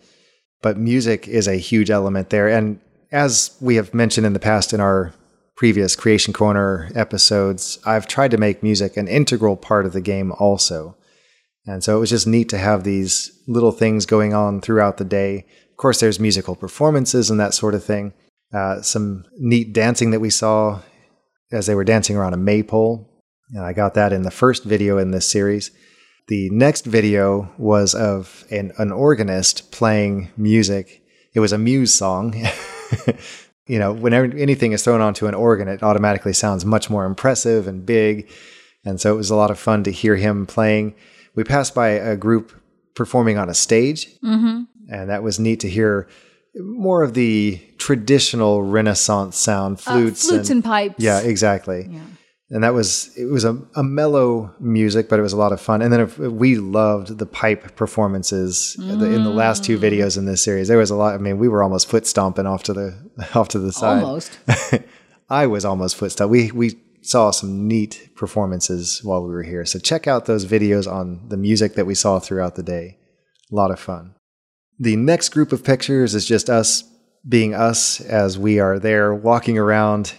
but 0.63 0.79
music 0.79 1.29
is 1.29 1.47
a 1.47 1.57
huge 1.57 1.91
element 1.91 2.31
there. 2.31 2.49
And 2.49 2.81
as 3.13 3.59
we 3.61 3.75
have 3.75 3.93
mentioned 3.93 4.25
in 4.25 4.33
the 4.33 4.39
past 4.39 4.73
in 4.73 4.81
our 4.81 5.13
previous 5.61 5.95
Creation 5.95 6.33
Corner 6.33 6.91
episodes, 6.95 7.79
I've 7.85 8.07
tried 8.07 8.31
to 8.31 8.39
make 8.39 8.63
music 8.63 8.97
an 8.97 9.07
integral 9.07 9.59
part 9.59 9.85
of 9.85 9.93
the 9.93 10.01
game 10.01 10.33
also. 10.39 10.97
And 11.67 11.85
so 11.85 11.99
it 11.99 12.01
was 12.01 12.09
just 12.09 12.27
neat 12.27 12.49
to 12.49 12.57
have 12.57 12.83
these 12.83 13.31
little 13.47 13.71
things 13.71 14.07
going 14.07 14.33
on 14.33 14.63
throughout 14.63 14.97
the 14.97 15.05
day. 15.05 15.45
Of 15.71 15.77
course, 15.77 16.01
there's 16.01 16.19
musical 16.19 16.57
performances 16.57 17.29
and 17.29 17.39
that 17.41 17.53
sort 17.53 17.75
of 17.75 17.85
thing. 17.85 18.15
Uh, 18.55 18.81
some 18.81 19.27
neat 19.37 19.75
dancing 19.75 20.13
that 20.13 20.21
we 20.21 20.31
saw 20.31 20.81
as 21.53 21.67
they 21.67 21.75
were 21.75 21.85
dancing 21.85 22.17
around 22.17 22.33
a 22.33 22.39
maypole. 22.39 23.07
And 23.51 23.63
I 23.63 23.75
got 23.75 23.93
that 23.93 24.15
in 24.15 24.23
the 24.23 24.31
first 24.31 24.65
video 24.65 24.97
in 24.97 25.11
this 25.11 25.29
series. 25.29 25.73
The 26.29 26.49
next 26.49 26.87
video 26.87 27.53
was 27.59 27.95
of 27.95 28.47
an, 28.51 28.73
an 28.79 28.93
organist 28.93 29.71
playing 29.73 30.31
music. 30.39 31.03
It 31.35 31.41
was 31.41 31.53
a 31.53 31.59
Muse 31.59 31.93
song. 31.93 32.35
you 33.67 33.79
know, 33.79 33.93
whenever 33.93 34.27
anything 34.37 34.73
is 34.73 34.83
thrown 34.83 35.01
onto 35.01 35.27
an 35.27 35.35
organ, 35.35 35.69
it 35.69 35.83
automatically 35.83 36.33
sounds 36.33 36.65
much 36.65 36.91
more 36.91 37.05
impressive 37.05 37.67
and 37.69 37.85
big. 37.87 38.29
And 38.85 39.01
so 39.01 39.13
it 39.13 39.17
was 39.17 39.31
a 39.31 39.37
lot 39.37 39.51
of 39.51 39.59
fun 39.59 39.85
to 39.85 39.91
hear 39.93 40.17
him 40.17 40.47
playing. 40.47 40.95
We 41.35 41.45
passed 41.45 41.75
by 41.75 41.89
a 41.91 42.17
group 42.17 42.53
performing 42.95 43.39
on 43.39 43.49
a 43.49 43.55
stage, 43.55 44.09
Mm-hmm. 44.21 44.63
and 44.93 45.11
that 45.11 45.23
was 45.23 45.39
neat 45.39 45.61
to 45.61 45.69
hear 45.69 46.09
more 46.57 47.03
of 47.05 47.15
the 47.15 47.61
traditional 47.79 48.63
Renaissance 48.65 49.37
sound, 49.37 49.79
flutes, 49.81 50.27
Uh, 50.27 50.33
flutes 50.33 50.51
and, 50.51 50.65
pipes. 50.65 50.97
yeah, 50.99 51.21
exactly. 51.21 51.87
Yeah. 51.91 52.01
And 52.53 52.65
that 52.65 52.75
was 52.75 53.17
it 53.17 53.27
was 53.27 53.45
a, 53.45 53.57
a 53.77 53.83
mellow 53.83 54.53
music, 54.59 55.09
but 55.09 55.19
it 55.21 55.23
was 55.23 55.33
a 55.33 55.37
lot 55.37 55.53
of 55.53 55.61
fun. 55.61 55.83
And 55.83 55.93
then 55.93 56.37
we 56.37 56.57
loved 56.57 57.19
the 57.19 57.27
pipe 57.27 57.77
performances 57.77 58.77
in 58.79 58.99
the- 58.99 59.13
in 59.13 59.23
the 59.23 59.31
last 59.31 59.63
two 59.63 59.79
mm. 59.79 59.83
videos 59.83 60.19
in 60.19 60.25
this 60.27 60.43
series. 60.43 60.67
There 60.67 60.79
was 60.79 60.91
a 60.91 60.97
lot. 60.97 61.15
I 61.15 61.19
mean, 61.19 61.39
we 61.39 61.49
were 61.49 61.63
almost 61.63 61.89
foot 61.89 62.07
stomping 62.07 62.47
off 62.47 62.65
to 62.65 62.73
the 62.73 62.95
off 63.35 63.49
to 63.51 63.59
the 63.61 63.73
side. 63.73 64.03
Almost. 64.03 64.39
I 65.31 65.47
was 65.47 65.65
almost 65.65 65.95
foot 65.95 66.11
stomping. 66.11 66.33
We 66.33 66.51
we 66.51 66.81
saw 67.03 67.31
some 67.31 67.67
neat 67.67 68.11
performances 68.15 69.01
while 69.05 69.23
we 69.23 69.31
were 69.31 69.43
here. 69.43 69.65
So 69.65 69.79
check 69.79 70.07
out 70.07 70.27
those 70.27 70.45
videos 70.45 70.91
on 70.91 71.29
the 71.29 71.37
music 71.37 71.75
that 71.75 71.87
we 71.87 71.95
saw 71.95 72.19
throughout 72.19 72.57
the 72.57 72.63
day. 72.63 72.99
A 73.51 73.55
lot 73.55 73.71
of 73.71 73.81
fun. 73.81 74.15
The 74.79 74.97
next 74.97 75.31
group 75.31 75.53
of 75.53 75.65
pictures 75.65 76.15
is 76.15 76.27
just 76.27 76.51
us 76.51 76.85
being 77.29 77.55
us 77.55 78.01
as 78.01 78.39
we 78.39 78.59
are 78.61 78.79
there 78.79 79.15
walking 79.15 79.59
around. 79.59 80.15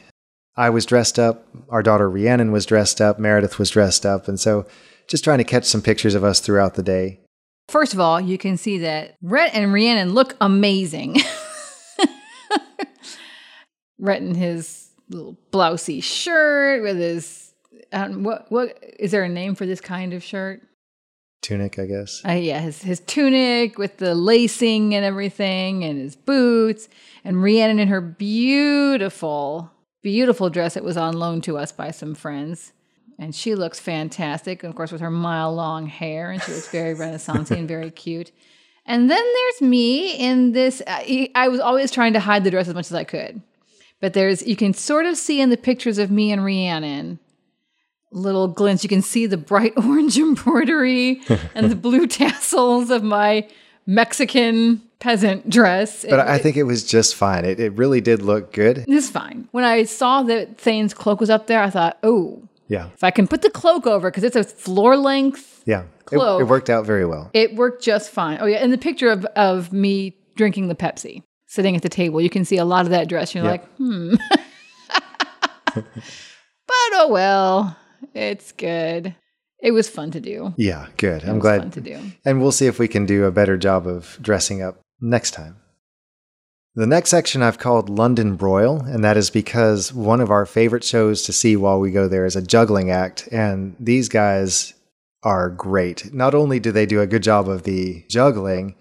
I 0.62 0.70
was 0.70 0.86
dressed 0.86 1.18
up. 1.18 1.48
Our 1.70 1.82
daughter 1.82 2.08
Rhiannon 2.08 2.52
was 2.52 2.68
dressed 2.68 3.02
up. 3.02 3.18
Meredith 3.18 3.58
was 3.58 3.72
dressed 3.72 4.06
up. 4.06 4.28
And 4.28 4.40
so 4.40 4.68
just 5.08 5.24
trying 5.24 5.40
to 5.40 5.44
catch 5.44 5.66
some 5.66 5.82
pictures 5.82 6.14
of 6.14 6.24
us 6.24 6.40
throughout 6.40 6.76
the 6.76 6.84
day. 6.84 7.20
First 7.68 7.96
of 7.96 8.00
all, 8.00 8.22
you 8.22 8.38
can 8.38 8.58
see 8.58 8.78
that 8.78 9.16
Rhett 9.24 9.56
and 9.56 9.74
Rhiannon 9.74 10.14
look 10.14 10.38
amazing. 10.40 11.18
Rhett 13.98 14.22
in 14.22 14.36
his 14.36 14.90
little 15.10 15.36
blousey 15.52 16.04
shirt 16.04 16.84
with 16.84 16.98
his 16.98 17.54
um, 17.92 18.22
what 18.22 18.46
what 18.52 18.78
is 19.00 19.10
there 19.10 19.24
a 19.24 19.30
name 19.30 19.56
for 19.56 19.66
this 19.66 19.82
kind 19.82 20.14
of 20.14 20.24
shirt? 20.24 20.62
tunic, 21.42 21.80
I 21.80 21.86
guess. 21.86 22.22
Uh, 22.24 22.34
yeah, 22.34 22.60
his 22.60 22.84
his 22.84 23.00
tunic 23.00 23.80
with 23.80 23.98
the 23.98 24.14
lacing 24.16 24.94
and 24.94 25.04
everything, 25.04 25.84
and 25.84 26.00
his 26.00 26.16
boots, 26.16 26.88
and 27.24 27.42
Rhiannon 27.42 27.80
in 27.80 27.88
her 27.88 28.02
beautiful, 28.02 29.72
beautiful 30.02 30.50
dress 30.50 30.74
that 30.74 30.84
was 30.84 30.98
on 30.98 31.18
loan 31.18 31.42
to 31.42 31.58
us 31.58 31.72
by 31.72 31.92
some 31.92 32.16
friends. 32.16 32.74
And 33.20 33.36
she 33.36 33.54
looks 33.56 33.80
fantastic, 33.80 34.64
of 34.64 34.74
course, 34.76 34.92
with 34.92 35.02
her 35.02 35.12
mile 35.12 35.54
long 35.54 35.86
hair, 35.86 36.32
and 36.32 36.42
she 36.42 36.54
looks 36.54 36.70
very 36.70 36.94
Renaissance 36.96 37.52
and 37.52 37.68
very 37.68 37.92
cute. 37.92 38.32
And 38.86 39.10
then 39.12 39.24
there's 39.24 39.62
me 39.62 40.16
in 40.16 40.54
this. 40.54 40.82
Uh, 40.82 40.90
I, 40.90 41.30
I 41.36 41.48
was 41.50 41.60
always 41.60 41.92
trying 41.92 42.14
to 42.14 42.20
hide 42.20 42.44
the 42.44 42.52
dress 42.52 42.68
as 42.68 42.74
much 42.74 42.88
as 42.88 42.94
I 42.94 43.04
could, 43.04 43.42
but 44.00 44.14
there's 44.14 44.42
you 44.42 44.56
can 44.56 44.74
sort 44.74 45.06
of 45.06 45.18
see 45.18 45.40
in 45.40 45.52
the 45.52 45.58
pictures 45.58 46.00
of 46.00 46.10
me 46.10 46.32
and 46.32 46.44
Rhiannon 46.44 47.20
little 48.12 48.48
glints. 48.48 48.84
You 48.84 48.90
can 48.90 49.02
see 49.02 49.26
the 49.26 49.38
bright 49.38 49.74
orange 49.78 50.18
embroidery 50.18 51.22
and 51.56 51.70
the 51.72 51.76
blue 51.76 52.08
tassels 52.08 52.90
of 52.90 53.04
my 53.04 53.48
Mexican 53.86 54.82
peasant 55.02 55.50
dress. 55.50 56.06
But 56.10 56.22
I 56.22 56.38
think 56.38 56.56
it 56.56 56.64
was 56.64 56.86
just 56.86 57.16
fine. 57.16 57.44
It, 57.44 57.60
it 57.60 57.74
really 57.74 58.00
did 58.00 58.22
look 58.22 58.54
good. 58.54 58.86
It's 58.88 59.10
fine. 59.10 59.50
When 59.52 59.66
I 59.66 59.84
saw 59.84 60.24
that 60.24 60.58
Thane's 60.58 60.94
cloak 60.94 61.20
was 61.20 61.30
up 61.30 61.48
there, 61.48 61.62
I 61.62 61.70
thought, 61.70 61.98
oh, 62.04 62.44
Yeah. 62.70 62.88
if 62.94 63.04
I 63.04 63.12
can 63.12 63.28
put 63.28 63.42
the 63.42 63.50
cloak 63.50 63.86
over, 63.86 64.10
because 64.10 64.24
it's 64.24 64.36
a 64.38 64.44
floor 64.46 64.96
length, 64.96 65.64
Yeah. 65.66 65.82
It, 66.12 66.16
Cloak. 66.18 66.42
it 66.42 66.46
worked 66.46 66.70
out 66.70 66.86
very 66.86 67.06
well. 67.06 67.30
it 67.34 67.56
worked 67.56 67.82
just 67.84 68.12
fine. 68.12 68.38
Oh, 68.42 68.46
yeah. 68.46 68.58
And 68.58 68.72
the 68.74 68.78
picture 68.78 69.10
of, 69.10 69.26
of 69.36 69.72
me 69.74 70.16
drinking 70.36 70.68
the 70.68 70.76
Pepsi, 70.76 71.24
sitting 71.48 71.76
at 71.76 71.82
the 71.84 71.90
table, 71.90 72.20
you 72.22 72.30
can 72.30 72.46
see 72.46 72.58
a 72.58 72.66
lot 72.66 72.86
of 72.86 72.92
that 72.92 73.08
dress. 73.10 73.34
You're 73.36 73.44
Yeah. 73.46 73.52
like, 73.52 73.66
hmm. 73.76 74.16
but 75.76 75.86
oh 76.94 77.08
well, 77.10 77.78
it's 78.14 78.52
good. 78.52 79.16
It 79.62 79.72
was 79.72 79.88
fun 79.88 80.12
to 80.12 80.20
do. 80.20 80.54
Yeah, 80.58 80.88
good. 80.98 81.24
It 81.24 81.28
I'm 81.30 81.36
was 81.36 81.42
glad. 81.44 81.62
fun 81.62 81.72
to 81.72 81.82
do. 81.82 82.00
And 82.26 82.42
we'll 82.42 82.52
see 82.52 82.66
if 82.68 82.80
we 82.80 82.88
can 82.88 83.06
do 83.06 83.26
a 83.26 83.32
better 83.32 83.58
job 83.58 83.86
of 83.88 84.18
dressing 84.22 84.62
up 84.62 84.80
next 85.02 85.32
time. 85.32 85.58
The 86.76 86.88
next 86.88 87.10
section 87.10 87.42
I've 87.44 87.60
called 87.60 87.90
London 87.90 88.38
Broil, 88.38 88.80
and 88.82 89.04
that 89.04 89.18
is 89.18 89.30
because 89.30 89.92
one 89.94 90.22
of 90.22 90.32
our 90.32 90.46
favorite 90.46 90.86
shows 90.86 91.24
to 91.24 91.34
see 91.34 91.58
while 91.58 91.80
we 91.82 91.92
go 91.92 92.08
there 92.08 92.26
is 92.26 92.38
a 92.38 92.42
juggling 92.42 92.90
act, 92.92 93.28
and 93.32 93.76
these 93.78 94.08
guys 94.08 94.74
are 95.24 95.50
great. 95.50 96.14
Not 96.14 96.34
only 96.34 96.60
do 96.62 96.72
they 96.72 96.86
do 96.86 97.02
a 97.02 97.08
good 97.08 97.24
job 97.24 97.50
of 97.50 97.64
the 97.64 98.06
juggling, 98.10 98.76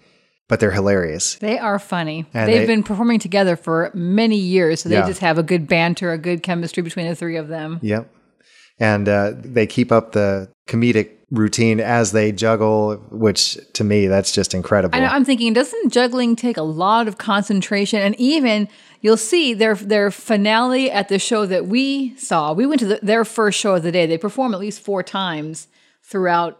but 0.47 0.59
they're 0.61 0.71
hilarious. 0.71 1.35
They 1.35 1.59
are 1.59 1.79
funny. 1.79 2.25
And 2.33 2.49
They've 2.49 2.61
they- 2.61 2.65
been 2.65 2.83
performing 2.83 3.19
together 3.19 3.55
for 3.57 3.91
many 3.93 4.37
years, 4.37 4.81
so 4.81 4.89
they 4.89 4.95
Yeah. 4.95 5.07
just 5.07 5.19
have 5.19 5.37
a 5.37 5.43
good 5.43 5.67
banter, 5.67 6.11
a 6.13 6.17
good 6.17 6.43
chemistry 6.43 6.81
between 6.83 7.07
the 7.07 7.15
three 7.15 7.35
of 7.35 7.49
them. 7.49 7.79
Yep. 7.81 8.09
And 8.79 9.07
uh, 9.09 9.33
they 9.35 9.67
keep 9.67 9.91
up 9.91 10.13
the 10.13 10.49
comedic 10.67 11.09
routine 11.31 11.79
as 11.79 12.11
they 12.11 12.31
juggle, 12.31 12.97
which 13.09 13.57
to 13.73 13.83
me, 13.83 14.07
that's 14.07 14.31
just 14.31 14.53
incredible. 14.53 14.95
I 14.95 14.99
I'm 15.07 15.25
thinking, 15.25 15.53
doesn't 15.53 15.91
juggling 15.91 16.35
take 16.35 16.57
a 16.57 16.63
lot 16.63 17.07
of 17.07 17.17
concentration? 17.17 18.01
And 18.01 18.15
even 18.19 18.67
you'll 18.99 19.17
see 19.17 19.53
their 19.53 19.75
their 19.75 20.11
finale 20.11 20.91
at 20.91 21.07
the 21.07 21.17
show 21.17 21.45
that 21.45 21.67
we 21.67 22.15
saw. 22.17 22.53
We 22.53 22.65
went 22.65 22.79
to 22.81 22.85
the, 22.85 22.99
their 23.01 23.25
first 23.25 23.59
show 23.59 23.75
of 23.75 23.83
the 23.83 23.91
day. 23.91 24.05
They 24.05 24.17
perform 24.17 24.53
at 24.53 24.59
least 24.59 24.81
four 24.81 25.01
times 25.03 25.67
throughout 26.03 26.59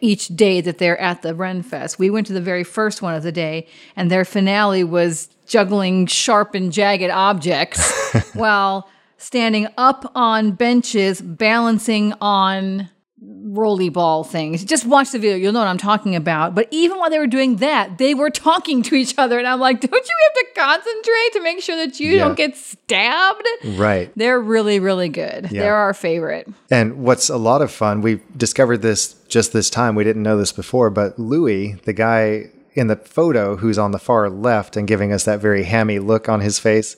each 0.00 0.28
day 0.28 0.60
that 0.60 0.78
they're 0.78 1.00
at 1.00 1.22
the 1.22 1.34
Ren 1.34 1.62
Fest. 1.62 1.98
We 1.98 2.10
went 2.10 2.26
to 2.26 2.32
the 2.32 2.40
very 2.40 2.64
first 2.64 3.00
one 3.00 3.14
of 3.14 3.22
the 3.22 3.32
day, 3.32 3.66
and 3.96 4.10
their 4.10 4.24
finale 4.24 4.84
was 4.84 5.28
juggling 5.46 6.06
sharp 6.06 6.54
and 6.54 6.72
jagged 6.72 7.10
objects 7.10 7.90
while 8.34 8.88
standing 9.16 9.68
up 9.78 10.10
on 10.14 10.52
benches, 10.52 11.20
balancing 11.22 12.12
on 12.20 12.90
rolly 13.24 13.88
ball 13.90 14.24
things. 14.24 14.64
Just 14.64 14.86
watch 14.86 15.10
the 15.10 15.18
video, 15.18 15.36
you'll 15.36 15.52
know 15.52 15.58
what 15.60 15.68
I'm 15.68 15.78
talking 15.78 16.16
about. 16.16 16.54
But 16.54 16.68
even 16.70 16.98
while 16.98 17.10
they 17.10 17.18
were 17.18 17.26
doing 17.26 17.56
that, 17.56 17.98
they 17.98 18.14
were 18.14 18.30
talking 18.30 18.82
to 18.84 18.94
each 18.94 19.14
other. 19.18 19.38
And 19.38 19.46
I'm 19.46 19.60
like, 19.60 19.80
don't 19.80 19.92
you 19.92 20.16
have 20.24 20.34
to 20.34 20.60
concentrate 20.60 21.32
to 21.34 21.40
make 21.42 21.60
sure 21.60 21.76
that 21.76 22.00
you 22.00 22.12
Yeah. 22.12 22.24
don't 22.24 22.36
get 22.36 22.56
stabbed? 22.56 23.46
right. 23.76 24.10
They're 24.16 24.40
really, 24.40 24.80
really 24.80 25.08
good. 25.08 25.48
Yeah. 25.50 25.62
They're 25.62 25.74
our 25.76 25.94
favorite. 25.94 26.48
And 26.70 26.98
what's 27.04 27.28
a 27.28 27.36
lot 27.36 27.62
of 27.62 27.70
fun, 27.70 28.00
we 28.00 28.20
discovered 28.36 28.78
this 28.82 29.14
just 29.28 29.52
this 29.52 29.68
time. 29.70 29.94
We 29.94 30.04
didn't 30.04 30.22
know 30.22 30.36
this 30.36 30.52
before, 30.52 30.90
but 30.90 31.18
Louis, 31.18 31.74
the 31.84 31.92
guy 31.92 32.46
in 32.74 32.86
the 32.86 32.96
photo 32.96 33.56
who's 33.56 33.78
on 33.78 33.90
the 33.90 33.98
far 33.98 34.30
left 34.30 34.76
and 34.78 34.88
giving 34.88 35.12
us 35.12 35.24
that 35.24 35.40
very 35.40 35.64
hammy 35.64 35.98
look 35.98 36.26
on 36.28 36.40
his 36.40 36.58
face, 36.58 36.96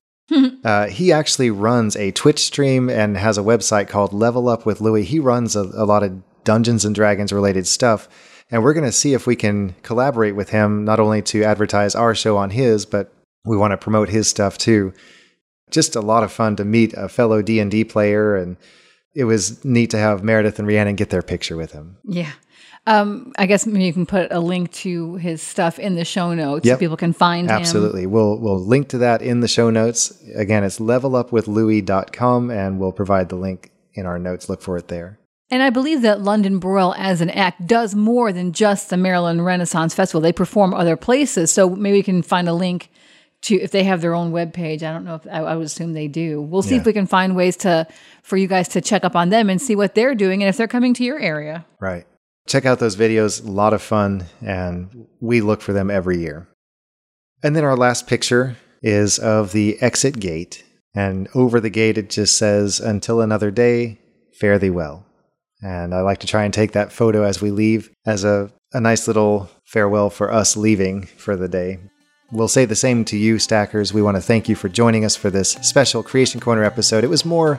uh, 0.64 0.86
he 0.86 1.12
actually 1.12 1.50
runs 1.50 1.96
a 1.96 2.10
Twitch 2.12 2.40
stream 2.40 2.88
and 2.88 3.16
has 3.16 3.38
a 3.38 3.42
website 3.42 3.88
called 3.88 4.12
Level 4.12 4.48
Up 4.48 4.64
with 4.64 4.80
Louis. 4.80 5.04
He 5.04 5.18
runs 5.18 5.54
a, 5.56 5.62
a 5.62 5.84
lot 5.84 6.02
of 6.02 6.22
Dungeons 6.44 6.84
and 6.84 6.94
Dragons 6.94 7.32
related 7.32 7.66
stuff. 7.66 8.08
And 8.50 8.62
we're 8.62 8.74
going 8.74 8.86
to 8.86 8.92
see 8.92 9.14
if 9.14 9.26
we 9.26 9.36
can 9.36 9.74
collaborate 9.82 10.36
with 10.36 10.50
him, 10.50 10.84
not 10.84 11.00
only 11.00 11.22
to 11.22 11.44
advertise 11.44 11.94
our 11.94 12.14
show 12.14 12.36
on 12.36 12.50
his, 12.50 12.86
but 12.86 13.12
we 13.44 13.56
want 13.56 13.72
to 13.72 13.76
promote 13.76 14.08
his 14.08 14.28
stuff 14.28 14.58
too. 14.58 14.92
Just 15.70 15.96
a 15.96 16.00
lot 16.00 16.22
of 16.22 16.32
fun 16.32 16.56
to 16.56 16.64
meet 16.64 16.92
a 16.94 17.08
fellow 17.08 17.42
D&D 17.42 17.84
player 17.84 18.36
and 18.36 18.56
it 19.14 19.24
was 19.24 19.64
neat 19.64 19.90
to 19.90 19.98
have 19.98 20.24
Meredith 20.24 20.58
and 20.58 20.68
Rhiannon 20.68 20.96
get 20.96 21.10
their 21.10 21.22
picture 21.22 21.56
with 21.56 21.72
him. 21.72 21.96
Yeah. 22.04 22.32
Um, 22.86 23.32
I 23.38 23.46
guess 23.46 23.64
maybe 23.66 23.84
you 23.84 23.92
can 23.94 24.04
put 24.04 24.30
a 24.30 24.40
link 24.40 24.70
to 24.72 25.14
his 25.14 25.40
stuff 25.40 25.78
in 25.78 25.94
the 25.94 26.04
show 26.04 26.34
notes 26.34 26.66
Yep. 26.66 26.76
so 26.76 26.80
people 26.80 26.96
can 26.98 27.14
find 27.14 27.48
him. 27.48 27.56
Absolutely. 27.56 28.06
We'll 28.06 28.38
we'll 28.38 28.60
link 28.62 28.88
to 28.88 28.98
that 28.98 29.22
in 29.22 29.40
the 29.40 29.48
show 29.48 29.70
notes. 29.70 30.22
Again, 30.34 30.64
it's 30.64 30.78
levelupwithlouis.com 30.78 32.50
and 32.50 32.78
we'll 32.78 32.92
provide 32.92 33.28
the 33.28 33.36
link 33.36 33.70
in 33.94 34.06
our 34.06 34.18
notes. 34.18 34.48
Look 34.48 34.60
for 34.62 34.76
it 34.76 34.88
there. 34.88 35.18
And 35.50 35.62
I 35.62 35.70
believe 35.70 36.02
that 36.02 36.20
London 36.22 36.58
Broil 36.58 36.94
as 36.96 37.20
an 37.20 37.30
act 37.30 37.66
does 37.66 37.94
more 37.94 38.32
than 38.32 38.52
just 38.52 38.90
the 38.90 38.96
Maryland 38.96 39.44
Renaissance 39.44 39.94
Festival. 39.94 40.20
They 40.20 40.32
perform 40.32 40.74
other 40.74 40.96
places. 40.96 41.52
So 41.52 41.70
maybe 41.70 41.98
we 41.98 42.02
can 42.02 42.22
find 42.22 42.48
a 42.48 42.54
link 42.54 42.90
to 43.42 43.54
if 43.60 43.70
they 43.70 43.84
have 43.84 44.00
their 44.00 44.14
own 44.14 44.32
webpage. 44.32 44.82
I 44.82 44.92
don't 44.92 45.04
know 45.04 45.16
if 45.16 45.26
I, 45.26 45.40
I 45.40 45.54
would 45.56 45.66
assume 45.66 45.92
they 45.92 46.08
do. 46.08 46.40
We'll 46.40 46.62
see 46.62 46.76
if 46.76 46.86
we 46.86 46.92
can 46.94 47.06
find 47.06 47.36
ways 47.36 47.56
to 47.58 47.86
for 48.22 48.36
you 48.36 48.46
guys 48.48 48.68
to 48.68 48.80
check 48.80 49.04
up 49.04 49.14
on 49.14 49.28
them 49.28 49.48
and 49.50 49.60
see 49.60 49.76
what 49.76 49.94
they're 49.94 50.14
doing 50.14 50.42
and 50.42 50.48
if 50.48 50.56
they're 50.56 50.66
coming 50.66 50.94
to 50.94 51.04
your 51.04 51.18
area. 51.18 51.64
Right. 51.78 52.06
Check 52.46 52.66
out 52.66 52.78
those 52.78 52.96
videos. 52.96 53.44
A 53.44 53.50
lot 53.50 53.72
of 53.72 53.82
fun 53.82 54.26
and 54.40 55.06
we 55.20 55.40
look 55.40 55.62
for 55.62 55.72
them 55.72 55.90
every 55.90 56.18
year. 56.18 56.48
And 57.42 57.54
then 57.54 57.64
our 57.64 57.76
last 57.76 58.06
picture 58.06 58.56
is 58.82 59.18
of 59.18 59.52
the 59.52 59.80
exit 59.80 60.20
gate. 60.20 60.64
And 60.94 61.28
over 61.34 61.58
the 61.60 61.70
gate, 61.70 61.98
it 61.98 62.10
just 62.10 62.38
says, 62.38 62.80
Until 62.80 63.20
another 63.20 63.50
day, 63.50 63.98
fare 64.38 64.58
thee 64.58 64.70
well. 64.70 65.04
And 65.62 65.94
I 65.94 66.02
like 66.02 66.18
to 66.18 66.26
try 66.26 66.44
and 66.44 66.52
take 66.52 66.72
that 66.72 66.92
photo 66.92 67.22
as 67.22 67.40
we 67.40 67.50
leave 67.50 67.90
as 68.06 68.24
a, 68.24 68.52
a 68.72 68.80
nice 68.80 69.08
little 69.08 69.50
farewell 69.64 70.10
for 70.10 70.32
us 70.32 70.56
leaving 70.56 71.06
for 71.06 71.36
the 71.36 71.48
day. 71.48 71.78
We'll 72.32 72.48
say 72.48 72.64
the 72.64 72.74
same 72.74 73.04
to 73.06 73.16
you, 73.16 73.38
Stackers. 73.38 73.92
We 73.92 74.02
want 74.02 74.16
to 74.16 74.20
thank 74.20 74.48
you 74.48 74.56
for 74.56 74.68
joining 74.68 75.04
us 75.04 75.16
for 75.16 75.30
this 75.30 75.52
special 75.52 76.02
Creation 76.02 76.40
Corner 76.40 76.64
episode. 76.64 77.04
It 77.04 77.10
was 77.10 77.24
more 77.24 77.58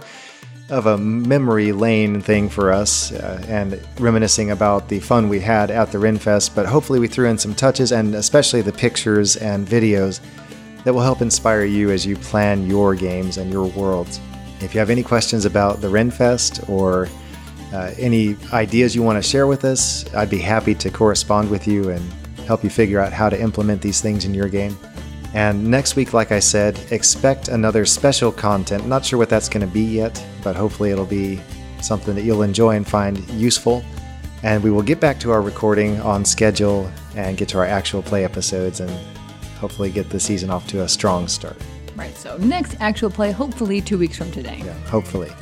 of 0.69 0.87
a 0.87 0.97
memory 0.97 1.71
lane 1.71 2.21
thing 2.21 2.49
for 2.49 2.71
us 2.71 3.11
uh, 3.11 3.43
and 3.47 3.79
reminiscing 3.99 4.51
about 4.51 4.89
the 4.89 4.99
fun 4.99 5.29
we 5.29 5.39
had 5.39 5.69
at 5.69 5.91
the 5.91 5.97
Renfest, 5.97 6.55
but 6.55 6.65
hopefully 6.65 6.99
we 6.99 7.07
threw 7.07 7.29
in 7.29 7.37
some 7.37 7.53
touches 7.53 7.91
and 7.91 8.15
especially 8.15 8.61
the 8.61 8.71
pictures 8.71 9.35
and 9.37 9.67
videos 9.67 10.21
that 10.83 10.93
will 10.93 11.01
help 11.01 11.21
inspire 11.21 11.65
you 11.65 11.91
as 11.91 12.05
you 12.05 12.15
plan 12.15 12.67
your 12.67 12.95
games 12.95 13.37
and 13.37 13.51
your 13.51 13.67
worlds. 13.67 14.19
If 14.61 14.73
you 14.73 14.79
have 14.79 14.89
any 14.89 15.03
questions 15.03 15.45
about 15.45 15.81
the 15.81 15.87
Renfest 15.87 16.67
or 16.67 17.09
uh, 17.73 17.93
any 17.99 18.35
ideas 18.53 18.95
you 18.95 19.03
want 19.03 19.21
to 19.21 19.27
share 19.27 19.47
with 19.47 19.65
us, 19.65 20.11
I'd 20.15 20.29
be 20.29 20.39
happy 20.39 20.73
to 20.75 20.89
correspond 20.89 21.49
with 21.49 21.67
you 21.67 21.89
and 21.89 22.01
help 22.45 22.63
you 22.63 22.69
figure 22.69 22.99
out 22.99 23.13
how 23.13 23.29
to 23.29 23.39
implement 23.39 23.81
these 23.81 24.01
things 24.01 24.25
in 24.25 24.33
your 24.33 24.47
game. 24.47 24.77
And 25.35 25.67
next 25.67 25.97
week, 25.97 26.13
like 26.13 26.31
I 26.31 26.39
said, 26.39 26.79
expect 26.91 27.49
another 27.49 27.85
special 27.85 28.31
content. 28.31 28.87
Not 28.87 29.05
sure 29.05 29.19
what 29.19 29.27
that's 29.27 29.49
going 29.49 29.67
to 29.67 29.71
be 29.71 29.83
yet, 29.83 30.25
but 30.41 30.55
hopefully 30.55 30.91
it'll 30.91 31.05
be 31.05 31.41
something 31.81 32.15
that 32.15 32.21
you'll 32.21 32.41
enjoy 32.41 32.77
and 32.77 32.87
find 32.87 33.19
useful. 33.31 33.83
And 34.43 34.63
we 34.63 34.71
will 34.71 34.81
get 34.81 35.01
back 35.01 35.19
to 35.19 35.31
our 35.31 35.41
recording 35.41 35.99
on 35.99 36.23
schedule 36.23 36.89
and 37.17 37.35
get 37.35 37.49
to 37.49 37.57
our 37.57 37.65
actual 37.65 38.01
play 38.01 38.23
episodes 38.23 38.79
and 38.79 38.89
hopefully 39.57 39.91
get 39.91 40.09
the 40.09 40.21
season 40.21 40.49
off 40.49 40.67
to 40.67 40.83
a 40.83 40.87
strong 40.87 41.27
start. 41.27 41.57
Right. 41.97 42.15
So 42.15 42.37
next 42.37 42.77
actual 42.79 43.09
play, 43.09 43.33
hopefully 43.33 43.81
two 43.81 43.97
weeks 43.97 44.17
from 44.17 44.31
today. 44.31 44.61
Yeah, 44.63 44.73
hopefully. 44.87 45.33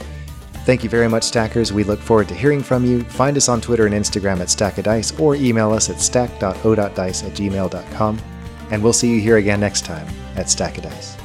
Thank 0.65 0.83
you 0.83 0.89
very 0.89 1.07
much, 1.07 1.23
Stackers. 1.23 1.71
We 1.71 1.83
look 1.83 1.99
forward 1.99 2.29
to 2.29 2.33
hearing 2.33 2.63
from 2.63 2.83
you. 2.83 3.03
Find 3.03 3.37
us 3.37 3.47
on 3.47 3.61
Twitter 3.61 3.85
and 3.85 3.93
Instagram 3.93 4.39
at 4.39 4.49
Stack 4.49 4.79
of 4.79 4.85
Dice 4.85 5.19
or 5.19 5.35
email 5.35 5.71
us 5.71 5.91
at 5.91 6.01
stack.o.dice 6.01 7.23
at 7.23 7.33
gmail.com. 7.33 8.21
And 8.73 8.81
we'll 8.81 8.91
see 8.91 9.13
you 9.13 9.21
here 9.21 9.37
again 9.37 9.59
next 9.59 9.85
time 9.85 10.07
at 10.35 10.49
Stack 10.49 10.79
of 10.79 10.85
Dice. 10.85 11.15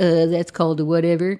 Uh, 0.00 0.24
that's 0.24 0.50
called 0.50 0.80
a 0.80 0.86
whatever. 0.86 1.36